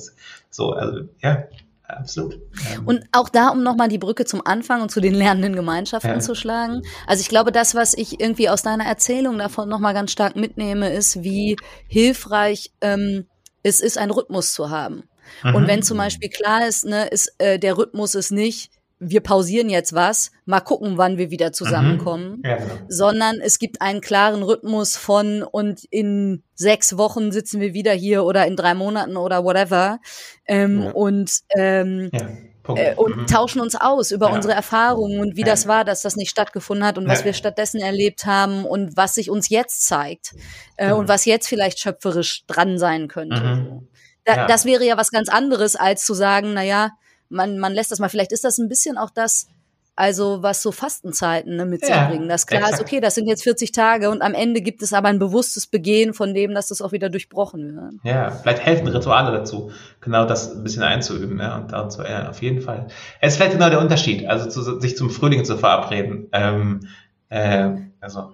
So, 0.51 0.75
also 0.75 1.09
ja, 1.21 1.45
absolut. 1.89 2.41
Und 2.85 3.05
auch 3.13 3.29
da, 3.29 3.49
um 3.49 3.63
nochmal 3.63 3.89
die 3.89 3.99
Brücke 3.99 4.25
zum 4.25 4.47
Anfang 4.47 4.83
und 4.83 4.91
zu 4.91 5.01
den 5.01 5.15
lernenden 5.15 5.55
Gemeinschaften 5.55 6.09
ja. 6.11 6.21
zu 6.21 6.35
schlagen. 6.35 6.83
Also 7.07 7.21
ich 7.21 7.29
glaube, 7.29 7.53
das, 7.53 7.75
was 7.75 7.95
ich 7.95 8.21
irgendwie 8.21 8.49
aus 8.49 8.63
deiner 8.63 8.85
Erzählung 8.85 9.39
davon 9.39 9.69
nochmal 9.69 9.95
ganz 9.95 10.13
stark 10.13 10.37
mitnehme, 10.37 10.93
ist, 10.93 11.23
wie 11.23 11.57
hilfreich 11.89 12.73
ähm, 12.81 13.27
es 13.63 13.81
ist, 13.81 13.99
einen 13.99 14.13
Rhythmus 14.13 14.53
zu 14.53 14.71
haben. 14.71 15.05
Mhm. 15.43 15.55
Und 15.55 15.67
wenn 15.67 15.83
zum 15.83 15.99
Beispiel 15.99 16.29
klar 16.29 16.67
ist, 16.67 16.85
ne, 16.85 17.07
ist 17.09 17.35
äh, 17.39 17.59
der 17.59 17.77
Rhythmus 17.77 18.15
ist 18.15 18.31
nicht, 18.31 18.71
wir 19.01 19.21
pausieren 19.21 19.71
jetzt 19.71 19.95
was, 19.95 20.33
mal 20.45 20.61
gucken, 20.61 20.99
wann 20.99 21.19
wir 21.19 21.31
wieder 21.31 21.53
zusammenkommen, 21.53 22.39
mhm. 22.39 22.43
ja, 22.45 22.57
genau. 22.57 22.75
sondern 22.89 23.41
es 23.41 23.59
gibt 23.59 23.81
einen 23.81 24.01
klaren 24.01 24.43
Rhythmus 24.43 24.97
von 24.97 25.43
und 25.43 25.85
in 25.91 26.43
sechs 26.55 26.97
Wochen 26.97 27.31
sitzen 27.31 27.61
wir 27.61 27.75
wieder 27.75 27.93
hier 27.93 28.25
oder 28.25 28.47
in 28.47 28.57
drei 28.57 28.75
Monaten 28.75 29.17
oder 29.17 29.45
whatever 29.45 30.01
ähm, 30.47 30.83
ja. 30.83 30.91
und 30.91 31.31
ähm, 31.57 32.11
ja. 32.13 32.29
Äh, 32.77 32.95
und 32.97 33.17
mhm. 33.17 33.27
tauschen 33.27 33.61
uns 33.63 33.77
aus 33.77 34.11
über 34.11 34.31
unsere 34.31 34.53
Erfahrungen 34.53 35.21
und 35.21 35.37
wie 35.37 35.43
das 35.43 35.67
war, 35.67 35.85
dass 35.85 36.03
das 36.03 36.17
nicht 36.17 36.31
stattgefunden 36.31 36.87
hat 36.87 36.99
und 36.99 37.09
was 37.09 37.25
wir 37.25 37.33
stattdessen 37.33 37.81
erlebt 37.81 38.27
haben 38.27 38.67
und 38.67 38.95
was 38.95 39.15
sich 39.15 39.31
uns 39.31 39.49
jetzt 39.49 39.87
zeigt 39.87 40.35
äh, 40.77 40.93
und 40.93 41.09
was 41.09 41.25
jetzt 41.25 41.49
vielleicht 41.49 41.79
schöpferisch 41.79 42.45
dran 42.47 42.79
sein 42.79 43.09
könnte. 43.09 43.41
Mhm. 43.41 43.89
Da, 44.25 44.47
das 44.47 44.67
wäre 44.67 44.85
ja 44.85 44.99
was 44.99 45.11
ganz 45.11 45.31
anderes, 45.31 45.77
als 45.77 46.05
zu 46.05 46.13
sagen, 46.13 46.53
na 46.53 46.63
ja, 46.63 46.91
man, 47.29 47.59
man 47.59 47.73
lässt 47.73 47.93
das 47.93 47.99
mal. 47.99 48.09
Vielleicht 48.09 48.33
ist 48.33 48.45
das 48.45 48.59
ein 48.59 48.69
bisschen 48.69 48.99
auch 48.99 49.11
das, 49.11 49.49
also 49.97 50.43
was 50.43 50.63
so 50.63 50.71
Fastenzeiten 50.71 51.57
ne, 51.57 51.67
mit 51.67 51.81
sich 51.81 51.91
ja, 51.91 52.09
bringen. 52.09 52.29
Das 52.29 52.47
klar 52.47 52.61
exakt. 52.61 52.75
ist, 52.75 52.81
okay, 52.81 53.01
das 53.01 53.15
sind 53.15 53.27
jetzt 53.27 53.43
40 53.43 53.73
Tage 53.73 54.11
und 54.11 54.23
am 54.23 54.35
Ende 54.35 54.61
gibt 54.61 54.83
es 54.83 54.93
aber 54.93 55.09
ein 55.09 55.19
bewusstes 55.19 55.67
Begehen 55.67 56.15
von 56.15 56.35
dem, 56.35 56.55
dass 56.55 56.69
das 56.69 56.81
auch 56.81 56.93
wieder 56.93 57.11
durchbrochen 57.11 57.77
wird. 57.77 57.95
Ja, 58.05 58.31
vielleicht 58.31 58.65
helfen 58.65 58.87
Rituale 58.89 59.37
dazu, 59.37 59.73
genau 60.01 60.25
das 60.25 60.55
ein 60.55 60.63
bisschen 60.63 60.83
einzuüben 60.83 61.39
ja, 61.41 61.57
und 61.57 61.73
daran 61.73 61.91
zu 61.91 62.03
erinnern, 62.03 62.29
auf 62.29 62.41
jeden 62.43 62.61
Fall. 62.61 62.87
Es 63.21 63.33
ist 63.33 63.37
vielleicht 63.39 63.55
genau 63.55 63.71
der 63.71 63.81
Unterschied, 63.81 64.27
also 64.27 64.49
zu, 64.49 64.81
sich 64.81 64.97
zum 64.97 65.11
Frühling 65.11 65.45
zu 65.45 65.59
verabreden. 65.59 66.29
Ähm, 66.33 66.89
äh, 67.29 67.73
also, 68.01 68.33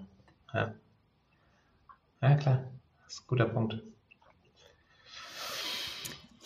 ja. 0.52 0.74
Ja, 2.20 2.34
klar, 2.36 2.64
das 3.04 3.14
ist 3.14 3.20
ein 3.22 3.26
guter 3.26 3.46
Punkt. 3.46 3.82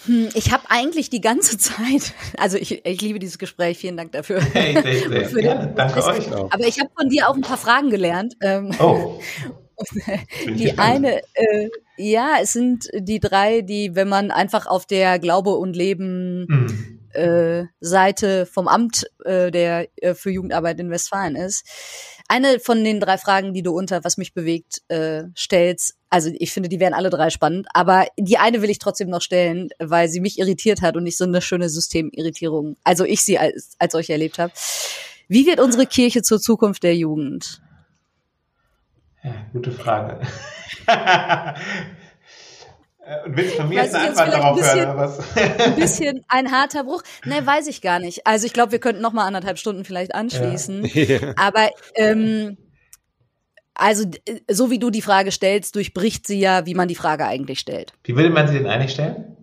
Hm, 0.06 0.28
ich 0.34 0.52
habe 0.52 0.64
eigentlich 0.68 1.11
die 1.11 1.20
ganze 1.20 1.58
Zeit, 1.58 2.12
also 2.37 2.56
ich, 2.56 2.84
ich 2.84 3.00
liebe 3.00 3.18
dieses 3.18 3.38
Gespräch, 3.38 3.78
vielen 3.78 3.96
Dank 3.96 4.12
dafür. 4.12 4.40
Hey, 4.40 4.74
hey, 4.74 5.04
hey. 5.08 5.44
ja, 5.44 5.66
danke 5.66 6.04
euch. 6.04 6.32
Auch. 6.32 6.50
Aber 6.50 6.66
ich 6.66 6.78
habe 6.78 6.90
von 6.96 7.08
dir 7.08 7.28
auch 7.28 7.34
ein 7.34 7.42
paar 7.42 7.58
Fragen 7.58 7.90
gelernt. 7.90 8.37
Ähm, 8.40 8.70
oh. 8.80 9.20
die 10.46 10.76
eine, 10.76 11.20
äh, 11.34 11.68
ja, 11.96 12.37
es 12.42 12.52
sind 12.52 12.88
die 12.94 13.20
drei, 13.20 13.61
die, 13.61 13.94
wenn 13.94 14.08
man 14.08 14.30
einfach 14.30 14.66
auf 14.66 14.87
der 14.87 15.18
Glaube 15.18 15.50
und 15.50 15.76
Leben 15.76 16.46
mhm. 16.48 16.97
Äh, 17.12 17.64
Seite 17.80 18.46
vom 18.46 18.68
Amt 18.68 19.10
äh, 19.24 19.50
der 19.50 19.88
äh, 19.96 20.14
für 20.14 20.30
Jugendarbeit 20.30 20.78
in 20.80 20.90
Westfalen 20.90 21.36
ist, 21.36 21.64
eine 22.28 22.60
von 22.60 22.84
den 22.84 23.00
drei 23.00 23.16
Fragen, 23.18 23.54
die 23.54 23.62
du 23.62 23.72
unter 23.72 24.04
was 24.04 24.18
mich 24.18 24.34
bewegt 24.34 24.82
äh, 24.88 25.24
stellst, 25.36 25.96
also 26.10 26.30
ich 26.38 26.52
finde, 26.52 26.68
die 26.68 26.80
wären 26.80 26.94
alle 26.94 27.10
drei 27.10 27.30
spannend, 27.30 27.66
aber 27.72 28.06
die 28.18 28.38
eine 28.38 28.62
will 28.62 28.70
ich 28.70 28.78
trotzdem 28.78 29.08
noch 29.08 29.22
stellen, 29.22 29.70
weil 29.78 30.08
sie 30.08 30.20
mich 30.20 30.38
irritiert 30.38 30.82
hat 30.82 30.96
und 30.96 31.04
nicht 31.04 31.18
so 31.18 31.24
eine 31.24 31.42
schöne 31.42 31.68
Systemirritierung, 31.68 32.76
also 32.84 33.04
ich 33.04 33.22
sie 33.22 33.38
als, 33.38 33.74
als 33.78 33.92
solche 33.92 34.12
erlebt 34.12 34.38
habe. 34.38 34.52
Wie 35.28 35.46
wird 35.46 35.60
unsere 35.60 35.86
Kirche 35.86 36.22
zur 36.22 36.40
Zukunft 36.40 36.82
der 36.82 36.96
Jugend? 36.96 37.60
Ja, 39.22 39.34
gute 39.52 39.72
Frage. 39.72 40.20
Und 43.24 43.36
willst 43.36 43.54
du 43.54 43.56
von 43.58 43.68
mir 43.68 43.82
jetzt 43.82 43.94
eine 43.94 44.08
Antwort 44.08 44.28
darauf 44.28 44.56
bisschen, 44.56 44.78
hören, 44.78 44.90
oder 44.90 44.98
was? 44.98 45.36
ein 45.66 45.76
bisschen 45.76 46.24
ein 46.28 46.52
harter 46.52 46.84
Bruch. 46.84 47.02
Ne, 47.24 47.44
weiß 47.44 47.66
ich 47.68 47.80
gar 47.80 48.00
nicht. 48.00 48.26
Also 48.26 48.46
ich 48.46 48.52
glaube, 48.52 48.72
wir 48.72 48.80
könnten 48.80 49.00
noch 49.00 49.12
mal 49.12 49.26
anderthalb 49.26 49.58
Stunden 49.58 49.84
vielleicht 49.84 50.14
anschließen. 50.14 50.84
Ja. 50.84 51.18
Aber 51.36 51.70
ähm, 51.94 52.58
also 53.74 54.04
so 54.50 54.70
wie 54.70 54.78
du 54.78 54.90
die 54.90 55.02
Frage 55.02 55.32
stellst, 55.32 55.74
durchbricht 55.74 56.26
sie 56.26 56.38
ja, 56.38 56.66
wie 56.66 56.74
man 56.74 56.88
die 56.88 56.94
Frage 56.94 57.24
eigentlich 57.24 57.60
stellt. 57.60 57.94
Wie 58.04 58.14
würde 58.14 58.30
man 58.30 58.46
sie 58.48 58.54
denn 58.54 58.66
eigentlich 58.66 58.92
stellen? 58.92 59.36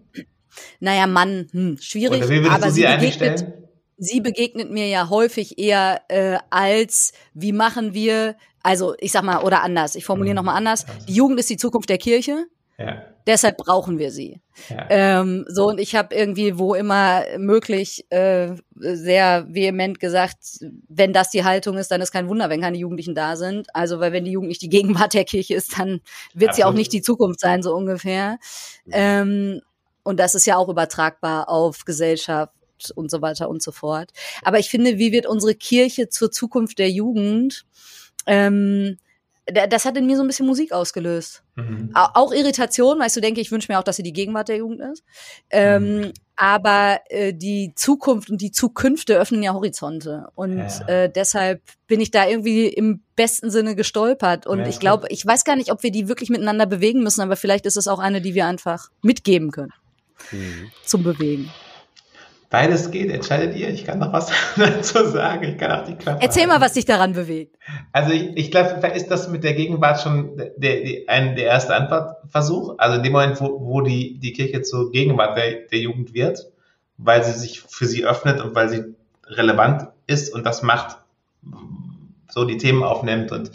Naja, 0.79 1.07
Mann, 1.07 1.47
hm, 1.51 1.77
schwierig. 1.81 2.19
Oder 2.19 2.29
wie 2.29 2.35
würdest 2.37 2.51
aber 2.51 2.65
du 2.67 2.71
sie, 2.71 2.81
sie 2.81 2.87
eigentlich 2.87 3.13
stellen? 3.15 3.53
Sie 3.97 4.19
begegnet 4.19 4.69
mir 4.71 4.87
ja 4.87 5.09
häufig 5.09 5.57
eher 5.57 6.01
äh, 6.09 6.37
als, 6.49 7.13
wie 7.33 7.53
machen 7.53 7.93
wir, 7.93 8.35
also 8.61 8.93
ich 8.99 9.11
sag 9.13 9.23
mal, 9.23 9.41
oder 9.41 9.63
anders, 9.63 9.95
ich 9.95 10.05
formuliere 10.05 10.33
hm. 10.33 10.35
nochmal 10.35 10.57
anders, 10.57 10.85
die 11.07 11.13
Jugend 11.13 11.39
ist 11.39 11.49
die 11.49 11.57
Zukunft 11.57 11.89
der 11.89 11.97
Kirche. 11.97 12.45
Ja. 12.77 13.14
Deshalb 13.27 13.57
brauchen 13.57 13.97
wir 13.97 14.11
sie. 14.11 14.39
Ja. 14.69 14.85
Ähm, 14.89 15.45
so, 15.47 15.69
und 15.69 15.79
ich 15.79 15.95
habe 15.95 16.13
irgendwie, 16.15 16.57
wo 16.59 16.75
immer 16.75 17.23
möglich, 17.37 18.05
äh, 18.11 18.55
sehr 18.75 19.47
vehement 19.49 19.99
gesagt, 19.99 20.37
wenn 20.87 21.11
das 21.11 21.31
die 21.31 21.43
Haltung 21.43 21.77
ist, 21.77 21.89
dann 21.89 22.01
ist 22.01 22.11
kein 22.11 22.29
Wunder, 22.29 22.49
wenn 22.49 22.61
keine 22.61 22.77
Jugendlichen 22.77 23.15
da 23.15 23.35
sind. 23.35 23.67
Also, 23.73 23.99
weil 23.99 24.11
wenn 24.11 24.25
die 24.25 24.31
Jugend 24.31 24.49
nicht 24.49 24.61
die 24.61 24.69
Gegenwart 24.69 25.13
der 25.13 25.25
Kirche 25.25 25.55
ist, 25.55 25.77
dann 25.79 26.01
wird 26.33 26.55
sie 26.55 26.63
auch 26.63 26.73
nicht 26.73 26.93
die 26.93 27.01
Zukunft 27.01 27.39
sein, 27.39 27.63
so 27.63 27.73
ungefähr. 27.75 28.37
Ähm, 28.91 29.61
und 30.03 30.19
das 30.19 30.35
ist 30.35 30.45
ja 30.45 30.57
auch 30.57 30.69
übertragbar 30.69 31.49
auf 31.49 31.83
Gesellschaft 31.83 32.53
und 32.95 33.09
so 33.09 33.21
weiter 33.21 33.49
und 33.49 33.63
so 33.63 33.71
fort. 33.71 34.11
Aber 34.43 34.59
ich 34.59 34.69
finde, 34.69 34.97
wie 34.99 35.11
wird 35.11 35.25
unsere 35.25 35.55
Kirche 35.55 36.09
zur 36.09 36.31
Zukunft 36.31 36.77
der 36.77 36.91
Jugend? 36.91 37.65
Ähm, 38.27 38.97
das 39.47 39.85
hat 39.85 39.95
in 39.95 40.07
mir 40.07 40.17
so 40.17 40.23
ein 40.23 40.27
bisschen 40.27 40.47
Musik 40.47 40.71
ausgelöst. 40.71 41.43
Mhm. 41.55 41.91
Auch 41.93 42.31
Irritation, 42.31 42.99
weißt 42.99 43.15
du, 43.15 43.21
denke 43.21 43.41
ich, 43.41 43.51
wünsche 43.51 43.71
mir 43.71 43.77
auch, 43.77 43.83
dass 43.83 43.95
sie 43.95 44.03
die 44.03 44.13
Gegenwart 44.13 44.49
der 44.49 44.57
Jugend 44.57 44.81
ist. 44.81 45.03
Ähm, 45.51 45.97
mhm. 45.97 46.13
Aber 46.35 46.99
äh, 47.09 47.31
die 47.33 47.73
Zukunft 47.75 48.29
und 48.29 48.41
die 48.41 48.51
Zukünfte 48.51 49.17
öffnen 49.17 49.43
ja 49.43 49.53
Horizonte. 49.53 50.27
Und 50.33 50.57
ja. 50.57 50.87
äh, 50.87 51.11
deshalb 51.11 51.61
bin 51.87 52.01
ich 52.01 52.09
da 52.09 52.27
irgendwie 52.27 52.67
im 52.67 53.01
besten 53.15 53.51
Sinne 53.51 53.75
gestolpert. 53.75 54.47
Und 54.47 54.59
ja, 54.59 54.67
ich 54.67 54.79
glaube, 54.79 55.07
ich 55.09 55.23
weiß 55.25 55.43
gar 55.43 55.55
nicht, 55.55 55.71
ob 55.71 55.83
wir 55.83 55.91
die 55.91 56.07
wirklich 56.07 56.29
miteinander 56.29 56.65
bewegen 56.65 57.03
müssen, 57.03 57.21
aber 57.21 57.35
vielleicht 57.35 57.67
ist 57.67 57.77
es 57.77 57.87
auch 57.87 57.99
eine, 57.99 58.21
die 58.21 58.33
wir 58.33 58.47
einfach 58.47 58.89
mitgeben 59.03 59.51
können. 59.51 59.73
Mhm. 60.31 60.71
Zum 60.83 61.03
Bewegen. 61.03 61.51
Beides 62.55 62.89
geht, 62.89 63.11
entscheidet 63.11 63.53
ihr. 63.57 63.67
Ich 63.67 63.83
kann 63.83 63.99
noch 63.99 64.13
was 64.13 64.31
dazu 64.55 65.05
sagen. 65.09 65.43
Ich 65.43 65.57
kann 65.57 65.71
auch 65.71 65.83
die 65.83 65.95
Klappe. 65.95 66.21
Erzähl 66.21 66.47
mal, 66.47 66.61
was 66.61 66.71
dich 66.71 66.85
daran 66.85 67.11
bewegt. 67.11 67.57
Also 67.91 68.13
ich, 68.13 68.29
ich 68.37 68.49
glaube, 68.49 68.77
vielleicht 68.79 68.95
ist 68.95 69.11
das 69.11 69.27
mit 69.27 69.43
der 69.43 69.55
Gegenwart 69.55 69.99
schon 69.99 70.37
der, 70.37 70.51
der, 70.55 71.09
ein, 71.09 71.35
der 71.35 71.47
erste 71.47 71.75
Antwortversuch. 71.75 72.75
Also 72.77 72.95
in 72.95 73.03
dem 73.03 73.11
Moment, 73.11 73.41
wo, 73.41 73.59
wo 73.59 73.81
die, 73.81 74.19
die 74.19 74.31
Kirche 74.31 74.61
zur 74.61 74.93
Gegenwart 74.93 75.37
der, 75.37 75.67
der 75.69 75.79
Jugend 75.79 76.13
wird, 76.13 76.49
weil 76.95 77.25
sie 77.25 77.37
sich 77.37 77.59
für 77.59 77.87
sie 77.87 78.05
öffnet 78.05 78.39
und 78.39 78.55
weil 78.55 78.69
sie 78.69 78.95
relevant 79.25 79.89
ist 80.07 80.33
und 80.33 80.45
das 80.45 80.63
macht, 80.63 80.95
so 82.29 82.45
die 82.45 82.57
Themen 82.57 82.83
aufnimmt 82.83 83.33
und 83.33 83.51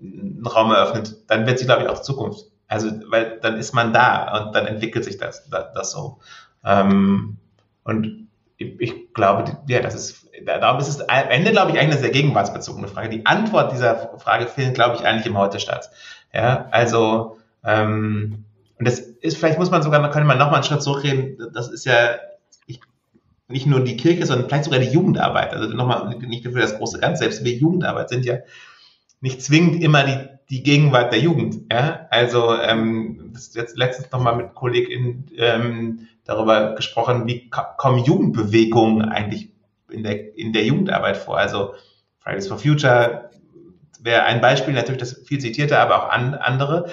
einen 0.00 0.46
Raum 0.46 0.70
eröffnet, 0.70 1.16
dann 1.26 1.44
wird 1.44 1.58
sie, 1.58 1.64
glaube 1.64 1.82
ich, 1.82 1.88
auch 1.88 2.02
Zukunft 2.02 2.44
Also, 2.68 2.88
weil 3.08 3.40
dann 3.42 3.56
ist 3.56 3.74
man 3.74 3.92
da 3.92 4.44
und 4.44 4.54
dann 4.54 4.68
entwickelt 4.68 5.04
sich 5.04 5.18
das, 5.18 5.50
das, 5.50 5.72
das 5.74 5.90
so. 5.90 6.20
Ähm, 6.64 7.38
und 7.82 8.27
ich, 8.58 9.14
glaube, 9.14 9.56
ja, 9.68 9.80
das 9.80 9.94
ist, 9.94 10.28
darum 10.44 10.80
ist 10.80 10.88
es 10.88 11.00
am 11.00 11.28
Ende, 11.28 11.52
glaube 11.52 11.70
ich, 11.70 11.78
eigentlich 11.78 11.92
eine 11.92 12.00
sehr 12.00 12.10
gegenwartsbezogene 12.10 12.88
Frage. 12.88 13.08
Die 13.08 13.24
Antwort 13.24 13.72
dieser 13.72 14.18
Frage 14.18 14.46
findet, 14.46 14.74
glaube 14.74 14.96
ich, 14.96 15.06
eigentlich 15.06 15.26
im 15.26 15.38
Heute 15.38 15.60
statt. 15.60 15.90
Ja, 16.34 16.66
also, 16.72 17.38
ähm, 17.64 18.44
und 18.78 18.86
das 18.86 18.98
ist, 18.98 19.38
vielleicht 19.38 19.58
muss 19.58 19.70
man 19.70 19.82
sogar, 19.82 20.00
man 20.00 20.10
könnte 20.10 20.26
mal 20.26 20.36
nochmal 20.36 20.56
einen 20.56 20.64
Schritt 20.64 20.82
zurückreden, 20.82 21.38
das 21.54 21.68
ist 21.68 21.84
ja 21.84 22.16
ich, 22.66 22.80
nicht 23.46 23.66
nur 23.66 23.80
die 23.80 23.96
Kirche, 23.96 24.26
sondern 24.26 24.48
vielleicht 24.48 24.64
sogar 24.64 24.80
die 24.80 24.90
Jugendarbeit. 24.90 25.52
Also 25.52 25.68
nochmal, 25.68 26.16
nicht 26.18 26.44
für 26.44 26.58
das 26.58 26.76
große 26.76 26.98
Ganze, 26.98 27.24
selbst 27.24 27.44
wir 27.44 27.52
Jugendarbeit 27.52 28.08
sind 28.08 28.24
ja 28.24 28.38
nicht 29.20 29.42
zwingend 29.42 29.82
immer 29.82 30.04
die, 30.04 30.18
die 30.50 30.62
Gegenwart 30.62 31.12
der 31.12 31.20
Jugend. 31.20 31.72
Ja? 31.72 32.06
Also 32.10 32.54
ähm, 32.56 33.30
das 33.32 33.48
ist 33.48 33.56
jetzt 33.56 33.76
letztens 33.76 34.10
nochmal 34.10 34.36
mit 34.36 34.54
KollegInnen 34.54 35.30
ähm, 35.36 36.08
darüber 36.28 36.74
gesprochen, 36.74 37.26
wie 37.26 37.50
kommen 37.50 38.04
Jugendbewegungen 38.04 39.08
eigentlich 39.08 39.50
in 39.90 40.02
der, 40.02 40.36
in 40.36 40.52
der 40.52 40.64
Jugendarbeit 40.64 41.16
vor. 41.16 41.38
Also 41.38 41.72
Fridays 42.18 42.46
for 42.46 42.58
Future 42.58 43.30
wäre 44.00 44.24
ein 44.24 44.42
Beispiel, 44.42 44.74
natürlich 44.74 45.00
das 45.00 45.22
viel 45.26 45.40
zitierte, 45.40 45.78
aber 45.78 46.04
auch 46.04 46.10
an, 46.10 46.34
andere 46.34 46.90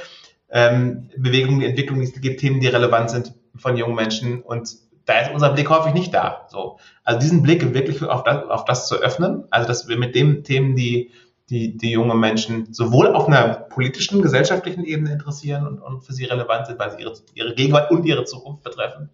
ähm, 0.50 1.10
Bewegungen, 1.18 1.62
Entwicklungen, 1.62 2.02
es 2.02 2.14
gibt 2.14 2.40
Themen, 2.40 2.62
die 2.62 2.68
relevant 2.68 3.10
sind 3.10 3.34
von 3.58 3.76
jungen 3.76 3.96
Menschen 3.96 4.42
und 4.42 4.70
da 5.04 5.20
ist 5.20 5.32
unser 5.34 5.50
Blick 5.52 5.70
häufig 5.70 5.94
nicht 5.94 6.14
da. 6.14 6.48
So. 6.48 6.80
Also 7.04 7.20
diesen 7.20 7.44
Blick 7.44 7.74
wirklich 7.74 8.02
auf 8.04 8.24
das, 8.24 8.46
auf 8.46 8.64
das 8.64 8.88
zu 8.88 8.96
öffnen, 8.96 9.44
also 9.52 9.68
dass 9.68 9.90
wir 9.90 9.98
mit 9.98 10.16
den 10.16 10.46
Themen, 10.46 10.78
die 10.78 11.12
die, 11.50 11.78
die 11.78 11.92
junge 11.92 12.16
Menschen 12.16 12.74
sowohl 12.74 13.14
auf 13.14 13.28
einer 13.28 13.48
politischen, 13.54 14.22
gesellschaftlichen 14.22 14.84
Ebene 14.84 15.12
interessieren 15.12 15.68
und, 15.68 15.80
und 15.80 16.02
für 16.02 16.14
sie 16.14 16.26
relevant 16.26 16.68
sind, 16.68 16.80
weil 16.80 16.92
sie 16.92 17.02
ihre, 17.02 17.14
ihre 17.34 17.56
Gegenwart 17.56 17.92
und 17.92 18.06
ihre 18.06 18.26
Zukunft 18.26 18.64
betreffen, 18.64 19.10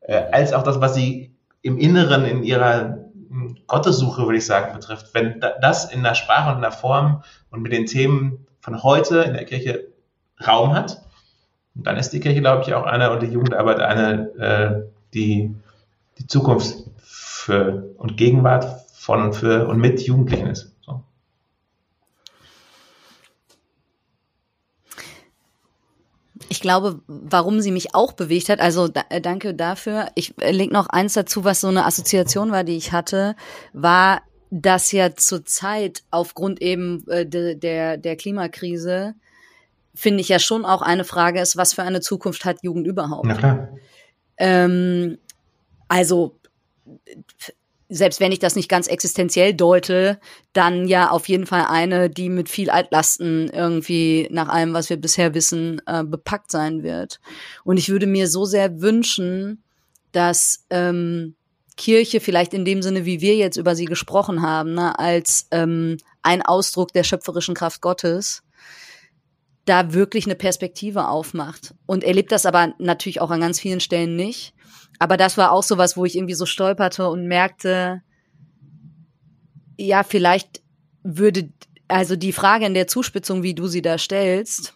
äh, 0.00 0.22
als 0.32 0.52
auch 0.52 0.62
das, 0.62 0.80
was 0.80 0.94
sie 0.94 1.34
im 1.62 1.78
Inneren, 1.78 2.24
in 2.24 2.42
ihrer 2.42 2.98
hm, 3.28 3.56
Gottessuche, 3.66 4.22
würde 4.24 4.38
ich 4.38 4.46
sagen, 4.46 4.74
betrifft. 4.74 5.14
Wenn 5.14 5.40
das 5.60 5.92
in 5.92 6.02
der 6.02 6.14
Sprache 6.14 6.50
und 6.50 6.56
in 6.56 6.62
der 6.62 6.72
Form 6.72 7.22
und 7.50 7.62
mit 7.62 7.72
den 7.72 7.86
Themen 7.86 8.46
von 8.60 8.82
heute 8.82 9.20
in 9.22 9.34
der 9.34 9.44
Kirche 9.44 9.88
Raum 10.44 10.74
hat, 10.74 11.02
dann 11.74 11.96
ist 11.96 12.10
die 12.10 12.20
Kirche, 12.20 12.40
glaube 12.40 12.62
ich, 12.62 12.74
auch 12.74 12.84
eine 12.84 13.12
und 13.12 13.22
die 13.22 13.28
Jugendarbeit 13.28 13.78
eine, 13.78 14.28
äh, 14.38 14.90
die 15.14 15.54
die 16.20 16.26
Zukunft 16.26 16.76
für 16.98 17.94
und 17.96 18.16
Gegenwart 18.16 18.66
von 18.92 19.32
für 19.32 19.66
und 19.66 19.78
mit 19.78 20.00
Jugendlichen 20.02 20.48
ist. 20.48 20.69
Ich 26.60 26.62
glaube, 26.62 27.00
warum 27.06 27.62
sie 27.62 27.70
mich 27.70 27.94
auch 27.94 28.12
bewegt 28.12 28.50
hat, 28.50 28.60
also 28.60 28.86
da, 28.86 29.04
äh, 29.08 29.22
danke 29.22 29.54
dafür. 29.54 30.08
Ich 30.14 30.34
äh, 30.42 30.50
leg 30.50 30.70
noch 30.70 30.88
eins 30.88 31.14
dazu, 31.14 31.42
was 31.42 31.62
so 31.62 31.68
eine 31.68 31.86
Assoziation 31.86 32.52
war, 32.52 32.64
die 32.64 32.76
ich 32.76 32.92
hatte, 32.92 33.34
war, 33.72 34.20
dass 34.50 34.92
ja 34.92 35.16
zurzeit 35.16 36.02
aufgrund 36.10 36.60
eben 36.60 37.02
äh, 37.08 37.24
de, 37.24 37.54
der, 37.54 37.96
der 37.96 38.14
Klimakrise, 38.14 39.14
finde 39.94 40.20
ich 40.20 40.28
ja 40.28 40.38
schon 40.38 40.66
auch 40.66 40.82
eine 40.82 41.04
Frage 41.04 41.40
ist, 41.40 41.56
was 41.56 41.72
für 41.72 41.82
eine 41.82 42.02
Zukunft 42.02 42.44
hat 42.44 42.58
Jugend 42.62 42.86
überhaupt? 42.86 43.24
Na 43.24 43.34
klar. 43.36 43.68
Ähm, 44.36 45.16
also 45.88 46.36
selbst 47.90 48.20
wenn 48.20 48.32
ich 48.32 48.38
das 48.38 48.56
nicht 48.56 48.68
ganz 48.68 48.86
existenziell 48.86 49.52
deute, 49.52 50.20
dann 50.52 50.86
ja 50.86 51.10
auf 51.10 51.28
jeden 51.28 51.46
Fall 51.46 51.66
eine, 51.68 52.08
die 52.08 52.28
mit 52.28 52.48
viel 52.48 52.70
Altlasten 52.70 53.50
irgendwie 53.50 54.28
nach 54.30 54.48
allem, 54.48 54.72
was 54.72 54.88
wir 54.88 54.96
bisher 54.96 55.34
wissen, 55.34 55.82
äh, 55.86 56.04
bepackt 56.04 56.52
sein 56.52 56.82
wird. 56.82 57.20
Und 57.64 57.76
ich 57.76 57.88
würde 57.88 58.06
mir 58.06 58.28
so 58.28 58.44
sehr 58.44 58.80
wünschen, 58.80 59.64
dass 60.12 60.64
ähm, 60.70 61.34
Kirche 61.76 62.20
vielleicht 62.20 62.54
in 62.54 62.64
dem 62.64 62.80
Sinne, 62.80 63.04
wie 63.04 63.20
wir 63.20 63.36
jetzt 63.36 63.56
über 63.56 63.74
sie 63.74 63.86
gesprochen 63.86 64.42
haben, 64.42 64.74
ne, 64.74 64.98
als 64.98 65.48
ähm, 65.50 65.96
ein 66.22 66.42
Ausdruck 66.42 66.92
der 66.92 67.04
schöpferischen 67.04 67.54
Kraft 67.54 67.80
Gottes, 67.80 68.42
da 69.64 69.92
wirklich 69.92 70.26
eine 70.26 70.36
Perspektive 70.36 71.08
aufmacht. 71.08 71.74
Und 71.86 72.04
erlebt 72.04 72.32
das 72.32 72.46
aber 72.46 72.74
natürlich 72.78 73.20
auch 73.20 73.30
an 73.30 73.40
ganz 73.40 73.58
vielen 73.58 73.80
Stellen 73.80 74.14
nicht. 74.14 74.54
Aber 75.00 75.16
das 75.16 75.38
war 75.38 75.50
auch 75.50 75.62
sowas, 75.62 75.96
wo 75.96 76.04
ich 76.04 76.14
irgendwie 76.14 76.34
so 76.34 76.46
stolperte 76.46 77.08
und 77.08 77.26
merkte, 77.26 78.02
ja, 79.78 80.04
vielleicht 80.04 80.62
würde, 81.02 81.50
also 81.88 82.16
die 82.16 82.34
Frage 82.34 82.66
in 82.66 82.74
der 82.74 82.86
Zuspitzung, 82.86 83.42
wie 83.42 83.54
du 83.54 83.66
sie 83.66 83.80
da 83.80 83.96
stellst, 83.96 84.74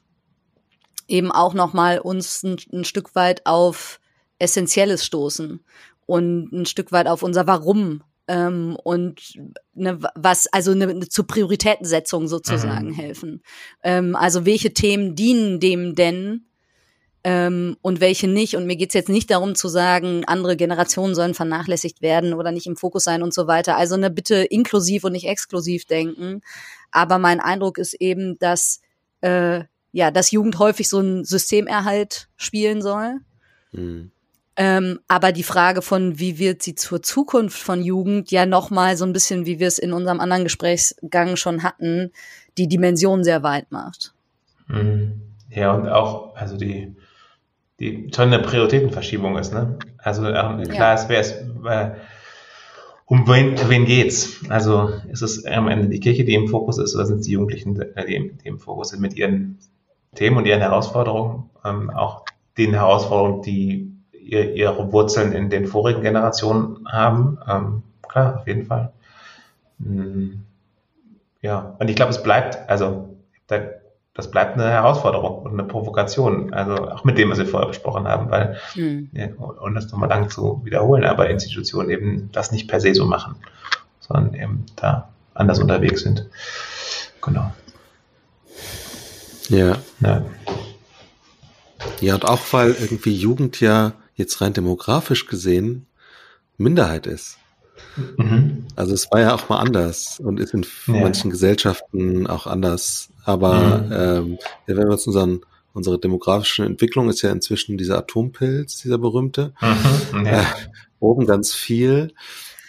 eben 1.06 1.30
auch 1.30 1.52
nochmal 1.52 1.98
uns 1.98 2.42
ein, 2.42 2.56
ein 2.72 2.84
Stück 2.84 3.14
weit 3.14 3.44
auf 3.44 4.00
Essentielles 4.38 5.04
stoßen 5.04 5.62
und 6.06 6.52
ein 6.52 6.64
Stück 6.64 6.90
weit 6.90 7.06
auf 7.06 7.22
unser 7.22 7.46
Warum 7.46 8.02
ähm, 8.26 8.78
und 8.82 9.38
ne, 9.74 9.98
was 10.14 10.46
also 10.46 10.70
eine, 10.70 10.88
eine 10.88 11.08
zur 11.08 11.26
Prioritätensetzung 11.26 12.28
sozusagen 12.28 12.88
mhm. 12.88 12.94
helfen. 12.94 13.42
Ähm, 13.82 14.16
also 14.16 14.46
welche 14.46 14.72
Themen 14.72 15.14
dienen 15.14 15.60
dem 15.60 15.94
denn 15.94 16.46
ähm, 17.24 17.76
und 17.80 18.00
welche 18.00 18.28
nicht. 18.28 18.54
Und 18.54 18.66
mir 18.66 18.76
geht's 18.76 18.94
jetzt 18.94 19.08
nicht 19.08 19.30
darum 19.30 19.54
zu 19.54 19.68
sagen, 19.68 20.24
andere 20.26 20.56
Generationen 20.56 21.14
sollen 21.14 21.34
vernachlässigt 21.34 22.02
werden 22.02 22.34
oder 22.34 22.52
nicht 22.52 22.66
im 22.66 22.76
Fokus 22.76 23.04
sein 23.04 23.22
und 23.22 23.34
so 23.34 23.46
weiter. 23.46 23.76
Also 23.76 23.96
ne, 23.96 24.10
bitte 24.10 24.36
inklusiv 24.36 25.04
und 25.04 25.12
nicht 25.12 25.26
exklusiv 25.26 25.86
denken. 25.86 26.42
Aber 26.90 27.18
mein 27.18 27.40
Eindruck 27.40 27.78
ist 27.78 27.94
eben, 27.94 28.38
dass 28.38 28.80
äh, 29.22 29.64
ja, 29.90 30.10
dass 30.10 30.32
Jugend 30.32 30.58
häufig 30.58 30.88
so 30.88 31.00
ein 31.00 31.24
Systemerhalt 31.24 32.28
spielen 32.36 32.82
soll. 32.82 33.20
Mhm. 33.72 34.10
Ähm, 34.56 35.00
aber 35.08 35.32
die 35.32 35.42
Frage 35.42 35.82
von, 35.82 36.18
wie 36.18 36.38
wird 36.38 36.62
sie 36.62 36.74
zur 36.74 37.02
Zukunft 37.02 37.58
von 37.58 37.82
Jugend, 37.82 38.30
ja 38.30 38.44
nochmal 38.44 38.96
so 38.96 39.04
ein 39.04 39.12
bisschen, 39.12 39.46
wie 39.46 39.58
wir 39.58 39.66
es 39.66 39.78
in 39.78 39.92
unserem 39.92 40.20
anderen 40.20 40.44
Gesprächsgang 40.44 41.36
schon 41.36 41.62
hatten, 41.62 42.12
die 42.58 42.68
Dimension 42.68 43.24
sehr 43.24 43.42
weit 43.42 43.72
macht. 43.72 44.14
Mhm. 44.66 45.22
Ja, 45.48 45.72
und 45.72 45.88
auch, 45.88 46.34
also 46.34 46.56
die, 46.56 46.94
die 47.84 48.10
schon 48.14 48.32
eine 48.32 48.38
Prioritätenverschiebung 48.38 49.36
ist. 49.36 49.52
Ne? 49.52 49.78
Also 49.98 50.26
ähm, 50.26 50.62
klar, 50.68 50.94
es 50.94 51.08
wäre 51.08 51.24
äh, 51.68 51.90
um 53.06 53.28
wen, 53.28 53.56
wen 53.68 53.84
geht's? 53.84 54.40
Also 54.48 54.90
ist 55.10 55.22
es 55.22 55.44
am 55.44 55.68
Ende 55.68 55.88
die 55.88 56.00
Kirche, 56.00 56.24
die 56.24 56.34
im 56.34 56.48
Fokus 56.48 56.78
ist, 56.78 56.94
oder 56.94 57.04
sind 57.04 57.20
es 57.20 57.26
die 57.26 57.32
Jugendlichen, 57.32 57.78
äh, 57.80 58.06
die, 58.06 58.32
die 58.42 58.48
im 58.48 58.58
Fokus 58.58 58.90
sind 58.90 59.02
mit 59.02 59.14
ihren 59.14 59.58
Themen 60.14 60.38
und 60.38 60.46
ihren 60.46 60.60
Herausforderungen, 60.60 61.50
ähm, 61.64 61.90
auch 61.90 62.24
den 62.56 62.72
Herausforderungen, 62.72 63.42
die 63.42 63.92
ihr, 64.12 64.54
ihre 64.54 64.90
Wurzeln 64.92 65.32
in 65.32 65.50
den 65.50 65.66
vorigen 65.66 66.00
Generationen 66.00 66.86
haben? 66.90 67.38
Ähm, 67.46 67.82
klar, 68.08 68.40
auf 68.40 68.46
jeden 68.46 68.64
Fall. 68.64 68.92
Hm, 69.78 70.40
ja, 71.42 71.76
und 71.78 71.90
ich 71.90 71.96
glaube, 71.96 72.12
es 72.12 72.22
bleibt, 72.22 72.70
also 72.70 73.10
da 73.48 73.58
das 74.14 74.30
bleibt 74.30 74.54
eine 74.54 74.70
Herausforderung 74.70 75.42
und 75.42 75.52
eine 75.52 75.64
Provokation. 75.64 76.54
Also 76.54 76.74
auch 76.88 77.04
mit 77.04 77.18
dem, 77.18 77.30
was 77.30 77.38
wir 77.38 77.46
vorher 77.46 77.68
besprochen 77.68 78.06
haben, 78.06 78.30
weil, 78.30 78.56
mhm. 78.76 79.10
ja, 79.12 79.28
und 79.36 79.74
das 79.74 79.90
nochmal 79.90 80.08
lang 80.08 80.30
zu 80.30 80.60
wiederholen, 80.64 81.04
aber 81.04 81.28
Institutionen 81.28 81.90
eben 81.90 82.30
das 82.32 82.52
nicht 82.52 82.68
per 82.68 82.80
se 82.80 82.94
so 82.94 83.06
machen, 83.06 83.34
sondern 83.98 84.34
eben 84.34 84.66
da 84.76 85.08
anders 85.34 85.58
unterwegs 85.58 86.02
sind. 86.02 86.28
Genau. 87.20 87.52
Ja. 89.48 89.78
Ja, 90.00 90.24
ja 92.00 92.14
und 92.14 92.24
auch 92.24 92.40
weil 92.52 92.70
irgendwie 92.70 93.14
Jugend 93.14 93.60
ja 93.60 93.92
jetzt 94.14 94.40
rein 94.40 94.52
demografisch 94.52 95.26
gesehen 95.26 95.86
Minderheit 96.56 97.08
ist. 97.08 97.38
Mhm. 98.16 98.66
Also 98.76 98.94
es 98.94 99.10
war 99.10 99.20
ja 99.20 99.34
auch 99.34 99.48
mal 99.48 99.58
anders 99.58 100.20
und 100.20 100.38
ist 100.38 100.54
in 100.54 100.64
ja. 100.86 101.00
manchen 101.00 101.30
Gesellschaften 101.30 102.28
auch 102.28 102.46
anders 102.46 103.08
aber 103.24 103.78
mhm. 103.78 103.92
ähm, 103.92 104.38
wenn 104.66 104.76
wir 104.78 104.92
uns 104.92 105.06
unseren 105.06 105.40
unsere 105.74 105.98
demografische 105.98 106.64
Entwicklung 106.64 107.10
ist 107.10 107.20
ja 107.22 107.32
inzwischen 107.32 107.76
dieser 107.76 107.98
Atompilz, 107.98 108.80
dieser 108.80 108.96
berühmte. 108.96 109.52
Mhm, 109.60 110.24
ja. 110.24 110.42
äh, 110.42 110.44
oben 111.00 111.26
ganz 111.26 111.52
viel 111.52 112.14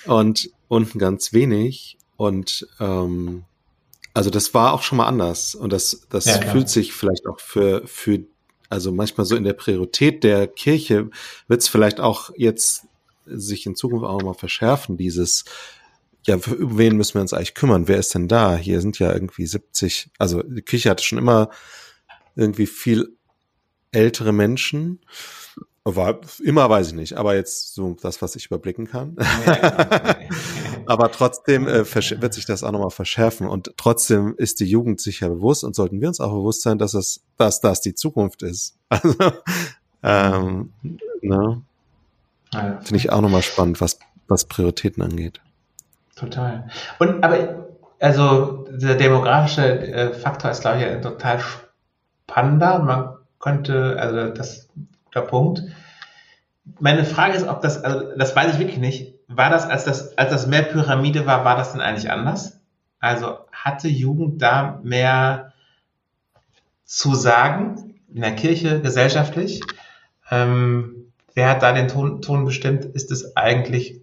und 0.05 0.49
unten 0.67 0.99
ganz 0.99 1.31
wenig. 1.31 1.97
Und 2.17 2.67
ähm, 2.79 3.43
also 4.13 4.29
das 4.29 4.53
war 4.53 4.73
auch 4.73 4.81
schon 4.81 4.97
mal 4.97 5.05
anders. 5.05 5.55
Und 5.55 5.71
das, 5.71 6.07
das 6.09 6.25
ja, 6.25 6.41
fühlt 6.41 6.67
sich 6.67 6.93
vielleicht 6.93 7.27
auch 7.27 7.39
für, 7.39 7.83
für, 7.85 8.25
also 8.69 8.91
manchmal 8.91 9.25
so 9.25 9.35
in 9.35 9.43
der 9.43 9.53
Priorität 9.53 10.23
der 10.23 10.47
Kirche 10.47 11.09
wird 11.47 11.61
es 11.61 11.67
vielleicht 11.67 11.99
auch 11.99 12.31
jetzt 12.35 12.87
sich 13.27 13.65
in 13.65 13.75
Zukunft 13.75 14.05
auch 14.05 14.21
mal 14.21 14.33
verschärfen, 14.33 14.97
dieses 14.97 15.45
ja, 16.25 16.39
für 16.39 16.77
wen 16.77 16.97
müssen 16.97 17.15
wir 17.15 17.21
uns 17.21 17.33
eigentlich 17.33 17.53
kümmern? 17.53 17.87
Wer 17.87 17.97
ist 17.97 18.13
denn 18.13 18.27
da? 18.27 18.55
Hier 18.55 18.81
sind 18.81 18.99
ja 18.99 19.13
irgendwie 19.13 19.45
70, 19.45 20.09
also 20.17 20.41
die 20.43 20.61
Kirche 20.61 20.89
hatte 20.89 21.03
schon 21.03 21.19
immer 21.19 21.49
irgendwie 22.35 22.65
viel 22.65 23.15
ältere 23.91 24.33
Menschen. 24.33 24.99
War 25.83 26.19
immer 26.43 26.67
weiß 26.67 26.87
ich 26.87 26.93
nicht, 26.93 27.13
aber 27.13 27.35
jetzt 27.35 27.75
so 27.75 27.95
das, 28.01 28.21
was 28.23 28.35
ich 28.35 28.47
überblicken 28.47 28.87
kann. 28.87 29.15
Aber 30.87 31.11
trotzdem 31.11 31.67
äh, 31.67 31.85
wird 31.85 32.33
sich 32.33 32.45
das 32.45 32.63
auch 32.63 32.71
nochmal 32.71 32.91
verschärfen 32.91 33.47
und 33.47 33.73
trotzdem 33.77 34.35
ist 34.37 34.59
die 34.59 34.65
Jugend 34.65 35.01
sich 35.01 35.19
ja 35.19 35.29
bewusst 35.29 35.63
und 35.63 35.75
sollten 35.75 36.01
wir 36.01 36.07
uns 36.07 36.19
auch 36.19 36.31
bewusst 36.31 36.61
sein, 36.61 36.77
dass 36.77 36.93
es, 36.93 37.23
dass 37.37 37.61
das 37.61 37.81
die 37.81 37.95
Zukunft 37.95 38.43
ist. 38.43 38.77
Also, 38.89 39.15
ähm, 40.03 40.71
ne? 41.21 41.63
Finde 42.51 42.95
ich 42.95 43.11
auch 43.11 43.21
nochmal 43.21 43.41
spannend, 43.41 43.81
was, 43.81 43.97
was 44.27 44.45
Prioritäten 44.45 45.01
angeht. 45.01 45.41
Total. 46.15 46.69
Und 46.99 47.23
aber 47.23 47.65
also 47.99 48.67
der 48.69 48.95
demografische 48.95 49.63
äh, 49.65 50.13
Faktor 50.13 50.51
ist, 50.51 50.61
glaube 50.61 50.83
ich, 50.83 51.01
total 51.01 51.39
spannender. 51.39 52.79
Man 52.79 53.15
könnte, 53.39 53.97
also 53.99 54.29
das 54.29 54.69
der 55.13 55.21
Punkt. 55.21 55.63
Meine 56.79 57.05
Frage 57.05 57.35
ist, 57.35 57.47
ob 57.47 57.61
das, 57.61 57.83
also 57.83 58.15
das 58.17 58.35
weiß 58.35 58.53
ich 58.53 58.59
wirklich 58.59 58.79
nicht. 58.79 59.15
War 59.27 59.49
das, 59.49 59.67
als 59.67 59.85
das, 59.85 60.17
als 60.17 60.31
das 60.31 60.47
mehr 60.47 60.63
Pyramide 60.63 61.25
war, 61.25 61.45
war 61.45 61.55
das 61.55 61.71
denn 61.71 61.81
eigentlich 61.81 62.11
anders? 62.11 62.59
Also 62.99 63.37
hatte 63.51 63.87
Jugend 63.87 64.41
da 64.41 64.79
mehr 64.83 65.53
zu 66.83 67.15
sagen 67.15 67.95
in 68.13 68.21
der 68.21 68.35
Kirche, 68.35 68.81
gesellschaftlich? 68.81 69.61
Ähm, 70.29 71.11
wer 71.33 71.49
hat 71.49 71.63
da 71.63 71.71
den 71.71 71.87
Ton, 71.87 72.21
Ton 72.21 72.45
bestimmt? 72.45 72.85
Ist 72.85 73.11
es 73.11 73.35
eigentlich 73.35 74.01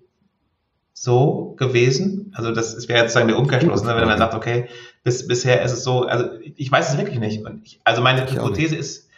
so 0.92 1.54
gewesen? 1.58 2.32
Also 2.34 2.52
das 2.52 2.88
wäre 2.88 3.00
jetzt 3.00 3.12
sozusagen 3.12 3.28
der 3.28 3.38
Umkehrschluss, 3.38 3.82
ne? 3.82 3.96
wenn 3.96 4.06
man 4.06 4.18
sagt, 4.18 4.34
okay, 4.34 4.68
bis, 5.04 5.26
bisher 5.26 5.62
ist 5.62 5.72
es 5.72 5.84
so, 5.84 6.06
also 6.06 6.26
ich 6.56 6.70
weiß 6.70 6.90
es 6.90 6.98
wirklich 6.98 7.18
nicht. 7.18 7.44
Und 7.44 7.64
ich, 7.64 7.80
also 7.84 8.02
meine 8.02 8.30
Hypothese 8.30 8.76
ist, 8.76 9.08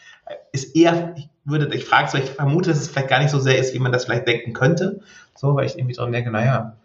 ist 0.52 0.74
eher, 0.76 1.14
ich 1.16 1.28
würde, 1.44 1.74
ich 1.74 1.84
frage 1.84 2.08
es, 2.08 2.14
ich 2.14 2.30
vermute, 2.30 2.70
dass 2.70 2.80
es 2.80 2.88
vielleicht 2.88 3.08
gar 3.08 3.18
nicht 3.18 3.30
so 3.30 3.38
sehr 3.38 3.58
ist, 3.58 3.74
wie 3.74 3.78
man 3.78 3.92
das 3.92 4.04
vielleicht 4.04 4.26
denken 4.26 4.52
könnte. 4.52 5.00
So, 5.34 5.54
weil 5.54 5.66
ich 5.66 5.76
irgendwie 5.76 5.94
dran 5.94 6.12
denke, 6.12 6.30
naja, 6.30 6.76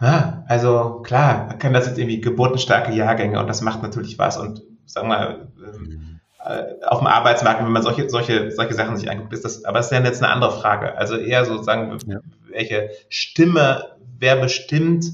ja, 0.00 0.44
also 0.48 1.00
klar, 1.04 1.46
man 1.46 1.58
kann 1.58 1.72
das 1.72 1.86
jetzt 1.86 1.98
irgendwie 1.98 2.20
geburtenstarke 2.20 2.92
Jahrgänge 2.92 3.38
und 3.38 3.46
das 3.46 3.60
macht 3.60 3.82
natürlich 3.82 4.18
was 4.18 4.36
und 4.36 4.62
sagen 4.86 5.08
wir 5.08 5.18
mal, 5.18 5.48
ähm, 5.64 6.20
äh, 6.44 6.84
auf 6.86 6.98
dem 6.98 7.06
Arbeitsmarkt, 7.06 7.64
wenn 7.64 7.72
man 7.72 7.82
solche, 7.82 8.10
solche, 8.10 8.50
solche 8.50 8.74
Sachen 8.74 8.96
sich 8.96 9.10
anguckt, 9.10 9.32
ist 9.32 9.44
das, 9.44 9.64
aber 9.64 9.78
das 9.78 9.86
ist 9.86 9.92
ja 9.92 10.04
jetzt 10.04 10.22
eine 10.22 10.32
andere 10.32 10.52
Frage. 10.52 10.98
Also 10.98 11.16
eher 11.16 11.44
sozusagen, 11.44 11.98
ja. 12.06 12.18
Welche 12.54 12.90
Stimme, 13.08 13.96
wer 14.18 14.36
bestimmt 14.36 15.04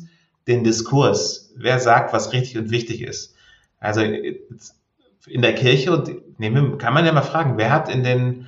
den 0.47 0.63
Diskurs? 0.63 1.53
Wer 1.57 1.81
sagt, 1.81 2.13
was 2.13 2.33
richtig 2.33 2.59
und 2.59 2.71
wichtig 2.71 3.03
ist? 3.03 3.35
Also 3.81 4.03
in 4.03 5.43
der 5.43 5.55
Kirche 5.55 5.93
und 5.93 6.79
kann 6.79 6.95
man 6.95 7.05
ja 7.05 7.13
mal 7.13 7.23
fragen, 7.23 7.59
wer 7.59 7.73
hat 7.73 7.89
in 7.89 8.05
den, 8.05 8.47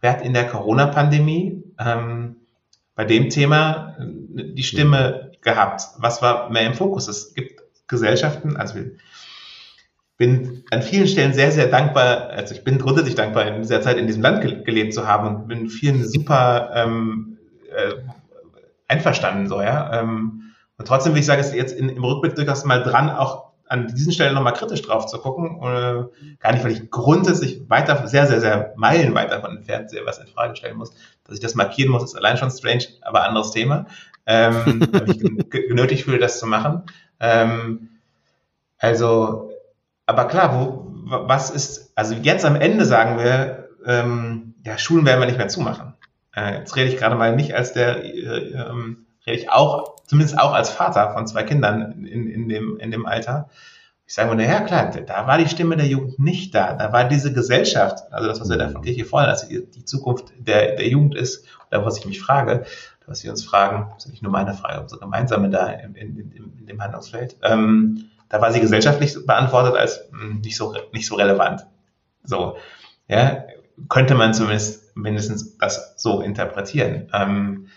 wer 0.00 0.12
hat 0.12 0.22
in 0.22 0.32
der 0.32 0.46
Corona-Pandemie 0.46 1.62
ähm, 1.78 2.36
bei 2.94 3.04
dem 3.04 3.28
Thema 3.28 3.96
äh, 3.98 4.54
die 4.54 4.62
Stimme 4.62 5.32
gehabt? 5.42 5.82
Was 5.98 6.22
war 6.22 6.50
mehr 6.50 6.66
im 6.66 6.74
Fokus? 6.74 7.08
Es 7.08 7.34
gibt 7.34 7.60
Gesellschaften, 7.88 8.56
also 8.56 8.76
wir 8.76 8.92
bin 10.22 10.62
an 10.70 10.82
vielen 10.82 11.08
Stellen 11.08 11.32
sehr, 11.32 11.50
sehr 11.50 11.66
dankbar, 11.66 12.30
also 12.30 12.54
ich 12.54 12.62
bin 12.62 12.78
grundsätzlich 12.78 13.16
dankbar, 13.16 13.44
in 13.46 13.60
dieser 13.60 13.82
Zeit 13.82 13.96
in 13.96 14.06
diesem 14.06 14.22
Land 14.22 14.42
ge 14.42 14.62
gelebt 14.62 14.94
zu 14.94 15.08
haben 15.08 15.26
und 15.26 15.48
bin 15.48 15.68
vielen 15.68 16.06
super 16.06 16.70
ähm, 16.76 17.31
äh, 17.74 18.02
einverstanden 18.88 19.48
so, 19.48 19.60
ja. 19.60 20.00
Ähm, 20.00 20.54
und 20.78 20.88
trotzdem 20.88 21.12
will 21.12 21.20
ich 21.20 21.26
sagen, 21.26 21.40
ist 21.40 21.54
jetzt 21.54 21.74
in, 21.74 21.88
im 21.88 22.04
Rückblick 22.04 22.34
durchaus 22.34 22.64
mal 22.64 22.82
dran, 22.82 23.10
auch 23.10 23.52
an 23.68 23.86
diesen 23.86 24.12
Stellen 24.12 24.34
nochmal 24.34 24.52
kritisch 24.52 24.82
drauf 24.82 25.06
zu 25.06 25.18
gucken. 25.18 25.58
Äh, 25.62 26.36
gar 26.40 26.52
nicht, 26.52 26.64
weil 26.64 26.72
ich 26.72 26.90
grundsätzlich 26.90 27.68
weiter, 27.70 28.06
sehr, 28.06 28.26
sehr, 28.26 28.40
sehr 28.40 28.74
meilenweit 28.76 29.30
davon 29.30 29.56
entfernt 29.56 29.90
sehe, 29.90 30.04
was 30.04 30.18
in 30.18 30.26
Frage 30.26 30.56
stellen 30.56 30.76
muss. 30.76 30.92
Dass 31.24 31.34
ich 31.34 31.40
das 31.40 31.54
markieren 31.54 31.90
muss, 31.90 32.04
ist 32.04 32.16
allein 32.16 32.36
schon 32.36 32.50
strange, 32.50 32.84
aber 33.00 33.24
anderes 33.24 33.52
Thema. 33.52 33.86
Ähm, 34.26 34.88
ich 35.06 35.50
genötigt 35.50 36.04
fühle, 36.04 36.18
das 36.18 36.38
zu 36.38 36.46
machen. 36.46 36.82
Ähm, 37.20 37.88
also 38.78 39.52
aber 40.06 40.26
klar, 40.26 40.54
wo, 40.54 40.92
was 41.26 41.50
ist, 41.50 41.92
also 41.94 42.14
jetzt 42.14 42.44
am 42.44 42.56
Ende 42.56 42.84
sagen 42.84 43.18
wir, 43.18 43.68
ähm, 43.86 44.54
ja, 44.64 44.78
Schulen 44.78 45.06
werden 45.06 45.20
wir 45.20 45.26
nicht 45.26 45.38
mehr 45.38 45.48
zumachen. 45.48 45.91
Äh, 46.34 46.58
jetzt 46.58 46.76
rede 46.76 46.90
ich 46.90 46.96
gerade 46.96 47.14
mal 47.14 47.34
nicht 47.36 47.54
als 47.54 47.72
der, 47.72 48.04
äh, 48.04 48.52
ähm, 48.52 49.06
rede 49.26 49.38
ich 49.38 49.50
auch, 49.50 49.96
zumindest 50.06 50.38
auch 50.38 50.52
als 50.52 50.70
Vater 50.70 51.12
von 51.12 51.26
zwei 51.26 51.42
Kindern 51.42 52.04
in, 52.06 52.28
in, 52.28 52.48
dem, 52.48 52.78
in 52.78 52.90
dem 52.90 53.06
Alter. 53.06 53.48
Ich 54.06 54.14
sage 54.14 54.30
mir, 54.30 54.36
naja, 54.36 54.60
klar, 54.60 54.90
da 54.90 55.26
war 55.26 55.38
die 55.38 55.48
Stimme 55.48 55.76
der 55.76 55.86
Jugend 55.86 56.18
nicht 56.18 56.54
da. 56.54 56.74
Da 56.74 56.92
war 56.92 57.04
diese 57.04 57.32
Gesellschaft, 57.32 58.12
also 58.12 58.28
das, 58.28 58.40
was 58.40 58.50
wir 58.50 58.58
da 58.58 58.68
von 58.68 58.82
Kirche 58.82 59.04
fordern, 59.04 59.30
dass 59.30 59.48
die, 59.48 59.84
Zukunft 59.84 60.32
der, 60.38 60.76
der 60.76 60.88
Jugend 60.88 61.14
ist, 61.14 61.46
oder 61.70 61.84
was 61.86 61.98
ich 61.98 62.04
mich 62.04 62.20
frage, 62.20 62.66
was 63.06 63.24
wir 63.24 63.30
uns 63.30 63.44
fragen, 63.44 63.90
das 63.94 64.06
ist 64.06 64.10
nicht 64.10 64.22
nur 64.22 64.32
meine 64.32 64.54
Frage, 64.54 64.80
unsere 64.80 65.00
gemeinsame 65.00 65.50
da 65.50 65.68
in, 65.68 65.94
in, 65.94 66.16
in, 66.18 66.58
in 66.58 66.66
dem 66.66 66.82
Handlungsfeld. 66.82 67.36
Ähm, 67.42 68.10
da 68.28 68.40
war 68.40 68.52
sie 68.52 68.60
gesellschaftlich 68.60 69.14
beantwortet 69.26 69.76
als 69.76 70.08
mh, 70.10 70.20
hm, 70.20 70.40
nicht 70.40 70.56
so, 70.56 70.74
nicht 70.92 71.06
so 71.06 71.16
relevant. 71.16 71.66
So, 72.24 72.56
ja, 73.08 73.44
könnte 73.88 74.14
man 74.14 74.34
zumindest 74.34 74.81
mindestens 74.94 75.56
das 75.58 75.94
so 75.96 76.20
interpretieren. 76.20 77.08
Ähm, 77.12 77.68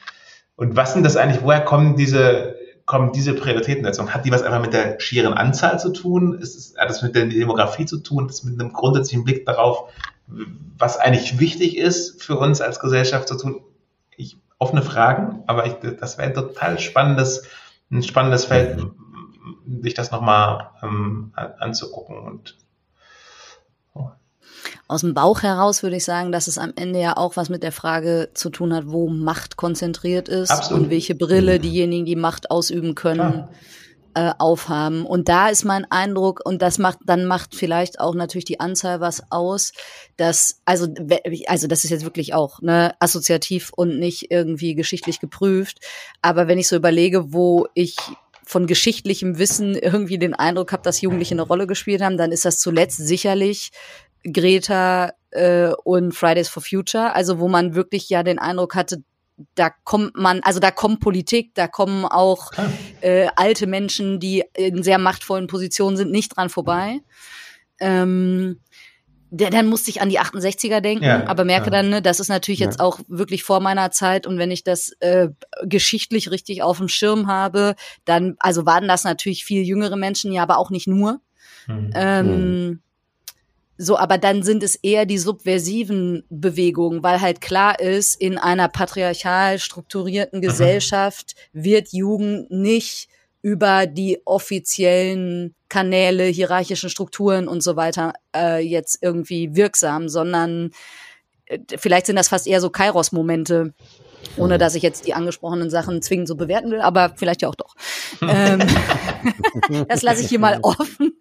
und 0.55 0.75
was 0.75 0.93
sind 0.93 1.03
das 1.03 1.17
eigentlich, 1.17 1.43
woher 1.43 1.61
kommen 1.61 1.95
diese, 1.95 2.55
kommen 2.85 3.11
diese 3.11 3.33
Prioritätensetzung? 3.33 4.13
Hat 4.13 4.25
die 4.25 4.31
was 4.31 4.43
einfach 4.43 4.61
mit 4.61 4.73
der 4.73 4.99
schieren 4.99 5.33
Anzahl 5.33 5.79
zu 5.79 5.91
tun? 5.91 6.37
Ist 6.39 6.55
es, 6.55 6.77
hat 6.77 6.89
das 6.89 7.01
mit 7.01 7.15
der 7.15 7.25
Demografie 7.25 7.85
zu 7.85 7.99
tun? 7.99 8.29
Ist 8.29 8.43
mit 8.43 8.59
einem 8.59 8.73
grundsätzlichen 8.73 9.23
Blick 9.23 9.45
darauf, 9.45 9.89
was 10.77 10.97
eigentlich 10.97 11.39
wichtig 11.39 11.77
ist 11.77 12.23
für 12.23 12.37
uns 12.37 12.61
als 12.61 12.79
Gesellschaft 12.79 13.27
zu 13.27 13.37
tun? 13.37 13.61
Ich, 14.15 14.37
offene 14.57 14.81
Fragen, 14.81 15.43
aber 15.47 15.65
ich, 15.65 15.73
das 15.99 16.17
wäre 16.17 16.29
ein 16.29 16.33
total 16.33 16.79
spannendes, 16.79 17.47
ein 17.91 18.01
spannendes 18.01 18.45
Feld, 18.45 18.77
mhm 18.77 18.91
sich 19.81 19.93
das 19.93 20.11
nochmal 20.11 20.69
ähm, 20.83 21.31
anzugucken 21.35 22.17
und. 22.19 22.57
Aus 24.87 25.01
dem 25.01 25.13
Bauch 25.13 25.41
heraus 25.41 25.83
würde 25.83 25.95
ich 25.95 26.05
sagen, 26.05 26.31
dass 26.31 26.47
es 26.47 26.57
am 26.57 26.73
Ende 26.75 26.99
ja 26.99 27.17
auch 27.17 27.37
was 27.37 27.49
mit 27.49 27.63
der 27.63 27.71
Frage 27.71 28.29
zu 28.33 28.49
tun 28.49 28.73
hat, 28.73 28.83
wo 28.87 29.07
Macht 29.07 29.57
konzentriert 29.57 30.29
ist 30.29 30.51
Absolut. 30.51 30.83
und 30.83 30.89
welche 30.89 31.15
Brille 31.15 31.59
diejenigen, 31.59 32.05
die 32.05 32.15
Macht 32.15 32.51
ausüben 32.51 32.93
können, 32.93 33.47
äh, 34.13 34.31
aufhaben. 34.37 35.05
Und 35.05 35.27
da 35.27 35.49
ist 35.49 35.65
mein 35.65 35.89
Eindruck, 35.91 36.39
und 36.45 36.61
das 36.61 36.77
macht, 36.77 36.99
dann 37.05 37.25
macht 37.25 37.55
vielleicht 37.55 37.99
auch 37.99 38.15
natürlich 38.15 38.45
die 38.45 38.59
Anzahl 38.59 39.01
was 39.01 39.23
aus, 39.31 39.73
dass, 40.17 40.61
also, 40.65 40.87
also 41.47 41.67
das 41.67 41.83
ist 41.83 41.89
jetzt 41.89 42.05
wirklich 42.05 42.33
auch 42.33 42.61
ne, 42.61 42.95
assoziativ 42.99 43.71
und 43.75 43.99
nicht 43.99 44.31
irgendwie 44.31 44.75
geschichtlich 44.75 45.19
geprüft. 45.19 45.79
Aber 46.21 46.47
wenn 46.47 46.59
ich 46.59 46.67
so 46.67 46.75
überlege, 46.75 47.33
wo 47.33 47.67
ich 47.73 47.97
von 48.45 48.67
geschichtlichem 48.67 49.39
Wissen 49.39 49.75
irgendwie 49.75 50.19
den 50.19 50.35
Eindruck 50.35 50.71
habe, 50.71 50.83
dass 50.83 51.01
Jugendliche 51.01 51.33
eine 51.33 51.41
Rolle 51.41 51.67
gespielt 51.67 52.01
haben, 52.01 52.17
dann 52.17 52.31
ist 52.31 52.45
das 52.45 52.59
zuletzt 52.59 52.97
sicherlich 52.97 53.71
Greta 54.31 55.13
äh, 55.31 55.69
und 55.83 56.13
Fridays 56.13 56.49
for 56.49 56.63
Future, 56.63 57.13
also 57.13 57.39
wo 57.39 57.47
man 57.47 57.75
wirklich 57.75 58.09
ja 58.09 58.23
den 58.23 58.39
Eindruck 58.39 58.75
hatte, 58.75 59.03
da 59.55 59.69
kommt 59.83 60.15
man, 60.15 60.41
also 60.41 60.59
da 60.59 60.71
kommt 60.71 61.01
Politik, 61.01 61.53
da 61.55 61.67
kommen 61.67 62.05
auch 62.05 62.51
äh, 63.01 63.27
alte 63.35 63.67
Menschen, 63.67 64.19
die 64.19 64.43
in 64.55 64.81
sehr 64.81 64.97
machtvollen 64.97 65.47
Positionen 65.47 65.97
sind, 65.97 66.11
nicht 66.11 66.35
dran 66.35 66.49
vorbei. 66.49 67.01
Ähm, 67.79 68.61
der, 69.31 69.49
dann 69.49 69.67
musste 69.67 69.89
ich 69.89 70.01
an 70.01 70.09
die 70.09 70.19
68er 70.19 70.79
denken, 70.79 71.03
ja, 71.03 71.27
aber 71.27 71.43
merke 71.43 71.65
ja. 71.65 71.71
dann, 71.71 71.89
ne, 71.89 72.01
das 72.01 72.21
ist 72.21 72.29
natürlich 72.29 72.61
ja. 72.61 72.67
jetzt 72.67 72.79
auch 72.79 72.99
wirklich 73.09 73.43
vor 73.43 73.59
meiner 73.59 73.91
Zeit 73.91 74.27
und 74.27 74.37
wenn 74.37 74.51
ich 74.51 74.63
das 74.63 74.93
äh, 75.01 75.29
geschichtlich 75.63 76.31
richtig 76.31 76.61
auf 76.61 76.77
dem 76.77 76.87
Schirm 76.87 77.27
habe, 77.27 77.75
dann, 78.05 78.35
also 78.39 78.65
waren 78.65 78.87
das 78.87 79.03
natürlich 79.03 79.43
viel 79.43 79.63
jüngere 79.63 79.97
Menschen, 79.97 80.31
ja, 80.31 80.43
aber 80.43 80.57
auch 80.57 80.69
nicht 80.69 80.87
nur. 80.87 81.19
Mhm. 81.67 81.91
Ähm, 81.95 82.27
mhm. 82.27 82.81
So, 83.77 83.97
aber 83.97 84.17
dann 84.17 84.41
sind 84.41 84.63
es 84.63 84.75
eher 84.75 85.05
die 85.05 85.17
subversiven 85.17 86.23
Bewegungen, 86.29 87.03
weil 87.03 87.19
halt 87.19 87.41
klar 87.41 87.79
ist, 87.79 88.19
in 88.19 88.37
einer 88.37 88.69
patriarchal 88.69 89.59
strukturierten 89.59 90.41
Gesellschaft 90.41 91.35
wird 91.51 91.91
Jugend 91.91 92.49
nicht 92.51 93.09
über 93.41 93.85
die 93.85 94.21
offiziellen 94.25 95.53
Kanäle, 95.69 96.23
hierarchischen 96.23 96.89
Strukturen 96.89 97.47
und 97.47 97.61
so 97.61 97.75
weiter 97.75 98.13
äh, 98.35 98.59
jetzt 98.59 98.99
irgendwie 99.01 99.55
wirksam, 99.55 100.09
sondern 100.09 100.71
äh, 101.45 101.59
vielleicht 101.77 102.07
sind 102.07 102.15
das 102.15 102.29
fast 102.29 102.47
eher 102.47 102.61
so 102.61 102.69
Kairos-Momente, 102.69 103.73
ohne 104.37 104.57
dass 104.57 104.73
ich 104.73 104.83
jetzt 104.83 105.05
die 105.05 105.13
angesprochenen 105.13 105.69
Sachen 105.69 106.01
zwingend 106.01 106.27
so 106.27 106.35
bewerten 106.35 106.71
will, 106.71 106.81
aber 106.81 107.13
vielleicht 107.17 107.41
ja 107.41 107.49
auch 107.49 107.55
doch. 107.55 107.75
ähm, 108.21 108.59
das 109.89 110.01
lasse 110.01 110.21
ich 110.21 110.29
hier 110.29 110.39
mal 110.39 110.59
offen. 110.63 111.13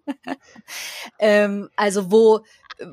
Ähm, 1.19 1.69
also 1.75 2.11
wo, 2.11 2.41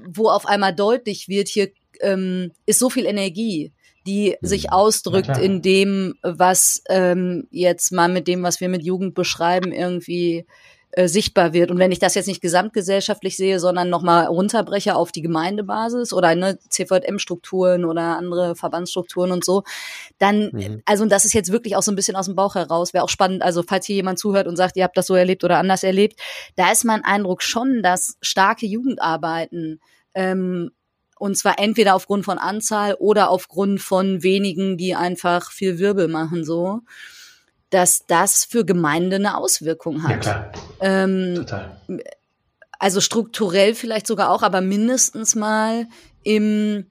wo 0.07 0.29
auf 0.29 0.47
einmal 0.47 0.75
deutlich 0.75 1.29
wird, 1.29 1.49
hier 1.49 1.71
ähm, 2.01 2.53
ist 2.67 2.79
so 2.79 2.91
viel 2.91 3.07
Energie 3.07 3.73
die 4.07 4.37
sich 4.41 4.65
mhm. 4.65 4.71
ausdrückt 4.71 5.39
in 5.39 5.63
dem, 5.63 6.15
was 6.23 6.83
ähm, 6.89 7.47
jetzt 7.51 7.93
mal 7.93 8.09
mit 8.09 8.27
dem, 8.27 8.43
was 8.43 8.61
wir 8.61 8.69
mit 8.69 8.83
Jugend 8.83 9.15
beschreiben, 9.15 9.73
irgendwie 9.73 10.47
äh, 10.93 11.09
sichtbar 11.09 11.55
wird. 11.55 11.71
Und 11.71 11.79
wenn 11.79 11.91
ich 11.91 11.99
das 11.99 12.15
jetzt 12.15 12.27
nicht 12.27 12.43
gesamtgesellschaftlich 12.43 13.37
sehe, 13.37 13.59
sondern 13.59 13.89
nochmal 13.89 14.27
runterbreche 14.27 14.95
auf 14.95 15.11
die 15.11 15.23
Gemeindebasis 15.23 16.13
oder 16.13 16.35
ne, 16.35 16.59
CVM-Strukturen 16.69 17.87
oder 17.87 18.19
andere 18.19 18.55
Verbandsstrukturen 18.57 19.33
und 19.33 19.43
so, 19.43 19.63
dann, 20.19 20.51
mhm. 20.53 20.83
also 20.85 21.03
und 21.03 21.11
das 21.11 21.25
ist 21.25 21.33
jetzt 21.33 21.51
wirklich 21.51 21.77
auch 21.77 21.83
so 21.83 21.91
ein 21.91 21.97
bisschen 21.97 22.15
aus 22.15 22.27
dem 22.27 22.35
Bauch 22.35 22.57
heraus, 22.57 22.93
wäre 22.93 23.05
auch 23.05 23.09
spannend, 23.09 23.43
also 23.43 23.63
falls 23.67 23.87
hier 23.87 23.97
jemand 23.97 24.19
zuhört 24.19 24.47
und 24.47 24.57
sagt, 24.57 24.77
ihr 24.77 24.85
habt 24.85 24.99
das 24.99 25.07
so 25.07 25.15
erlebt 25.15 25.45
oder 25.45 25.57
anders 25.57 25.83
erlebt, 25.83 26.21
da 26.57 26.71
ist 26.71 26.85
mein 26.85 27.03
Eindruck 27.05 27.43
schon, 27.43 27.83
dass 27.83 28.19
starke 28.21 28.67
Jugendarbeiten 28.67 29.81
ähm, 30.15 30.73
und 31.19 31.39
zwar 31.39 31.59
entweder 31.59 31.95
aufgrund 31.95 32.25
von 32.25 32.37
Anzahl 32.37 32.97
oder 32.99 33.31
aufgrund 33.31 33.81
von 33.81 34.23
wenigen, 34.23 34.77
die 34.77 34.95
einfach 34.95 35.53
viel 35.53 35.79
Wirbel 35.79 36.09
machen, 36.09 36.45
so, 36.45 36.81
dass 37.73 38.07
das 38.07 38.45
für 38.45 38.65
Gemeinde 38.65 39.17
eine 39.17 39.37
Auswirkung 39.37 40.03
hat. 40.03 40.11
Ja, 40.11 40.17
klar. 40.19 40.53
Ähm, 40.81 41.35
Total. 41.37 41.79
Also 42.79 43.01
strukturell 43.01 43.75
vielleicht 43.75 44.07
sogar 44.07 44.31
auch, 44.31 44.43
aber 44.43 44.61
mindestens 44.61 45.35
mal 45.35 45.87
im, 46.23 46.87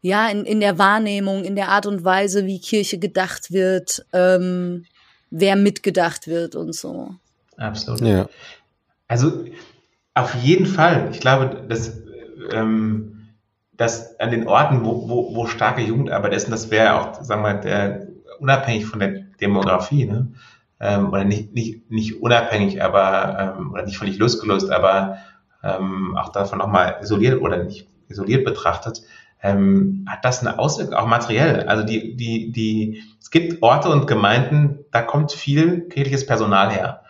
ja, 0.00 0.28
in, 0.28 0.44
in 0.44 0.60
der 0.60 0.78
Wahrnehmung, 0.78 1.44
in 1.44 1.54
der 1.54 1.68
Art 1.68 1.86
und 1.86 2.04
Weise, 2.04 2.46
wie 2.46 2.60
Kirche 2.60 2.98
gedacht 2.98 3.52
wird, 3.52 4.04
ähm, 4.12 4.84
wer 5.30 5.56
mitgedacht 5.56 6.26
wird 6.26 6.56
und 6.56 6.74
so. 6.74 7.14
Absolut. 7.56 8.00
Ja. 8.00 8.28
Also 9.06 9.44
auf 10.14 10.34
jeden 10.34 10.66
Fall. 10.66 11.10
Ich 11.12 11.20
glaube, 11.20 11.66
dass 11.68 11.92
ähm, 12.52 13.18
dass 13.76 14.18
an 14.18 14.32
den 14.32 14.48
Orten, 14.48 14.84
wo, 14.84 15.08
wo, 15.08 15.34
wo 15.36 15.46
starke 15.46 15.82
Jugendarbeit 15.82 16.34
ist, 16.34 16.46
und 16.46 16.50
das 16.50 16.70
wäre 16.70 16.94
auch, 16.94 17.22
sagen 17.22 17.42
wir, 17.42 17.54
der, 17.54 18.08
unabhängig 18.40 18.86
von 18.86 18.98
der 18.98 19.27
Demografie, 19.40 20.06
ne? 20.06 20.28
Ähm, 20.80 21.12
oder 21.12 21.24
nicht, 21.24 21.54
nicht, 21.54 21.90
nicht 21.90 22.22
unabhängig, 22.22 22.82
aber 22.82 23.56
ähm, 23.58 23.72
oder 23.72 23.84
nicht 23.84 23.98
völlig 23.98 24.18
losgelöst, 24.18 24.70
aber 24.70 25.18
ähm, 25.62 26.16
auch 26.16 26.30
davon 26.30 26.58
nochmal 26.58 26.98
isoliert 27.02 27.40
oder 27.42 27.64
nicht 27.64 27.88
isoliert 28.08 28.44
betrachtet, 28.44 29.02
ähm, 29.42 30.06
hat 30.08 30.24
das 30.24 30.40
eine 30.40 30.58
Auswirkung, 30.58 30.94
auch 30.94 31.06
materiell. 31.06 31.68
Also 31.68 31.84
die, 31.84 32.16
die, 32.16 32.52
die, 32.52 33.02
es 33.20 33.30
gibt 33.30 33.62
Orte 33.62 33.88
und 33.88 34.06
Gemeinden, 34.06 34.84
da 34.90 35.02
kommt 35.02 35.32
viel 35.32 35.88
kirchliches 35.88 36.26
Personal 36.26 36.70
her. 36.70 37.02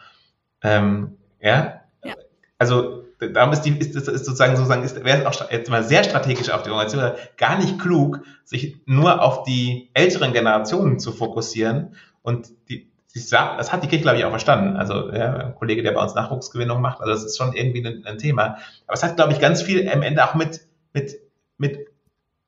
Ähm, 0.62 1.16
ja? 1.40 1.80
ja. 2.04 2.14
Also 2.58 3.04
darum 3.18 3.52
ist 3.52 3.62
die, 3.62 3.70
ist, 3.70 3.94
ist, 3.94 4.08
ist 4.08 4.24
sozusagen, 4.24 4.56
sozusagen, 4.56 4.82
ist, 4.82 5.02
wäre 5.04 5.20
es 5.20 5.26
auch 5.26 5.50
jetzt 5.50 5.70
mal 5.70 5.82
sehr 5.82 6.04
strategisch 6.04 6.50
auf 6.50 6.62
die 6.62 6.70
Organisation, 6.70 7.12
gar 7.36 7.58
nicht 7.58 7.78
klug, 7.78 8.22
sich 8.44 8.80
nur 8.86 9.22
auf 9.22 9.44
die 9.44 9.90
älteren 9.94 10.32
Generationen 10.32 10.98
zu 10.98 11.12
fokussieren 11.12 11.94
und 12.28 12.50
die, 12.68 12.90
das 13.14 13.72
hat 13.72 13.82
die 13.82 13.88
Kirche, 13.88 14.02
glaube 14.02 14.18
ich, 14.18 14.24
auch 14.26 14.30
verstanden. 14.30 14.76
Also 14.76 15.10
ja, 15.10 15.34
ein 15.34 15.54
Kollege, 15.54 15.82
der 15.82 15.92
bei 15.92 16.02
uns 16.02 16.14
Nachwuchsgewinnung 16.14 16.82
macht, 16.82 17.00
also 17.00 17.10
das 17.10 17.24
ist 17.24 17.38
schon 17.38 17.54
irgendwie 17.54 17.84
ein, 17.84 18.04
ein 18.04 18.18
Thema. 18.18 18.58
Aber 18.86 18.94
es 18.94 19.02
hat, 19.02 19.16
glaube 19.16 19.32
ich, 19.32 19.40
ganz 19.40 19.62
viel 19.62 19.88
am 19.88 20.02
Ende 20.02 20.22
auch 20.22 20.34
mit, 20.34 20.60
mit, 20.92 21.16
mit, 21.56 21.88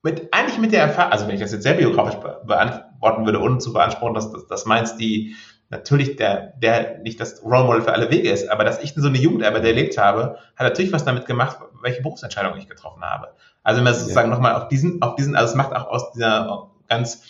mit 0.02 0.28
eigentlich 0.32 0.58
mit 0.58 0.72
der 0.72 0.82
Erfahrung, 0.82 1.12
also 1.12 1.26
wenn 1.26 1.34
ich 1.34 1.40
das 1.40 1.52
jetzt 1.52 1.62
sehr 1.62 1.74
biografisch 1.74 2.20
beantworten 2.46 3.24
würde, 3.24 3.40
ohne 3.40 3.56
zu 3.56 3.72
beanspruchen, 3.72 4.14
dass, 4.14 4.30
dass, 4.30 4.46
dass 4.48 4.66
meins 4.66 4.96
die 4.96 5.34
natürlich 5.70 6.16
der, 6.16 6.52
der 6.58 6.98
nicht 6.98 7.18
das 7.20 7.42
Role 7.42 7.64
Model 7.64 7.82
für 7.82 7.94
alle 7.94 8.10
Wege 8.10 8.30
ist, 8.30 8.50
aber 8.50 8.64
dass 8.64 8.82
ich 8.82 8.92
so 8.94 9.08
eine 9.08 9.16
Jugendarbeit 9.16 9.64
erlebt 9.64 9.96
habe, 9.96 10.36
hat 10.56 10.66
natürlich 10.66 10.92
was 10.92 11.06
damit 11.06 11.24
gemacht, 11.24 11.56
welche 11.80 12.02
Berufsentscheidung 12.02 12.58
ich 12.58 12.68
getroffen 12.68 13.02
habe. 13.02 13.28
Also 13.62 13.78
wenn 13.78 13.84
man 13.84 13.94
sozusagen 13.94 14.28
ja. 14.28 14.34
nochmal 14.34 14.56
auf 14.56 14.68
diesen, 14.68 15.00
auf 15.00 15.14
diesen, 15.14 15.36
also 15.36 15.52
es 15.52 15.56
macht 15.56 15.74
auch 15.74 15.86
aus 15.86 16.12
dieser 16.12 16.68
ganz 16.86 17.22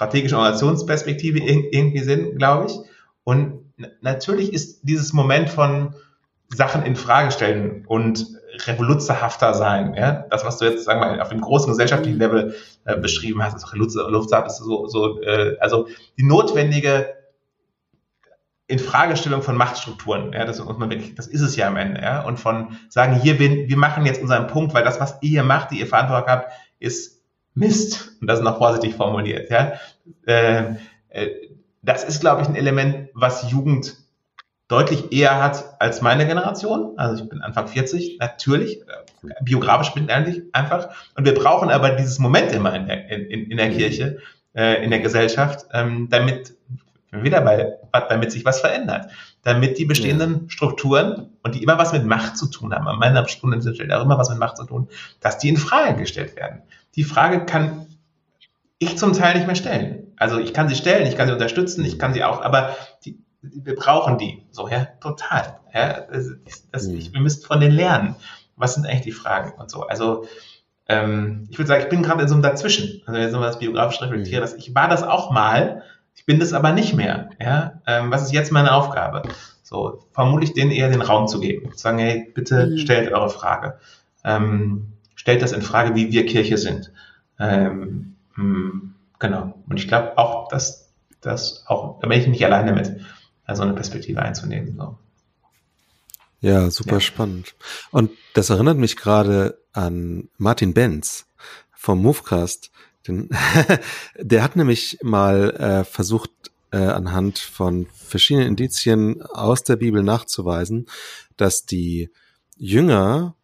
strategischen 0.00 0.38
Organisationsperspektive 0.38 1.40
irgendwie 1.40 2.00
Sinn, 2.00 2.38
glaube 2.38 2.68
ich. 2.68 2.78
Und 3.22 3.66
natürlich 4.00 4.54
ist 4.54 4.80
dieses 4.82 5.12
Moment 5.12 5.50
von 5.50 5.94
Sachen 6.48 6.84
in 6.84 6.96
Frage 6.96 7.30
stellen 7.30 7.84
und 7.86 8.26
revoluzerhafter 8.66 9.52
sein, 9.52 9.94
ja, 9.94 10.24
das, 10.30 10.42
was 10.46 10.56
du 10.56 10.64
jetzt, 10.64 10.84
sagen 10.84 11.00
wir 11.00 11.20
auf 11.20 11.28
dem 11.28 11.42
großen 11.42 11.68
gesellschaftlichen 11.68 12.18
Level 12.18 12.54
äh, 12.86 12.96
beschrieben 12.96 13.42
hast, 13.42 13.52
also 13.52 13.66
revoluzerhaft 13.66 14.46
ist 14.46 14.56
so, 14.56 14.86
so 14.86 15.20
äh, 15.20 15.58
also 15.60 15.86
die 16.18 16.24
notwendige 16.24 17.14
Infragestellung 18.68 19.42
von 19.42 19.56
Machtstrukturen. 19.56 20.32
Ja, 20.32 20.46
das, 20.46 20.62
das 21.14 21.26
ist 21.26 21.40
es 21.42 21.56
ja 21.56 21.66
am 21.66 21.76
Ende. 21.76 22.00
Ja, 22.00 22.22
und 22.22 22.38
von 22.38 22.78
sagen, 22.88 23.20
hier, 23.20 23.38
wir, 23.38 23.68
wir 23.68 23.76
machen 23.76 24.06
jetzt 24.06 24.22
unseren 24.22 24.46
Punkt, 24.46 24.72
weil 24.72 24.84
das, 24.84 24.98
was 24.98 25.18
ihr 25.20 25.28
hier 25.28 25.42
macht, 25.42 25.72
die 25.72 25.80
ihr 25.80 25.86
Verantwortung 25.86 26.30
habt, 26.30 26.52
ist 26.78 27.19
Mist. 27.54 28.12
Und 28.20 28.26
das 28.26 28.40
noch 28.40 28.58
vorsichtig 28.58 28.94
formuliert. 28.94 29.50
Ja, 29.50 29.74
äh, 30.26 30.74
äh, 31.08 31.28
das 31.82 32.04
ist, 32.04 32.20
glaube 32.20 32.42
ich, 32.42 32.48
ein 32.48 32.56
Element, 32.56 33.08
was 33.14 33.50
Jugend 33.50 33.96
deutlich 34.68 35.12
eher 35.12 35.42
hat 35.42 35.80
als 35.80 36.00
meine 36.00 36.26
Generation. 36.26 36.94
Also 36.96 37.24
ich 37.24 37.28
bin 37.28 37.42
Anfang 37.42 37.66
40, 37.66 38.18
natürlich. 38.20 38.82
Äh, 38.82 39.34
biografisch 39.42 39.92
bin 39.94 40.04
ich 40.04 40.42
einfach. 40.54 40.90
Und 41.16 41.24
wir 41.24 41.34
brauchen 41.34 41.70
aber 41.70 41.90
dieses 41.90 42.18
Moment 42.18 42.52
immer 42.52 42.74
in 42.74 42.86
der, 42.86 43.08
in, 43.10 43.50
in 43.50 43.56
der 43.56 43.70
Kirche, 43.70 44.18
äh, 44.54 44.82
in 44.84 44.90
der 44.90 45.00
Gesellschaft, 45.00 45.66
ähm, 45.72 46.08
damit 46.10 46.54
wieder 47.10 47.40
bei, 47.40 47.78
damit 48.08 48.30
sich 48.30 48.44
was 48.44 48.60
verändert. 48.60 49.10
Damit 49.42 49.78
die 49.78 49.86
bestehenden. 49.86 50.50
Strukturen 50.50 51.30
und 51.42 51.54
die 51.54 51.62
immer 51.62 51.78
was 51.78 51.92
mit 51.92 52.04
Macht 52.04 52.36
zu 52.36 52.46
tun 52.46 52.74
haben, 52.74 52.86
an 52.86 52.98
meiner 52.98 53.26
Stunde 53.26 53.60
sind 53.62 53.92
auch 53.92 54.04
immer 54.04 54.18
was 54.18 54.28
mit 54.28 54.38
Macht 54.38 54.58
zu 54.58 54.64
tun, 54.64 54.88
dass 55.20 55.38
die 55.38 55.48
in 55.48 55.56
Frage 55.56 55.98
gestellt 55.98 56.36
werden. 56.36 56.62
Die 56.94 57.04
Frage 57.04 57.46
kann 57.46 57.86
ich 58.78 58.98
zum 58.98 59.12
Teil 59.12 59.36
nicht 59.36 59.46
mehr 59.46 59.56
stellen. 59.56 60.12
Also 60.16 60.38
ich 60.38 60.52
kann 60.52 60.68
sie 60.68 60.74
stellen, 60.74 61.06
ich 61.06 61.16
kann 61.16 61.28
sie 61.28 61.32
unterstützen, 61.32 61.84
ich 61.84 61.98
kann 61.98 62.12
sie 62.12 62.24
auch, 62.24 62.42
aber 62.42 62.76
die, 63.04 63.18
wir 63.40 63.74
brauchen 63.74 64.18
die. 64.18 64.42
So, 64.50 64.68
ja, 64.68 64.86
total. 65.00 65.60
Ja, 65.72 66.00
das, 66.00 66.30
das, 66.72 66.86
mhm. 66.88 66.96
ich, 66.96 67.12
wir 67.12 67.20
müssen 67.20 67.42
von 67.42 67.60
denen 67.60 67.74
lernen. 67.74 68.16
Was 68.56 68.74
sind 68.74 68.86
eigentlich 68.86 69.02
die 69.02 69.12
Fragen 69.12 69.58
und 69.58 69.70
so. 69.70 69.86
Also 69.86 70.26
ähm, 70.88 71.46
ich 71.50 71.58
würde 71.58 71.68
sagen, 71.68 71.82
ich 71.82 71.88
bin 71.88 72.02
gerade 72.02 72.22
in 72.22 72.28
so 72.28 72.34
einem 72.34 72.42
Dazwischen. 72.42 73.02
Also 73.06 73.18
wenn 73.18 73.28
ich 73.28 73.32
das 73.32 73.58
biografisch 73.58 74.02
reflektiere, 74.02 74.40
mhm. 74.40 74.44
dass 74.44 74.54
ich 74.54 74.74
war 74.74 74.88
das 74.88 75.02
auch 75.02 75.30
mal, 75.30 75.82
ich 76.14 76.26
bin 76.26 76.40
das 76.40 76.52
aber 76.52 76.72
nicht 76.72 76.94
mehr. 76.94 77.30
Ja? 77.40 77.80
Ähm, 77.86 78.10
was 78.10 78.22
ist 78.22 78.32
jetzt 78.32 78.52
meine 78.52 78.72
Aufgabe? 78.72 79.22
So, 79.62 80.04
vermutlich 80.12 80.52
denen 80.52 80.70
eher 80.70 80.90
den 80.90 81.02
Raum 81.02 81.28
zu 81.28 81.40
geben. 81.40 81.72
Zu 81.72 81.78
sagen, 81.78 81.98
hey, 81.98 82.30
bitte 82.34 82.66
mhm. 82.66 82.78
stellt 82.78 83.12
eure 83.12 83.30
Frage. 83.30 83.78
Ähm, 84.24 84.92
stellt 85.14 85.42
das 85.42 85.52
in 85.52 85.62
Frage, 85.62 85.94
wie 85.94 86.12
wir 86.12 86.26
Kirche 86.26 86.58
sind. 86.58 86.92
Ähm, 87.38 88.16
mh, 88.36 88.42
hm, 88.42 88.94
genau. 89.18 89.54
Und 89.68 89.78
ich 89.78 89.88
glaube 89.88 90.18
auch, 90.18 90.48
dass 90.48 90.92
das 91.20 91.64
auch, 91.66 92.00
da 92.00 92.08
bin 92.08 92.20
ich 92.20 92.26
nicht 92.26 92.44
alleine 92.44 92.72
mit, 92.72 93.00
so 93.54 93.62
eine 93.62 93.74
Perspektive 93.74 94.22
einzunehmen. 94.22 94.76
So. 94.76 94.98
Ja, 96.40 96.70
super 96.70 96.94
ja. 96.94 97.00
spannend. 97.00 97.54
Und 97.90 98.10
das 98.34 98.50
erinnert 98.50 98.78
mich 98.78 98.96
gerade 98.96 99.58
an 99.72 100.28
Martin 100.36 100.74
Benz 100.74 101.26
vom 101.72 102.02
Movecast, 102.02 102.70
den, 103.06 103.28
der 104.18 104.42
hat 104.42 104.56
nämlich 104.56 104.98
mal 105.02 105.50
äh, 105.50 105.84
versucht, 105.84 106.30
äh, 106.72 106.78
anhand 106.78 107.38
von 107.38 107.86
verschiedenen 107.92 108.48
Indizien 108.48 109.22
aus 109.22 109.64
der 109.64 109.76
Bibel 109.76 110.02
nachzuweisen, 110.02 110.86
dass 111.36 111.64
die 111.64 112.10
Jünger 112.56 113.34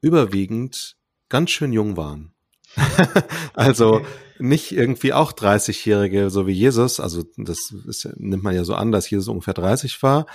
überwiegend 0.00 0.96
ganz 1.28 1.50
schön 1.50 1.72
jung 1.72 1.96
waren. 1.96 2.32
also 3.54 4.02
nicht 4.38 4.72
irgendwie 4.72 5.12
auch 5.12 5.32
30-Jährige, 5.32 6.30
so 6.30 6.46
wie 6.46 6.52
Jesus, 6.52 6.98
also 7.00 7.22
das 7.36 7.72
ist, 7.86 8.08
nimmt 8.16 8.42
man 8.42 8.54
ja 8.54 8.64
so 8.64 8.74
an, 8.74 8.90
dass 8.90 9.08
Jesus 9.08 9.28
ungefähr 9.28 9.54
30 9.54 10.02
war, 10.02 10.26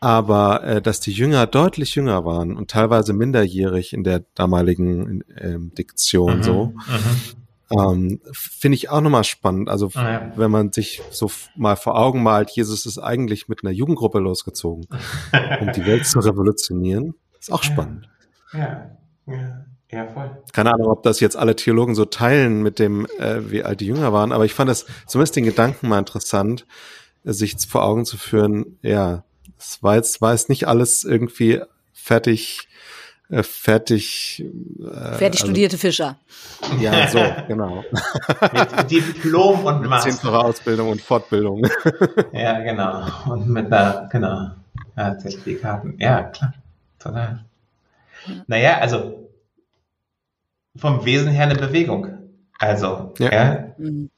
aber 0.00 0.64
äh, 0.64 0.82
dass 0.82 1.00
die 1.00 1.12
Jünger 1.12 1.46
deutlich 1.46 1.94
jünger 1.94 2.24
waren 2.24 2.56
und 2.56 2.70
teilweise 2.70 3.12
minderjährig 3.12 3.92
in 3.92 4.04
der 4.04 4.24
damaligen 4.34 5.22
äh, 5.30 5.56
Diktion 5.58 6.38
mhm, 6.38 6.42
so. 6.42 6.64
Mhm. 6.66 7.41
Ähm, 7.72 8.20
Finde 8.32 8.76
ich 8.76 8.90
auch 8.90 9.00
nochmal 9.00 9.24
spannend. 9.24 9.68
Also 9.68 9.90
ah, 9.94 10.10
ja. 10.10 10.32
wenn 10.36 10.50
man 10.50 10.72
sich 10.72 11.02
so 11.10 11.30
mal 11.56 11.76
vor 11.76 11.98
Augen 11.98 12.22
malt, 12.22 12.50
Jesus 12.50 12.86
ist 12.86 12.98
eigentlich 12.98 13.48
mit 13.48 13.64
einer 13.64 13.72
Jugendgruppe 13.72 14.18
losgezogen, 14.18 14.86
um 15.60 15.72
die 15.72 15.86
Welt 15.86 16.06
zu 16.06 16.20
revolutionieren. 16.20 17.14
Ist 17.38 17.52
auch 17.52 17.62
spannend. 17.62 18.08
Ja, 18.52 18.90
ja. 19.26 19.66
Ja, 19.90 20.06
voll. 20.06 20.30
Keine 20.54 20.72
Ahnung, 20.72 20.86
ob 20.86 21.02
das 21.02 21.20
jetzt 21.20 21.36
alle 21.36 21.54
Theologen 21.54 21.94
so 21.94 22.06
teilen 22.06 22.62
mit 22.62 22.78
dem, 22.78 23.06
äh, 23.18 23.50
wie 23.50 23.62
alt 23.62 23.80
die 23.80 23.86
Jünger 23.86 24.10
waren, 24.14 24.32
aber 24.32 24.46
ich 24.46 24.54
fand 24.54 24.70
das 24.70 24.86
zumindest 25.06 25.36
den 25.36 25.44
Gedanken 25.44 25.86
mal 25.86 25.98
interessant, 25.98 26.66
sich 27.24 27.56
vor 27.68 27.84
Augen 27.84 28.06
zu 28.06 28.16
führen, 28.16 28.78
ja, 28.80 29.22
es 29.58 29.82
war 29.82 29.96
jetzt, 29.96 30.22
war 30.22 30.32
jetzt 30.32 30.48
nicht 30.48 30.66
alles 30.66 31.04
irgendwie 31.04 31.60
fertig 31.92 32.68
äh, 33.32 33.42
fertig. 33.42 34.44
Äh, 34.78 35.16
fertig 35.16 35.40
also, 35.40 35.46
studierte 35.46 35.78
Fischer. 35.78 36.16
Ja, 36.78 37.08
so, 37.08 37.18
genau. 37.48 37.82
mit 38.52 38.90
Diplom 38.90 39.64
und 39.64 39.86
Master. 39.86 40.10
Zehnfache 40.10 40.38
Ausbildung 40.38 40.90
und 40.90 41.00
Fortbildung. 41.00 41.66
ja, 42.32 42.60
genau. 42.60 43.06
Und 43.30 43.48
mit 43.48 43.72
einer, 43.72 44.08
genau, 44.12 44.50
ja, 44.96 45.18
Zertifikaten. 45.18 45.96
Ja, 45.98 46.24
klar. 46.24 46.52
Total. 46.98 47.44
Naja, 48.46 48.78
also 48.78 49.30
vom 50.76 51.04
Wesen 51.06 51.32
her 51.32 51.44
eine 51.44 51.54
Bewegung. 51.54 52.08
Also, 52.58 53.14
ja. 53.18 53.32
ja. 53.32 53.74
Mhm. 53.78 54.10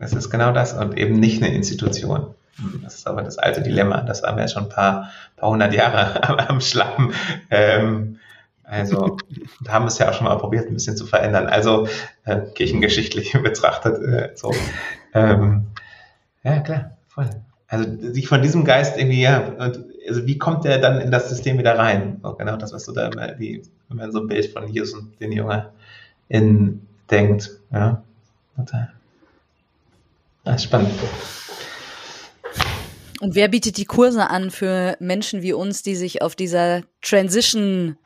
Das 0.00 0.12
ist 0.12 0.30
genau 0.30 0.52
das 0.52 0.72
und 0.74 0.96
eben 0.96 1.18
nicht 1.18 1.42
eine 1.42 1.54
Institution. 1.54 2.34
Das 2.82 2.96
ist 2.96 3.06
aber 3.06 3.22
das 3.22 3.38
alte 3.38 3.62
Dilemma. 3.62 4.00
Das 4.02 4.22
waren 4.22 4.36
wir 4.36 4.42
ja 4.42 4.48
schon 4.48 4.64
ein 4.64 4.68
paar, 4.68 5.10
paar 5.36 5.50
hundert 5.50 5.74
Jahre 5.74 6.22
am, 6.28 6.38
am 6.38 6.60
Schlappen. 6.60 7.14
Ähm, 7.50 8.18
also 8.68 9.16
haben 9.66 9.84
wir 9.84 9.88
es 9.88 9.98
ja 9.98 10.10
auch 10.10 10.14
schon 10.14 10.26
mal 10.26 10.36
probiert, 10.36 10.66
ein 10.66 10.74
bisschen 10.74 10.96
zu 10.96 11.06
verändern. 11.06 11.46
Also 11.46 11.88
äh, 12.24 12.42
kirchengeschichtlich 12.54 13.32
betrachtet. 13.42 14.02
Äh, 14.02 14.32
so. 14.34 14.52
Ähm, 15.14 15.68
ja, 16.44 16.60
klar, 16.60 16.96
voll. 17.08 17.30
Also 17.66 17.86
sich 18.12 18.28
von 18.28 18.42
diesem 18.42 18.64
Geist 18.64 18.98
irgendwie, 18.98 19.22
ja, 19.22 19.40
und 19.40 19.84
also 20.06 20.26
wie 20.26 20.38
kommt 20.38 20.64
der 20.64 20.78
dann 20.78 21.00
in 21.00 21.10
das 21.10 21.28
System 21.28 21.58
wieder 21.58 21.78
rein? 21.78 22.20
Oh, 22.22 22.32
genau 22.32 22.56
das, 22.56 22.72
was 22.72 22.84
du 22.84 22.92
da, 22.92 23.10
wie, 23.38 23.62
wenn 23.88 23.96
man 23.96 24.12
so 24.12 24.20
ein 24.20 24.26
Bild 24.26 24.46
von 24.52 24.68
Jesus 24.68 24.94
und 24.94 25.18
den 25.20 25.32
Jungen 25.32 25.62
in 26.28 26.86
denkt. 27.10 27.50
Ja, 27.72 28.02
total. 28.56 28.92
Ja, 30.44 30.58
spannend. 30.58 30.92
Und 33.20 33.34
wer 33.34 33.48
bietet 33.48 33.78
die 33.78 33.84
Kurse 33.84 34.30
an 34.30 34.50
für 34.50 34.96
Menschen 35.00 35.42
wie 35.42 35.52
uns, 35.52 35.82
die 35.82 35.96
sich 35.96 36.22
auf 36.22 36.36
dieser 36.36 36.82
Transition 37.02 37.96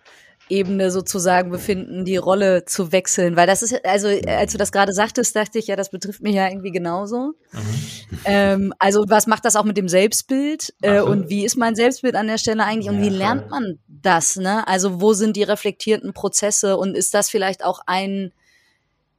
Ebene 0.52 0.90
sozusagen 0.90 1.50
befinden, 1.50 2.04
die 2.04 2.18
Rolle 2.18 2.66
zu 2.66 2.92
wechseln. 2.92 3.36
Weil 3.36 3.46
das 3.46 3.62
ist, 3.62 3.84
also 3.86 4.08
als 4.26 4.52
du 4.52 4.58
das 4.58 4.70
gerade 4.70 4.92
sagtest, 4.92 5.34
dachte 5.34 5.58
ich, 5.58 5.66
ja, 5.66 5.76
das 5.76 5.90
betrifft 5.90 6.20
mich 6.20 6.34
ja 6.34 6.46
irgendwie 6.46 6.70
genauso. 6.70 7.32
Mhm. 7.52 8.18
Ähm, 8.26 8.74
also 8.78 9.06
was 9.08 9.26
macht 9.26 9.46
das 9.46 9.56
auch 9.56 9.64
mit 9.64 9.78
dem 9.78 9.88
Selbstbild? 9.88 10.74
Äh, 10.82 11.00
und 11.00 11.30
wie 11.30 11.44
ist 11.44 11.56
mein 11.56 11.74
Selbstbild 11.74 12.14
an 12.14 12.26
der 12.26 12.36
Stelle 12.36 12.64
eigentlich? 12.64 12.90
Und 12.90 13.02
ja, 13.02 13.10
wie 13.10 13.16
lernt 13.16 13.50
man 13.50 13.78
das? 13.88 14.36
Ne? 14.36 14.68
Also 14.68 15.00
wo 15.00 15.14
sind 15.14 15.36
die 15.36 15.42
reflektierten 15.42 16.12
Prozesse? 16.12 16.76
Und 16.76 16.96
ist 16.96 17.14
das 17.14 17.30
vielleicht 17.30 17.64
auch 17.64 17.80
ein 17.86 18.32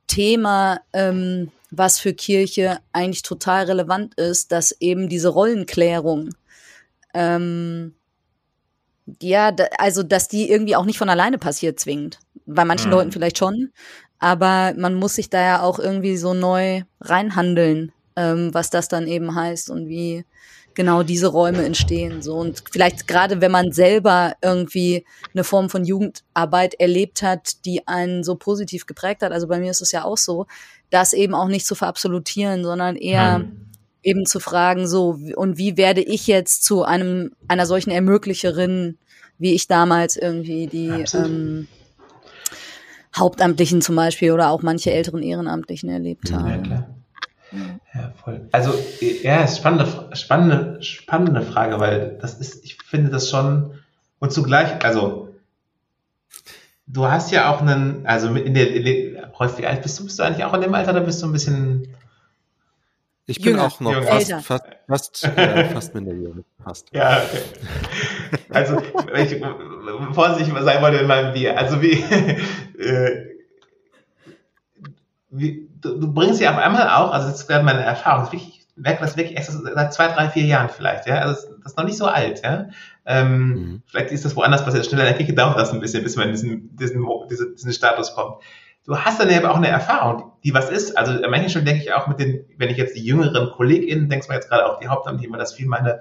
Thema, 0.06 0.82
ähm, 0.94 1.52
was 1.72 2.00
für 2.00 2.14
Kirche 2.14 2.78
eigentlich 2.92 3.24
total 3.24 3.66
relevant 3.66 4.14
ist, 4.16 4.52
dass 4.52 4.72
eben 4.80 5.10
diese 5.10 5.30
Rollenklärung 5.30 6.30
ähm, 7.16 7.96
ja, 9.22 9.52
da, 9.52 9.66
also 9.78 10.04
dass 10.04 10.28
die 10.28 10.50
irgendwie 10.50 10.76
auch 10.76 10.86
nicht 10.86 10.98
von 10.98 11.10
alleine 11.10 11.38
passiert 11.38 11.80
zwingend. 11.80 12.20
Bei 12.46 12.66
manchen 12.66 12.88
mhm. 12.88 12.96
Leuten 12.96 13.12
vielleicht 13.12 13.38
schon, 13.38 13.72
aber 14.20 14.74
man 14.78 14.96
muss 14.96 15.16
sich 15.16 15.30
da 15.30 15.42
ja 15.42 15.62
auch 15.62 15.80
irgendwie 15.80 16.18
so 16.18 16.34
neu 16.34 16.84
reinhandeln, 17.02 17.92
ähm, 18.16 18.54
was 18.54 18.70
das 18.70 18.88
dann 18.88 19.08
eben 19.08 19.36
heißt 19.36 19.70
und 19.70 19.88
wie 19.88 20.26
genau 20.76 21.04
diese 21.04 21.28
Räume 21.28 21.64
entstehen. 21.64 22.22
So 22.22 22.36
und 22.36 22.64
vielleicht 22.72 23.08
gerade 23.08 23.42
wenn 23.42 23.52
man 23.52 23.72
selber 23.72 24.34
irgendwie 24.42 25.06
eine 25.34 25.44
Form 25.44 25.70
von 25.70 25.86
Jugendarbeit 25.86 26.74
erlebt 26.76 27.22
hat, 27.22 27.66
die 27.66 27.88
einen 27.88 28.24
so 28.24 28.36
positiv 28.36 28.86
geprägt 28.86 29.22
hat. 29.22 29.32
Also 29.32 29.48
bei 29.48 29.60
mir 29.60 29.72
ist 29.72 29.82
es 29.82 29.92
ja 29.92 30.04
auch 30.04 30.18
so, 30.18 30.48
das 30.90 31.14
eben 31.14 31.36
auch 31.36 31.48
nicht 31.48 31.66
zu 31.66 31.76
verabsolutieren, 31.76 32.64
sondern 32.64 32.96
eher 32.96 33.40
mhm 33.40 33.73
eben 34.04 34.26
zu 34.26 34.40
fragen, 34.40 34.88
so, 34.88 35.18
und 35.36 35.58
wie 35.58 35.78
werde 35.78 36.02
ich 36.02 36.28
jetzt 36.28 36.64
zu 36.64 36.84
einem, 36.84 37.32
einer 37.48 37.66
solchen 37.66 37.92
Ermöglicherin, 37.92 38.98
wie 39.40 39.54
ich 39.54 39.68
damals 39.68 40.16
irgendwie 40.18 40.68
die 40.68 41.06
ähm, 41.14 41.68
Hauptamtlichen 43.16 43.82
zum 43.82 43.96
Beispiel 43.96 44.32
oder 44.32 44.50
auch 44.50 44.62
manche 44.62 44.92
älteren 44.92 45.24
Ehrenamtlichen 45.24 45.90
erlebt 45.90 46.32
habe. 46.32 46.50
Ja, 46.50 46.58
klar. 46.58 46.88
Ja, 47.94 48.14
voll. 48.24 48.48
Also, 48.52 48.74
ja, 49.22 49.48
spannende, 49.48 50.10
spannende, 50.14 50.82
spannende 50.82 51.42
Frage, 51.44 51.80
weil 51.80 52.18
das 52.20 52.40
ist, 52.40 52.66
ich 52.66 52.78
finde 52.82 53.12
das 53.12 53.30
schon, 53.30 53.76
und 54.20 54.34
zugleich, 54.34 54.84
also, 54.84 55.30
du 56.88 57.06
hast 57.06 57.32
ja 57.32 57.54
auch 57.54 57.62
einen, 57.62 58.06
also 58.06 58.34
in 58.34 58.54
der, 58.54 58.74
in 58.74 58.84
der 58.84 59.28
Rolf, 59.30 59.60
wie 59.60 59.68
alt 59.68 59.84
bist 59.84 60.00
du? 60.00 60.06
Bist 60.06 60.18
du 60.18 60.24
eigentlich 60.24 60.44
auch 60.44 60.54
in 60.54 60.62
dem 60.62 60.74
Alter, 60.74 60.94
da 60.94 61.00
bist 61.02 61.22
du 61.22 61.28
ein 61.28 61.32
bisschen 61.34 61.88
ich 63.26 63.38
bin 63.38 63.54
Jünger, 63.54 63.68
auch 63.68 63.80
noch 63.80 63.92
Jünger. 63.92 64.06
fast, 64.06 64.32
fast, 64.34 64.66
fast, 64.88 65.24
äh, 65.24 65.66
fast 65.70 65.96
minderjährig. 65.96 66.46
Fast. 66.62 66.88
Ja, 66.92 67.22
okay. 67.24 67.42
Also, 68.50 68.82
wenn 69.12 69.26
ich 69.26 70.14
vorsichtig 70.14 70.54
sein 70.60 70.82
wollte 70.82 70.98
in 70.98 71.08
meinem 71.08 71.34
Bier. 71.34 71.58
Also, 71.58 71.82
wie, 71.82 71.94
äh, 72.80 73.28
wie 75.30 75.70
du, 75.80 76.00
du, 76.00 76.14
bringst 76.14 76.42
ja 76.42 76.52
auf 76.52 76.58
einmal 76.58 76.90
auch, 76.90 77.14
also, 77.14 77.28
das 77.30 77.42
ist 77.42 77.48
gerade 77.48 77.64
meine 77.64 77.82
Erfahrung, 77.84 78.28
ich 78.34 78.68
merke 78.76 79.02
das 79.02 79.16
wirklich 79.16 79.38
erst 79.38 79.52
seit 79.52 79.94
zwei, 79.94 80.08
drei, 80.10 80.30
vier 80.30 80.46
Jahren 80.46 80.70
vielleicht, 80.70 81.08
ja. 81.08 81.20
Also, 81.20 81.48
das 81.64 81.72
ist 81.72 81.78
noch 81.78 81.86
nicht 81.86 81.98
so 81.98 82.08
alt, 82.08 82.42
ja. 82.44 82.68
Ähm, 83.06 83.48
mhm. 83.48 83.84
Vielleicht 83.86 84.12
ist 84.12 84.26
das 84.26 84.36
woanders 84.36 84.66
passiert, 84.66 84.86
schneller 84.86 85.04
in 85.04 85.10
der 85.10 85.18
Kirche 85.18 85.34
dauert 85.34 85.58
das 85.58 85.72
ein 85.72 85.80
bisschen, 85.80 86.04
bis 86.04 86.18
man 86.18 86.28
in 86.28 86.34
diesen, 86.34 86.76
diesen, 86.76 87.06
diesen, 87.30 87.56
diesen 87.56 87.74
Status 87.74 88.14
kommt 88.14 88.44
du 88.86 88.98
hast 88.98 89.20
dann 89.20 89.30
eben 89.30 89.46
auch 89.46 89.56
eine 89.56 89.70
Erfahrung, 89.70 90.32
die 90.44 90.54
was 90.54 90.70
ist. 90.70 90.98
Also 90.98 91.14
manchmal 91.14 91.50
schon 91.50 91.66
denke 91.66 91.84
ich 91.84 91.94
auch 91.94 92.08
mit 92.08 92.20
den, 92.20 92.46
wenn 92.58 92.70
ich 92.70 92.78
jetzt 92.78 92.96
die 92.96 93.04
jüngeren 93.04 93.52
KollegInnen, 93.52 94.10
denkst 94.10 94.28
du 94.28 94.34
jetzt 94.34 94.50
gerade 94.50 94.66
auch 94.66 94.80
die 94.80 94.88
Hauptamtlichen, 94.88 95.32
weil 95.32 95.40
das 95.40 95.54
viel 95.54 95.68
meine 95.68 96.00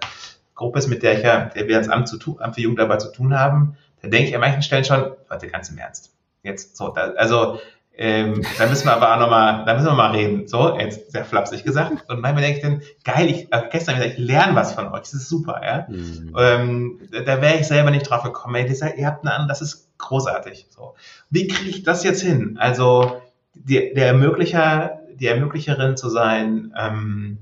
Gruppe 0.55 0.79
ist, 0.79 0.89
mit 0.89 1.03
der 1.03 1.19
ich 1.19 1.25
ja, 1.25 1.47
der 1.47 1.69
wir 1.69 1.77
als 1.77 1.89
Amt, 1.89 2.09
zu 2.09 2.19
tun, 2.19 2.37
Amt 2.41 2.55
für 2.55 2.61
Jugendarbeit 2.61 3.01
zu 3.01 3.13
tun 3.13 3.39
haben, 3.39 3.77
da 4.01 4.09
denke 4.09 4.29
ich 4.29 4.35
an 4.35 4.41
manchen 4.41 4.63
Stellen 4.63 4.85
schon, 4.85 5.13
Leute, 5.31 5.49
ganz 5.49 5.71
im 5.71 5.79
Ernst. 5.79 6.15
Jetzt 6.43 6.77
so, 6.77 6.89
da, 6.89 7.13
also 7.13 7.61
ähm, 7.95 8.43
da 8.59 8.67
müssen 8.67 8.87
wir 8.87 8.95
aber 8.95 9.15
auch 9.15 9.21
nochmal, 9.21 9.65
da 9.67 9.75
müssen 9.75 9.87
wir 9.87 9.95
mal 9.95 10.13
reden. 10.13 10.49
So, 10.49 10.79
jetzt 10.79 11.13
sehr 11.13 11.25
flapsig 11.25 11.63
gesagt. 11.63 12.09
Und 12.09 12.21
manchmal 12.21 12.43
denke 12.43 12.57
ich 12.59 12.63
dann, 12.63 12.83
geil, 13.05 13.29
ich, 13.29 13.53
äh, 13.53 13.63
gestern 13.71 13.97
wieder, 13.97 14.07
ich 14.07 14.19
lerne 14.19 14.55
was 14.55 14.73
von 14.73 14.89
euch, 14.89 15.01
das 15.01 15.15
ist 15.15 15.29
super, 15.29 15.61
ja. 15.63 15.87
Mhm. 15.89 16.35
Ähm, 16.39 17.01
da, 17.13 17.21
da 17.21 17.43
wäre 17.43 17.59
ich 17.59 17.67
selber 17.67 17.91
nicht 17.91 18.09
drauf 18.09 18.23
gekommen. 18.23 18.55
Ey, 18.55 18.67
das, 18.67 18.81
ihr 18.81 19.07
habt 19.07 19.25
eine 19.25 19.35
andere, 19.35 19.49
das 19.49 19.61
ist 19.61 19.91
großartig. 19.99 20.69
So. 20.71 20.95
Wie 21.29 21.49
kriege 21.49 21.71
ich 21.71 21.83
das 21.83 22.03
jetzt 22.03 22.23
hin? 22.23 22.57
Also 22.59 23.21
die, 23.55 23.93
der 23.95 24.07
Ermöglicher, 24.07 25.01
die 25.15 25.27
Ermöglicherin 25.27 25.97
zu 25.97 26.09
sein, 26.09 26.73
ähm, 26.79 27.39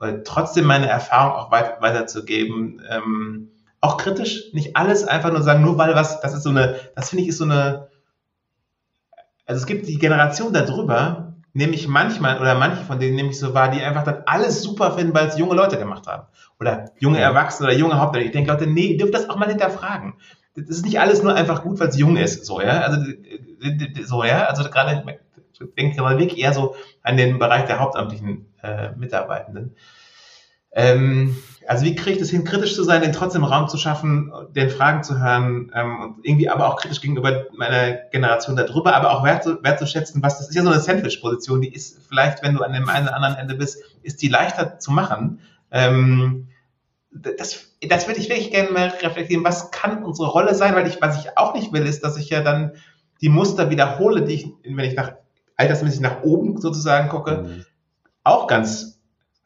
äh, 0.00 0.14
trotzdem 0.24 0.64
meine 0.64 0.88
Erfahrung 0.88 1.32
auch 1.34 1.52
weit, 1.52 1.80
weiterzugeben, 1.80 2.82
ähm, 2.90 3.50
auch 3.80 3.96
kritisch, 3.96 4.52
nicht 4.52 4.76
alles 4.76 5.04
einfach 5.04 5.32
nur 5.32 5.42
sagen, 5.42 5.62
nur 5.62 5.78
weil 5.78 5.94
was, 5.94 6.20
das 6.20 6.34
ist 6.34 6.42
so 6.42 6.50
eine, 6.50 6.76
das 6.96 7.10
finde 7.10 7.22
ich 7.22 7.28
ist 7.28 7.38
so 7.38 7.44
eine, 7.44 7.88
also 9.52 9.60
es 9.60 9.66
gibt 9.66 9.86
die 9.86 9.98
Generation 9.98 10.52
darüber, 10.52 11.34
nämlich 11.52 11.86
manchmal 11.86 12.40
oder 12.40 12.54
manche 12.54 12.84
von 12.84 12.98
denen 12.98 13.16
nehme 13.16 13.28
ich 13.28 13.38
so 13.38 13.52
wahr, 13.52 13.70
die 13.70 13.82
einfach 13.82 14.02
dann 14.02 14.22
alles 14.24 14.62
super 14.62 14.92
finden, 14.92 15.14
weil 15.14 15.28
es 15.28 15.36
junge 15.36 15.54
Leute 15.54 15.76
gemacht 15.76 16.06
haben. 16.06 16.26
Oder 16.58 16.86
junge 16.98 17.20
Erwachsene 17.20 17.68
oder 17.68 17.76
junge 17.76 17.98
Hauptleute. 18.00 18.24
Ich 18.24 18.32
denke, 18.32 18.50
Leute, 18.50 18.66
nee, 18.66 18.86
ihr 18.86 18.96
dürft 18.96 19.12
das 19.12 19.28
auch 19.28 19.36
mal 19.36 19.48
hinterfragen. 19.48 20.14
Das 20.56 20.68
ist 20.68 20.86
nicht 20.86 21.00
alles 21.00 21.22
nur 21.22 21.34
einfach 21.34 21.62
gut, 21.62 21.80
weil 21.80 21.88
es 21.88 21.98
jung 21.98 22.16
ist, 22.16 22.46
so, 22.46 22.62
ja. 22.62 22.80
Also, 22.80 23.02
so, 24.04 24.24
ja. 24.24 24.46
Also 24.46 24.64
gerade, 24.64 25.04
ich 25.52 25.60
denke 25.76 26.00
mal 26.00 26.18
wirklich 26.18 26.40
eher 26.40 26.54
so 26.54 26.74
an 27.02 27.18
den 27.18 27.38
Bereich 27.38 27.66
der 27.66 27.78
hauptamtlichen 27.78 28.46
äh, 28.62 28.92
Mitarbeitenden. 28.96 29.76
Ähm, 30.72 31.36
also 31.66 31.84
wie 31.84 31.94
kriege 31.94 32.12
ich 32.12 32.18
das 32.18 32.30
hin, 32.30 32.44
kritisch 32.44 32.74
zu 32.74 32.84
sein, 32.84 33.02
den 33.02 33.12
trotzdem 33.12 33.44
Raum 33.44 33.68
zu 33.68 33.76
schaffen, 33.76 34.32
den 34.54 34.70
Fragen 34.70 35.02
zu 35.02 35.18
hören 35.18 35.70
ähm, 35.74 36.00
und 36.00 36.16
irgendwie 36.24 36.48
aber 36.48 36.68
auch 36.68 36.76
kritisch 36.76 37.00
gegenüber 37.00 37.46
meiner 37.56 37.92
Generation 38.10 38.56
darüber, 38.56 38.94
aber 38.94 39.10
auch 39.10 39.24
wert, 39.24 39.46
wertzuschätzen, 39.62 40.22
was 40.22 40.38
das 40.38 40.48
ist 40.48 40.54
ja 40.54 40.62
so 40.62 40.70
eine 40.70 40.80
Sandwich-Position, 40.80 41.60
die 41.60 41.72
ist 41.72 42.00
vielleicht, 42.08 42.42
wenn 42.42 42.54
du 42.54 42.62
an 42.62 42.72
dem 42.72 42.88
einen 42.88 43.06
oder 43.06 43.16
anderen 43.16 43.36
Ende 43.36 43.54
bist, 43.54 43.82
ist 44.02 44.22
die 44.22 44.28
leichter 44.28 44.78
zu 44.78 44.92
machen. 44.92 45.40
Ähm, 45.70 46.48
das, 47.10 47.66
das 47.86 48.06
würde 48.06 48.20
ich 48.20 48.28
wirklich 48.28 48.50
gerne 48.50 48.70
mal 48.70 48.88
reflektieren. 48.88 49.44
Was 49.44 49.70
kann 49.70 50.04
unsere 50.04 50.28
Rolle 50.28 50.54
sein? 50.54 50.74
Weil 50.74 50.86
ich, 50.86 51.00
was 51.02 51.22
ich 51.22 51.36
auch 51.36 51.54
nicht 51.54 51.72
will, 51.72 51.86
ist, 51.86 52.02
dass 52.02 52.16
ich 52.16 52.30
ja 52.30 52.42
dann 52.42 52.72
die 53.20 53.28
Muster 53.28 53.70
wiederhole, 53.70 54.22
die 54.22 54.34
ich, 54.34 54.52
wenn 54.64 54.84
ich 54.84 54.94
nach 54.94 55.12
altersmäßig 55.56 56.00
nach 56.00 56.22
oben 56.22 56.60
sozusagen 56.60 57.08
gucke, 57.08 57.42
mhm. 57.42 57.64
auch 58.24 58.46
ganz 58.46 58.91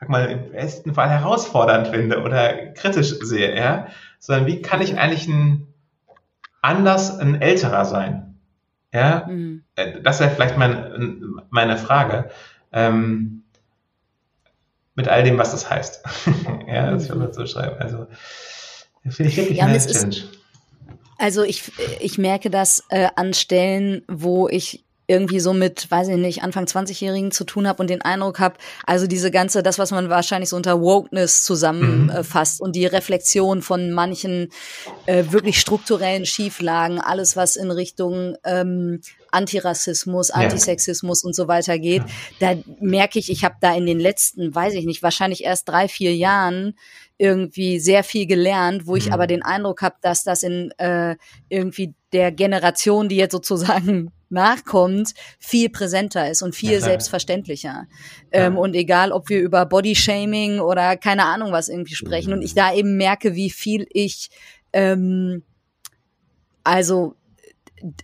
sag 0.01 0.09
mal, 0.09 0.31
im 0.31 0.53
besten 0.53 0.95
Fall 0.95 1.09
herausfordernd 1.09 1.89
finde 1.89 2.23
oder 2.23 2.73
kritisch 2.73 3.15
sehe, 3.21 3.57
ja, 3.57 3.89
sondern 4.19 4.47
wie 4.47 4.63
kann 4.63 4.83
ich 4.83 4.99
eigentlich 4.99 5.27
ein 5.27 5.67
anders 6.63 7.19
ein 7.19 7.41
älterer 7.41 7.85
sein? 7.85 8.39
Ja, 8.93 9.27
mhm. 9.29 9.63
Äh, 9.75 10.01
das 10.03 10.21
wäre 10.21 10.31
vielleicht 10.31 10.57
mein, 10.57 11.43
meine 11.51 11.77
Frage. 11.77 12.31
Ähm, 12.73 13.43
mit 14.95 15.09
all 15.09 15.23
dem, 15.23 15.39
was 15.39 15.53
das 15.53 15.69
heißt. 15.69 16.03
ja, 16.67 16.91
das 16.91 17.09
würde 17.09 17.21
man 17.21 17.33
so 17.33 17.47
schreiben. 17.47 17.77
Also, 17.79 18.07
finde 19.09 19.31
ich 19.31 19.37
wirklich 19.37 19.59
ja, 19.59 19.67
eine 19.67 19.79
Challenge. 19.79 20.17
also 21.19 21.43
ich, 21.43 21.71
ich 22.01 22.17
merke 22.17 22.49
das 22.51 22.83
äh, 22.89 23.09
an 23.15 23.35
Stellen, 23.35 24.03
wo 24.09 24.49
ich 24.49 24.86
irgendwie 25.07 25.41
so 25.41 25.53
mit, 25.53 25.91
weiß 25.91 26.09
ich 26.09 26.17
nicht, 26.17 26.43
Anfang 26.43 26.65
20-Jährigen 26.65 27.31
zu 27.31 27.45
tun 27.45 27.69
habe 27.69 27.81
und 27.81 27.89
den 27.89 28.03
Eindruck 28.03 28.41
habe, 28.41 28.57
also 28.85 29.07
diese 29.07 29.31
ganze, 29.31 29.63
das, 29.63 29.79
was 29.79 29.93
man 29.93 30.09
wahrscheinlich 30.11 30.49
so 30.51 30.57
unter 30.57 30.81
Wokeness 30.81 31.45
zusammenfasst 31.45 32.61
mhm. 32.61 32.65
und 32.65 32.77
die 32.77 32.87
Reflexion 32.87 33.63
von 33.63 33.93
manchen 33.93 34.49
äh, 35.07 35.25
wirklich 35.31 35.61
strukturellen 35.61 36.27
Schieflagen, 36.27 37.01
alles, 37.01 37.37
was 37.37 37.57
in 37.57 37.71
Richtung 37.71 38.37
ähm, 38.45 39.01
Antirassismus, 39.31 40.31
Antisexismus 40.31 41.23
ja. 41.23 41.27
und 41.29 41.35
so 41.35 41.47
weiter 41.47 41.79
geht, 41.79 42.03
ja. 42.41 42.55
da 42.55 42.63
merke 42.81 43.19
ich, 43.19 43.31
ich 43.31 43.45
habe 43.45 43.57
da 43.61 43.75
in 43.75 43.87
den 43.87 44.01
letzten, 44.01 44.55
weiß 44.55 44.75
ich 44.75 44.87
nicht, 44.87 45.03
wahrscheinlich 45.03 45.45
erst 45.45 45.69
drei, 45.69 45.89
vier 45.89 46.17
Jahren 46.17 46.75
irgendwie 47.19 47.79
sehr 47.79 48.05
viel 48.05 48.27
gelernt, 48.27 48.87
wo 48.87 48.97
ich 48.97 49.07
mhm. 49.07 49.13
aber 49.13 49.27
den 49.27 49.43
Eindruck 49.43 49.83
habe, 49.83 49.97
dass 50.03 50.25
das 50.25 50.43
in 50.43 50.71
äh, 50.79 51.17
irgendwie 51.49 51.95
der 52.13 52.33
Generation, 52.33 53.09
die 53.09 53.17
jetzt 53.17 53.33
sozusagen 53.33 54.13
nachkommt, 54.29 55.15
viel 55.39 55.69
präsenter 55.69 56.31
ist 56.31 56.43
und 56.43 56.55
viel 56.55 56.73
ja, 56.73 56.81
selbstverständlicher. 56.81 57.87
Ähm, 58.33 58.55
ja. 58.55 58.59
Und 58.59 58.75
egal, 58.75 59.13
ob 59.13 59.29
wir 59.29 59.41
über 59.41 59.67
Bodyshaming 59.67 60.61
oder 60.61 60.97
keine 60.97 61.25
Ahnung 61.25 61.53
was 61.53 61.69
irgendwie 61.69 61.95
sprechen 61.95 62.33
und 62.33 62.43
ich 62.43 62.55
da 62.55 62.75
eben 62.75 62.97
merke, 62.97 63.35
wie 63.35 63.51
viel 63.51 63.87
ich 63.91 64.31
ähm, 64.73 65.43
also 66.65 67.15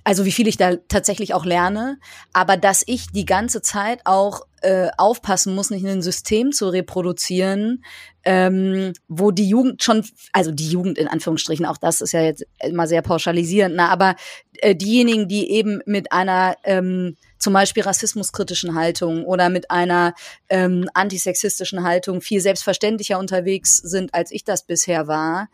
also 0.04 0.24
wie 0.24 0.32
viel 0.32 0.48
ich 0.48 0.56
da 0.56 0.76
tatsächlich 0.88 1.34
auch 1.34 1.44
lerne, 1.44 1.98
aber 2.32 2.56
dass 2.56 2.82
ich 2.86 3.06
die 3.10 3.24
ganze 3.24 3.62
Zeit 3.62 4.00
auch 4.04 4.42
äh, 4.60 4.90
aufpassen 4.96 5.54
muss, 5.54 5.70
nicht 5.70 5.86
ein 5.86 6.02
System 6.02 6.52
zu 6.52 6.68
reproduzieren, 6.68 7.84
ähm, 8.24 8.92
wo 9.08 9.30
die 9.30 9.48
Jugend 9.48 9.82
schon, 9.82 10.04
also 10.32 10.52
die 10.52 10.68
Jugend 10.68 10.98
in 10.98 11.08
Anführungsstrichen, 11.08 11.66
auch 11.66 11.78
das 11.78 12.00
ist 12.00 12.12
ja 12.12 12.22
jetzt 12.22 12.46
immer 12.62 12.86
sehr 12.86 13.02
pauschalisierend, 13.02 13.74
na, 13.74 13.88
aber 13.88 14.14
äh, 14.58 14.76
diejenigen, 14.76 15.26
die 15.26 15.50
eben 15.50 15.80
mit 15.86 16.12
einer 16.12 16.56
ähm, 16.64 17.16
zum 17.38 17.52
Beispiel 17.52 17.82
rassismuskritischen 17.82 18.76
Haltung 18.76 19.24
oder 19.24 19.48
mit 19.48 19.70
einer 19.70 20.14
ähm, 20.48 20.88
antisexistischen 20.94 21.82
Haltung 21.82 22.20
viel 22.20 22.40
selbstverständlicher 22.40 23.18
unterwegs 23.18 23.78
sind, 23.78 24.14
als 24.14 24.30
ich 24.30 24.44
das 24.44 24.64
bisher 24.64 25.08
war, 25.08 25.48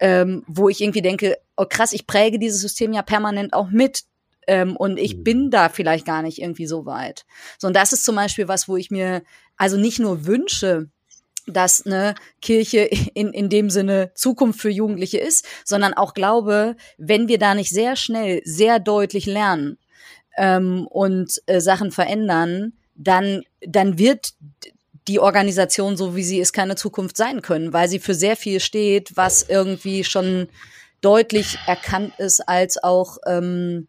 ähm, 0.00 0.42
wo 0.48 0.68
ich 0.68 0.80
irgendwie 0.80 1.02
denke, 1.02 1.36
oh 1.58 1.66
krass, 1.68 1.92
ich 1.92 2.06
präge 2.06 2.38
dieses 2.38 2.60
System 2.60 2.92
ja 2.92 3.02
permanent 3.02 3.52
auch 3.52 3.68
mit. 3.68 4.04
Ähm, 4.46 4.76
und 4.76 4.98
ich 4.98 5.18
mhm. 5.18 5.24
bin 5.24 5.50
da 5.50 5.68
vielleicht 5.68 6.06
gar 6.06 6.22
nicht 6.22 6.40
irgendwie 6.40 6.66
so 6.66 6.86
weit. 6.86 7.26
So, 7.58 7.66
und 7.66 7.76
das 7.76 7.92
ist 7.92 8.04
zum 8.04 8.16
Beispiel 8.16 8.48
was, 8.48 8.68
wo 8.68 8.76
ich 8.78 8.90
mir 8.90 9.22
also 9.58 9.76
nicht 9.76 9.98
nur 9.98 10.24
wünsche, 10.24 10.88
dass 11.46 11.84
eine 11.84 12.14
Kirche 12.40 12.80
in, 13.14 13.32
in 13.32 13.50
dem 13.50 13.68
Sinne 13.68 14.12
Zukunft 14.14 14.60
für 14.60 14.70
Jugendliche 14.70 15.18
ist, 15.18 15.46
sondern 15.64 15.92
auch 15.92 16.14
glaube, 16.14 16.76
wenn 16.96 17.28
wir 17.28 17.38
da 17.38 17.54
nicht 17.54 17.70
sehr 17.70 17.96
schnell, 17.96 18.40
sehr 18.44 18.78
deutlich 18.78 19.26
lernen 19.26 19.76
ähm, 20.38 20.86
und 20.86 21.42
äh, 21.46 21.60
Sachen 21.60 21.90
verändern, 21.90 22.72
dann, 22.94 23.42
dann 23.60 23.98
wird 23.98 24.34
die 25.08 25.20
Organisation, 25.20 25.96
so 25.96 26.16
wie 26.16 26.24
sie 26.24 26.38
ist, 26.38 26.52
keine 26.52 26.76
Zukunft 26.76 27.16
sein 27.16 27.42
können, 27.42 27.72
weil 27.72 27.88
sie 27.88 27.98
für 27.98 28.14
sehr 28.14 28.36
viel 28.36 28.60
steht, 28.60 29.16
was 29.16 29.42
irgendwie 29.42 30.04
schon 30.04 30.48
deutlich 31.00 31.58
erkannt 31.66 32.12
ist 32.18 32.48
als 32.48 32.82
auch 32.82 33.18
ähm, 33.26 33.88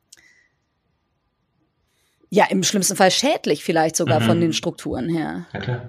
ja 2.30 2.45
im 2.49 2.64
schlimmsten 2.64 2.95
Fall 2.95 3.12
schädlich 3.12 3.64
vielleicht 3.64 3.95
sogar 3.95 4.20
mhm. 4.20 4.26
von 4.26 4.41
den 4.41 4.53
Strukturen 4.53 5.10
her. 5.10 5.45
Ja 5.53 5.60
klar, 5.60 5.82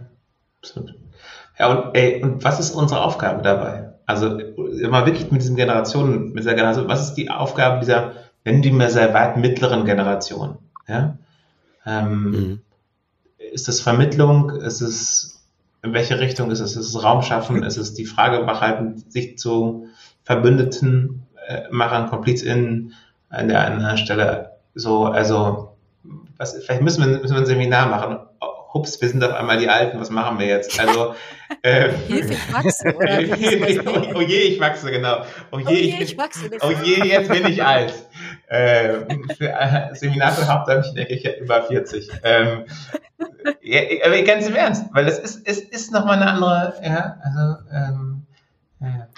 absolut. 0.62 0.94
Ja 1.58 1.68
und 1.68 1.96
ey, 1.96 2.22
und 2.22 2.42
was 2.42 2.58
ist 2.58 2.70
unsere 2.70 3.02
Aufgabe 3.02 3.42
dabei? 3.42 3.92
Also 4.06 4.38
immer 4.38 5.06
wirklich 5.06 5.30
mit 5.30 5.42
diesen 5.42 5.56
Generationen, 5.56 6.32
mit 6.32 6.42
dieser 6.42 6.54
Generation, 6.54 6.88
was 6.88 7.08
ist 7.08 7.14
die 7.14 7.30
Aufgabe 7.30 7.80
dieser, 7.80 8.14
nennen 8.44 8.62
die 8.62 8.72
mir 8.72 8.90
sehr 8.90 9.14
weit 9.14 9.36
mittleren 9.36 9.84
Generation? 9.84 10.58
Ja. 10.88 11.18
Ähm, 11.86 12.30
mhm 12.30 12.60
ist 13.52 13.68
es 13.68 13.80
Vermittlung? 13.80 14.50
Ist 14.50 14.80
es, 14.80 15.42
in 15.82 15.92
welche 15.92 16.20
Richtung 16.20 16.50
ist 16.50 16.60
es? 16.60 16.76
Ist 16.76 16.88
es 16.88 17.02
Raum 17.02 17.22
schaffen? 17.22 17.62
Ist 17.62 17.76
es 17.76 17.94
die 17.94 18.06
Frage 18.06 18.44
behalten, 18.44 19.02
sich 19.08 19.38
zu 19.38 19.86
Verbündeten, 20.30 21.26
äh, 21.48 21.62
Machern, 21.72 22.08
KomplizInnen 22.08 22.94
an 23.30 23.48
der 23.48 23.66
anderen 23.66 23.98
Stelle 23.98 24.52
so, 24.76 25.06
also, 25.06 25.76
was, 26.36 26.54
vielleicht 26.54 26.82
müssen 26.82 27.04
wir, 27.04 27.18
müssen 27.18 27.34
wir 27.34 27.40
ein 27.40 27.46
Seminar 27.46 27.88
machen. 27.88 28.20
Hups, 28.72 29.00
wir 29.00 29.08
sind 29.08 29.24
auf 29.24 29.32
einmal 29.32 29.58
die 29.58 29.68
Alten, 29.68 29.98
was 29.98 30.10
machen 30.10 30.38
wir 30.38 30.46
jetzt? 30.46 30.78
Also, 30.78 31.16
äh, 31.62 31.88
Hilfe, 32.06 32.34
ich 32.34 32.52
wachse, 32.52 32.94
oder? 32.94 33.18
oh, 34.14 34.14
oh, 34.18 34.20
je, 34.20 34.38
ich 34.42 34.60
wachse, 34.60 34.92
genau. 34.92 35.24
Oh 35.50 35.58
je, 35.58 35.64
oh 35.66 35.70
je 35.70 35.80
ich, 35.80 36.00
ich 36.00 36.16
wachse. 36.16 36.48
Oh 36.60 36.70
je, 36.84 37.04
jetzt 37.04 37.28
bin 37.28 37.46
ich 37.48 37.64
alt. 37.64 37.92
Äh, 38.46 39.00
für 39.36 39.48
äh, 39.48 39.92
Seminar 39.96 40.30
für 40.30 40.46
Hauptamtlichen 40.46 40.94
denke 40.94 41.14
ich 41.14 41.40
über 41.40 41.64
40. 41.64 42.08
Ähm, 42.22 42.66
ja, 43.62 43.80
aber 44.06 44.22
ganz 44.22 44.46
im 44.46 44.54
Ernst, 44.54 44.84
weil 44.92 45.06
das 45.06 45.18
ist, 45.18 45.40
es 45.44 45.58
ist 45.58 45.92
nochmal 45.92 46.22
eine 46.22 46.30
andere, 46.30 46.74
ja, 46.84 47.16
also, 47.20 47.68
ähm, 47.72 48.26
ja, 48.80 49.08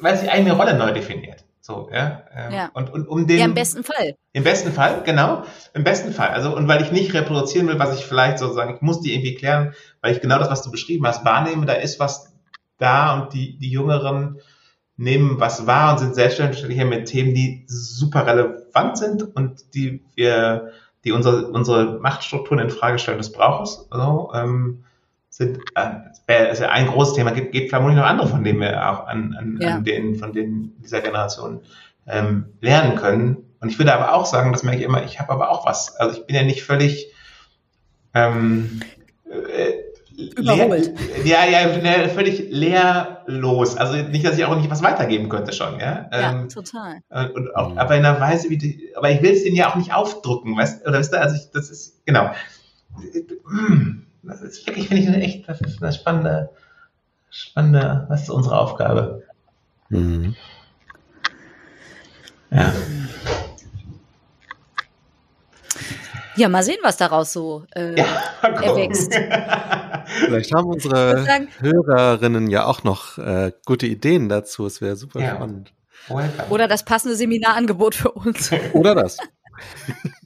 weil 0.00 0.16
sich 0.16 0.30
eine 0.30 0.52
Rolle 0.52 0.74
neu 0.74 0.92
definiert. 0.92 1.44
So, 1.60 1.90
ja. 1.92 2.22
Ähm, 2.34 2.52
ja. 2.52 2.70
Und, 2.72 2.90
und 2.90 3.06
um 3.06 3.26
den. 3.26 3.38
Ja, 3.38 3.44
im 3.44 3.54
besten 3.54 3.84
Fall. 3.84 4.14
Im 4.32 4.42
besten 4.42 4.72
Fall, 4.72 5.02
genau. 5.04 5.42
Im 5.74 5.84
besten 5.84 6.12
Fall. 6.12 6.28
Also, 6.28 6.56
und 6.56 6.66
weil 6.66 6.82
ich 6.82 6.92
nicht 6.92 7.12
reproduzieren 7.12 7.68
will, 7.68 7.78
was 7.78 7.98
ich 7.98 8.06
vielleicht 8.06 8.38
sozusagen, 8.38 8.74
ich 8.74 8.80
muss 8.80 9.00
die 9.00 9.12
irgendwie 9.12 9.34
klären, 9.34 9.74
weil 10.00 10.14
ich 10.14 10.22
genau 10.22 10.38
das, 10.38 10.50
was 10.50 10.62
du 10.62 10.70
beschrieben 10.70 11.06
hast, 11.06 11.26
wahrnehme, 11.26 11.66
da 11.66 11.74
ist 11.74 12.00
was 12.00 12.32
da 12.78 13.20
und 13.20 13.34
die, 13.34 13.58
die 13.58 13.70
Jüngeren 13.70 14.40
nehmen 14.96 15.40
was 15.40 15.66
wahr 15.66 15.92
und 15.92 15.98
sind 15.98 16.14
selbstständig 16.14 16.66
mit 16.66 17.06
Themen, 17.06 17.34
die 17.34 17.64
super 17.66 18.26
relevant 18.26 18.96
sind 18.96 19.22
und 19.36 19.74
die 19.74 20.02
wir, 20.14 20.72
die 21.04 21.12
unsere, 21.12 21.48
unsere 21.48 22.00
Machtstrukturen 22.00 22.60
in 22.60 22.70
Frage 22.70 22.98
stellen 22.98 23.18
des 23.18 23.32
Brauches, 23.32 23.86
also, 23.90 24.30
ähm, 24.34 24.84
sind, 25.38 25.60
äh, 26.26 26.50
ist 26.50 26.60
ja 26.60 26.70
ein 26.70 26.88
großes 26.88 27.14
Thema, 27.14 27.30
gibt, 27.30 27.52
gibt 27.52 27.70
vermutlich 27.70 27.96
noch 27.96 28.06
andere, 28.06 28.26
von 28.26 28.42
denen 28.42 28.60
wir 28.60 28.90
auch 28.90 29.06
an, 29.06 29.36
an, 29.38 29.58
ja. 29.60 29.76
an 29.76 29.84
denen, 29.84 30.16
von 30.16 30.32
denen 30.32 30.76
dieser 30.82 31.00
Generation 31.00 31.60
ähm, 32.08 32.46
lernen 32.60 32.96
können. 32.96 33.36
Und 33.60 33.68
ich 33.68 33.78
würde 33.78 33.94
aber 33.94 34.14
auch 34.14 34.26
sagen, 34.26 34.50
das 34.50 34.64
merke 34.64 34.80
ich 34.80 34.84
immer, 34.84 35.04
ich 35.04 35.20
habe 35.20 35.30
aber 35.30 35.50
auch 35.50 35.64
was. 35.64 35.94
Also 35.96 36.18
ich 36.18 36.26
bin 36.26 36.34
ja 36.34 36.42
nicht 36.42 36.64
völlig 36.64 37.12
ähm, 38.14 38.80
äh, 39.30 39.74
überholt. 40.40 40.92
Leer, 41.22 41.48
ja, 41.48 41.68
ja, 41.68 42.08
völlig 42.08 42.50
leerlos. 42.50 43.76
Also 43.76 43.94
nicht, 43.96 44.26
dass 44.26 44.36
ich 44.36 44.44
auch 44.44 44.56
nicht 44.56 44.70
was 44.70 44.82
weitergeben 44.82 45.28
könnte 45.28 45.52
schon, 45.52 45.78
ja. 45.78 46.08
Ja, 46.10 46.32
ähm, 46.32 46.48
total. 46.48 47.00
Und 47.32 47.54
auch, 47.54 47.76
aber 47.76 47.94
in 47.94 48.04
einer 48.04 48.20
Weise, 48.20 48.50
wie 48.50 48.58
die, 48.58 48.90
aber 48.96 49.12
ich 49.12 49.22
will 49.22 49.30
es 49.30 49.44
denen 49.44 49.54
ja 49.54 49.70
auch 49.70 49.76
nicht 49.76 49.94
aufdrücken, 49.94 50.56
weißt 50.56 50.84
oder 50.84 50.98
weißt 50.98 51.12
du, 51.12 51.20
also 51.20 51.36
ich, 51.36 51.52
das 51.52 51.70
ist, 51.70 52.04
genau. 52.06 52.32
Das 54.28 54.42
ist 54.42 54.66
wirklich, 54.66 54.88
finde 54.88 55.18
ich, 55.18 55.24
echt, 55.24 55.48
das 55.48 55.60
ist 55.62 55.82
eine 55.82 55.92
spannende, 55.92 56.50
spannende, 57.30 58.06
was 58.08 58.22
ist 58.22 58.30
unsere 58.30 58.58
Aufgabe? 58.58 59.22
Mhm. 59.88 60.36
Ja. 62.50 62.72
Ja, 66.36 66.48
mal 66.48 66.62
sehen, 66.62 66.78
was 66.82 66.96
daraus 66.96 67.32
so 67.32 67.64
äh, 67.74 67.98
ja, 67.98 68.06
erwächst. 68.42 69.12
Vielleicht 70.24 70.54
haben 70.54 70.68
unsere 70.68 71.26
Hörerinnen 71.58 72.48
ja 72.48 72.66
auch 72.66 72.84
noch 72.84 73.18
äh, 73.18 73.52
gute 73.64 73.86
Ideen 73.86 74.28
dazu. 74.28 74.66
Es 74.66 74.80
wäre 74.80 74.94
super 74.96 75.20
ja. 75.20 75.34
spannend. 75.34 75.72
Oder 76.48 76.68
das 76.68 76.84
passende 76.84 77.16
Seminarangebot 77.16 77.94
für 77.94 78.12
uns. 78.12 78.50
Oder 78.72 78.94
das. 78.94 79.16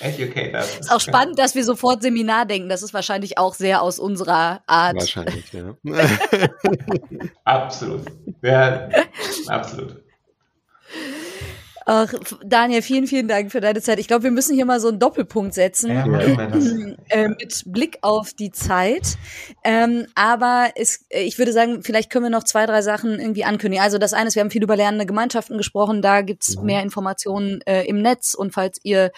Educator. 0.00 0.60
Ist 0.60 0.90
auch 0.90 1.00
spannend, 1.00 1.38
dass 1.38 1.54
wir 1.54 1.64
sofort 1.64 2.02
Seminar 2.02 2.46
denken. 2.46 2.68
Das 2.68 2.82
ist 2.82 2.94
wahrscheinlich 2.94 3.38
auch 3.38 3.54
sehr 3.54 3.82
aus 3.82 3.98
unserer 3.98 4.62
Art. 4.66 4.96
Wahrscheinlich, 4.96 5.52
ja. 5.52 5.74
absolut. 7.44 8.06
Ja, 8.42 8.88
absolut. 9.46 10.02
Ach, 11.88 12.12
Daniel, 12.44 12.82
vielen, 12.82 13.06
vielen 13.06 13.28
Dank 13.28 13.52
für 13.52 13.60
deine 13.60 13.80
Zeit. 13.80 14.00
Ich 14.00 14.08
glaube, 14.08 14.24
wir 14.24 14.32
müssen 14.32 14.56
hier 14.56 14.66
mal 14.66 14.80
so 14.80 14.88
einen 14.88 14.98
Doppelpunkt 14.98 15.54
setzen 15.54 15.92
ja, 15.92 16.04
äh, 17.10 17.28
mit 17.28 17.62
Blick 17.66 17.98
auf 18.02 18.34
die 18.34 18.50
Zeit. 18.50 19.16
Ähm, 19.62 20.08
aber 20.16 20.70
es, 20.74 21.06
äh, 21.10 21.22
ich 21.22 21.38
würde 21.38 21.52
sagen, 21.52 21.84
vielleicht 21.84 22.10
können 22.10 22.24
wir 22.24 22.30
noch 22.30 22.42
zwei, 22.42 22.66
drei 22.66 22.82
Sachen 22.82 23.20
irgendwie 23.20 23.44
ankündigen. 23.44 23.84
Also 23.84 23.98
das 23.98 24.14
eine 24.14 24.26
ist, 24.26 24.34
wir 24.34 24.42
haben 24.42 24.50
viel 24.50 24.64
über 24.64 24.74
lernende 24.74 25.06
Gemeinschaften 25.06 25.58
gesprochen. 25.58 26.02
Da 26.02 26.22
gibt's 26.22 26.56
mhm. 26.56 26.66
mehr 26.66 26.82
Informationen 26.82 27.60
äh, 27.66 27.84
im 27.84 28.02
Netz. 28.02 28.34
Und 28.34 28.52
falls 28.52 28.80
ihr, 28.82 29.12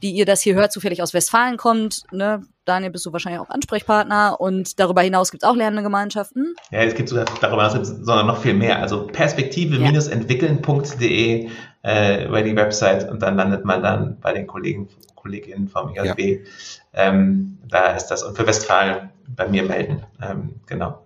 die 0.00 0.12
ihr 0.12 0.24
das 0.24 0.42
hier 0.42 0.54
hört, 0.54 0.70
zufällig 0.70 1.02
aus 1.02 1.14
Westfalen 1.14 1.56
kommt, 1.56 2.04
ne, 2.12 2.46
Daniel, 2.64 2.92
bist 2.92 3.04
du 3.04 3.12
wahrscheinlich 3.12 3.40
auch 3.40 3.50
Ansprechpartner 3.50 4.40
und 4.40 4.78
darüber 4.78 5.02
hinaus 5.02 5.32
gibt 5.32 5.42
es 5.42 5.48
auch 5.48 5.56
lernende 5.56 5.82
Gemeinschaften. 5.82 6.54
Ja, 6.70 6.84
es 6.84 6.94
gibt 6.94 7.08
sogar 7.08 7.24
darüber 7.40 7.68
hinaus, 7.68 7.88
sondern 7.88 8.28
noch 8.28 8.40
viel 8.40 8.54
mehr. 8.54 8.78
Also 8.78 9.08
perspektive-entwickeln.de 9.08 11.50
äh, 11.84 12.26
über 12.26 12.42
die 12.42 12.56
Website 12.56 13.10
und 13.10 13.22
dann 13.22 13.36
landet 13.36 13.64
man 13.64 13.82
dann 13.82 14.20
bei 14.20 14.32
den 14.32 14.46
Kollegen, 14.46 14.88
Kolleginnen 15.14 15.68
vom 15.68 15.94
IJB. 15.94 16.20
Ja. 16.20 17.08
Ähm, 17.08 17.58
da 17.68 17.92
ist 17.92 18.06
das. 18.06 18.22
Und 18.22 18.36
für 18.36 18.46
Westfalen 18.46 19.10
bei 19.28 19.48
mir 19.48 19.62
melden. 19.62 20.04
Ähm, 20.22 20.60
genau. 20.66 21.04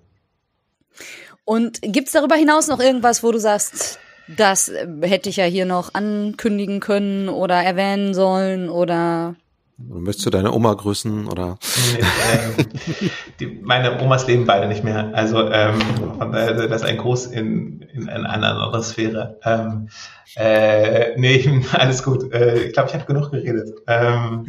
Und 1.44 1.80
gibt 1.82 2.08
es 2.08 2.12
darüber 2.12 2.34
hinaus 2.34 2.66
noch 2.66 2.80
irgendwas, 2.80 3.22
wo 3.22 3.30
du 3.30 3.38
sagst, 3.38 4.00
das 4.28 4.72
hätte 5.02 5.28
ich 5.28 5.36
ja 5.36 5.44
hier 5.44 5.66
noch 5.66 5.94
ankündigen 5.94 6.80
können 6.80 7.28
oder 7.28 7.62
erwähnen 7.62 8.14
sollen 8.14 8.68
oder 8.68 9.36
Möchtest 9.78 10.24
du 10.24 10.30
deine 10.30 10.52
Oma 10.52 10.72
grüßen 10.72 11.26
oder? 11.28 11.58
Nee, 11.92 12.00
ähm, 12.32 13.10
die, 13.40 13.46
meine 13.62 14.00
Omas 14.00 14.26
leben 14.26 14.46
beide 14.46 14.68
nicht 14.68 14.82
mehr. 14.82 15.10
Also 15.12 15.50
ähm, 15.50 15.78
von 16.16 16.32
daher, 16.32 16.54
das 16.54 16.82
ist 16.82 16.88
ein 16.88 16.96
Gruß 16.96 17.26
in, 17.26 17.82
in, 17.82 18.02
in 18.02 18.08
eine 18.08 18.46
andere 18.46 18.82
Sphäre. 18.82 19.38
Ähm, 19.44 19.88
äh, 20.34 21.18
nee, 21.18 21.62
alles 21.72 22.02
gut. 22.02 22.32
Äh, 22.32 22.64
ich 22.64 22.72
glaube, 22.72 22.88
ich 22.88 22.94
habe 22.94 23.04
genug 23.04 23.30
geredet. 23.30 23.70
Ähm, 23.86 24.46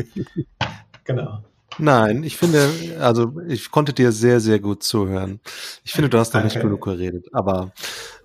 genau. 1.03 1.43
Nein, 1.78 2.23
ich 2.23 2.38
finde, 2.38 2.69
also 2.99 3.34
ich 3.47 3.69
konnte 3.69 3.93
dir 3.93 4.11
sehr, 4.11 4.39
sehr 4.39 4.59
gut 4.59 4.82
zuhören. 4.82 5.41
Ich 5.84 5.91
finde, 5.91 6.09
du 6.09 6.17
hast 6.17 6.34
noch 6.34 6.43
nicht 6.43 6.59
genug 6.59 6.84
geredet, 6.84 7.28
aber 7.34 7.71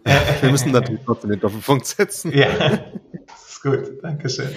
äh, 0.04 0.16
wir 0.40 0.50
müssen 0.50 0.70
natürlich 0.72 1.02
trotzdem 1.04 1.30
den 1.30 1.40
Doppelpunkt 1.40 1.86
setzen. 1.86 2.32
Ja, 2.36 2.48
das 3.26 3.48
ist 3.48 3.62
gut. 3.62 4.02
Dankeschön. 4.02 4.50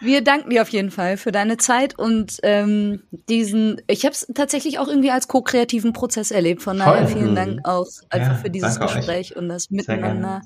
Wir 0.00 0.22
danken 0.22 0.50
dir 0.50 0.62
auf 0.62 0.70
jeden 0.70 0.90
Fall 0.90 1.16
für 1.16 1.30
deine 1.30 1.58
Zeit 1.58 1.98
und 1.98 2.38
ähm, 2.42 3.02
diesen, 3.28 3.82
ich 3.86 4.04
habe 4.04 4.14
es 4.14 4.26
tatsächlich 4.34 4.78
auch 4.78 4.88
irgendwie 4.88 5.10
als 5.10 5.28
ko-kreativen 5.28 5.92
Prozess 5.92 6.30
erlebt. 6.30 6.62
Von 6.62 6.78
daher 6.78 7.06
vielen 7.06 7.34
Dank 7.34 7.60
auch 7.64 7.86
einfach 8.08 8.32
ja, 8.32 8.34
für 8.34 8.50
dieses 8.50 8.80
Gespräch 8.80 9.32
euch. 9.32 9.36
und 9.36 9.48
das 9.48 9.70
Miteinander. 9.70 10.40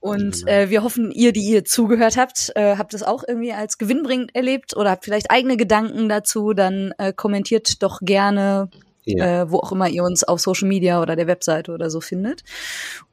Und 0.00 0.46
äh, 0.46 0.70
wir 0.70 0.84
hoffen, 0.84 1.10
ihr, 1.10 1.32
die 1.32 1.40
ihr 1.40 1.64
zugehört 1.64 2.16
habt, 2.16 2.52
äh, 2.54 2.76
habt 2.76 2.94
es 2.94 3.02
auch 3.02 3.24
irgendwie 3.26 3.52
als 3.52 3.78
gewinnbringend 3.78 4.32
erlebt 4.34 4.76
oder 4.76 4.92
habt 4.92 5.04
vielleicht 5.04 5.30
eigene 5.30 5.56
Gedanken 5.56 6.08
dazu, 6.08 6.52
dann 6.52 6.92
äh, 6.98 7.12
kommentiert 7.12 7.82
doch 7.82 7.98
gerne 8.00 8.70
ja. 9.16 9.42
äh, 9.42 9.50
wo 9.50 9.58
auch 9.58 9.72
immer 9.72 9.88
ihr 9.88 10.04
uns 10.04 10.24
auf 10.24 10.40
Social 10.40 10.68
Media 10.68 11.00
oder 11.00 11.16
der 11.16 11.26
Webseite 11.26 11.72
oder 11.72 11.90
so 11.90 12.00
findet. 12.00 12.44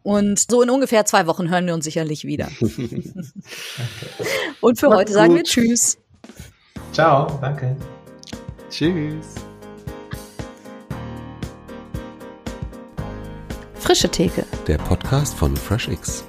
Und 0.04 0.40
so 0.40 0.62
in 0.62 0.70
ungefähr 0.70 1.06
zwei 1.06 1.28
Wochen 1.28 1.50
hören 1.50 1.66
wir 1.66 1.74
uns 1.74 1.86
sicherlich 1.86 2.26
wieder. 2.26 2.50
okay. 2.62 3.02
Und 4.62 4.80
für 4.80 4.90
Macht's 4.90 5.02
heute 5.02 5.14
sagen 5.14 5.36
wir 5.36 5.44
Tschüss. 5.44 5.98
Ciao, 6.92 7.40
danke. 7.42 7.76
Tschüss. 8.70 9.36
Frische 13.76 14.10
Theke. 14.10 14.46
Der 14.68 14.78
Podcast 14.80 15.36
von 15.36 15.56
FreshX. 15.56 16.26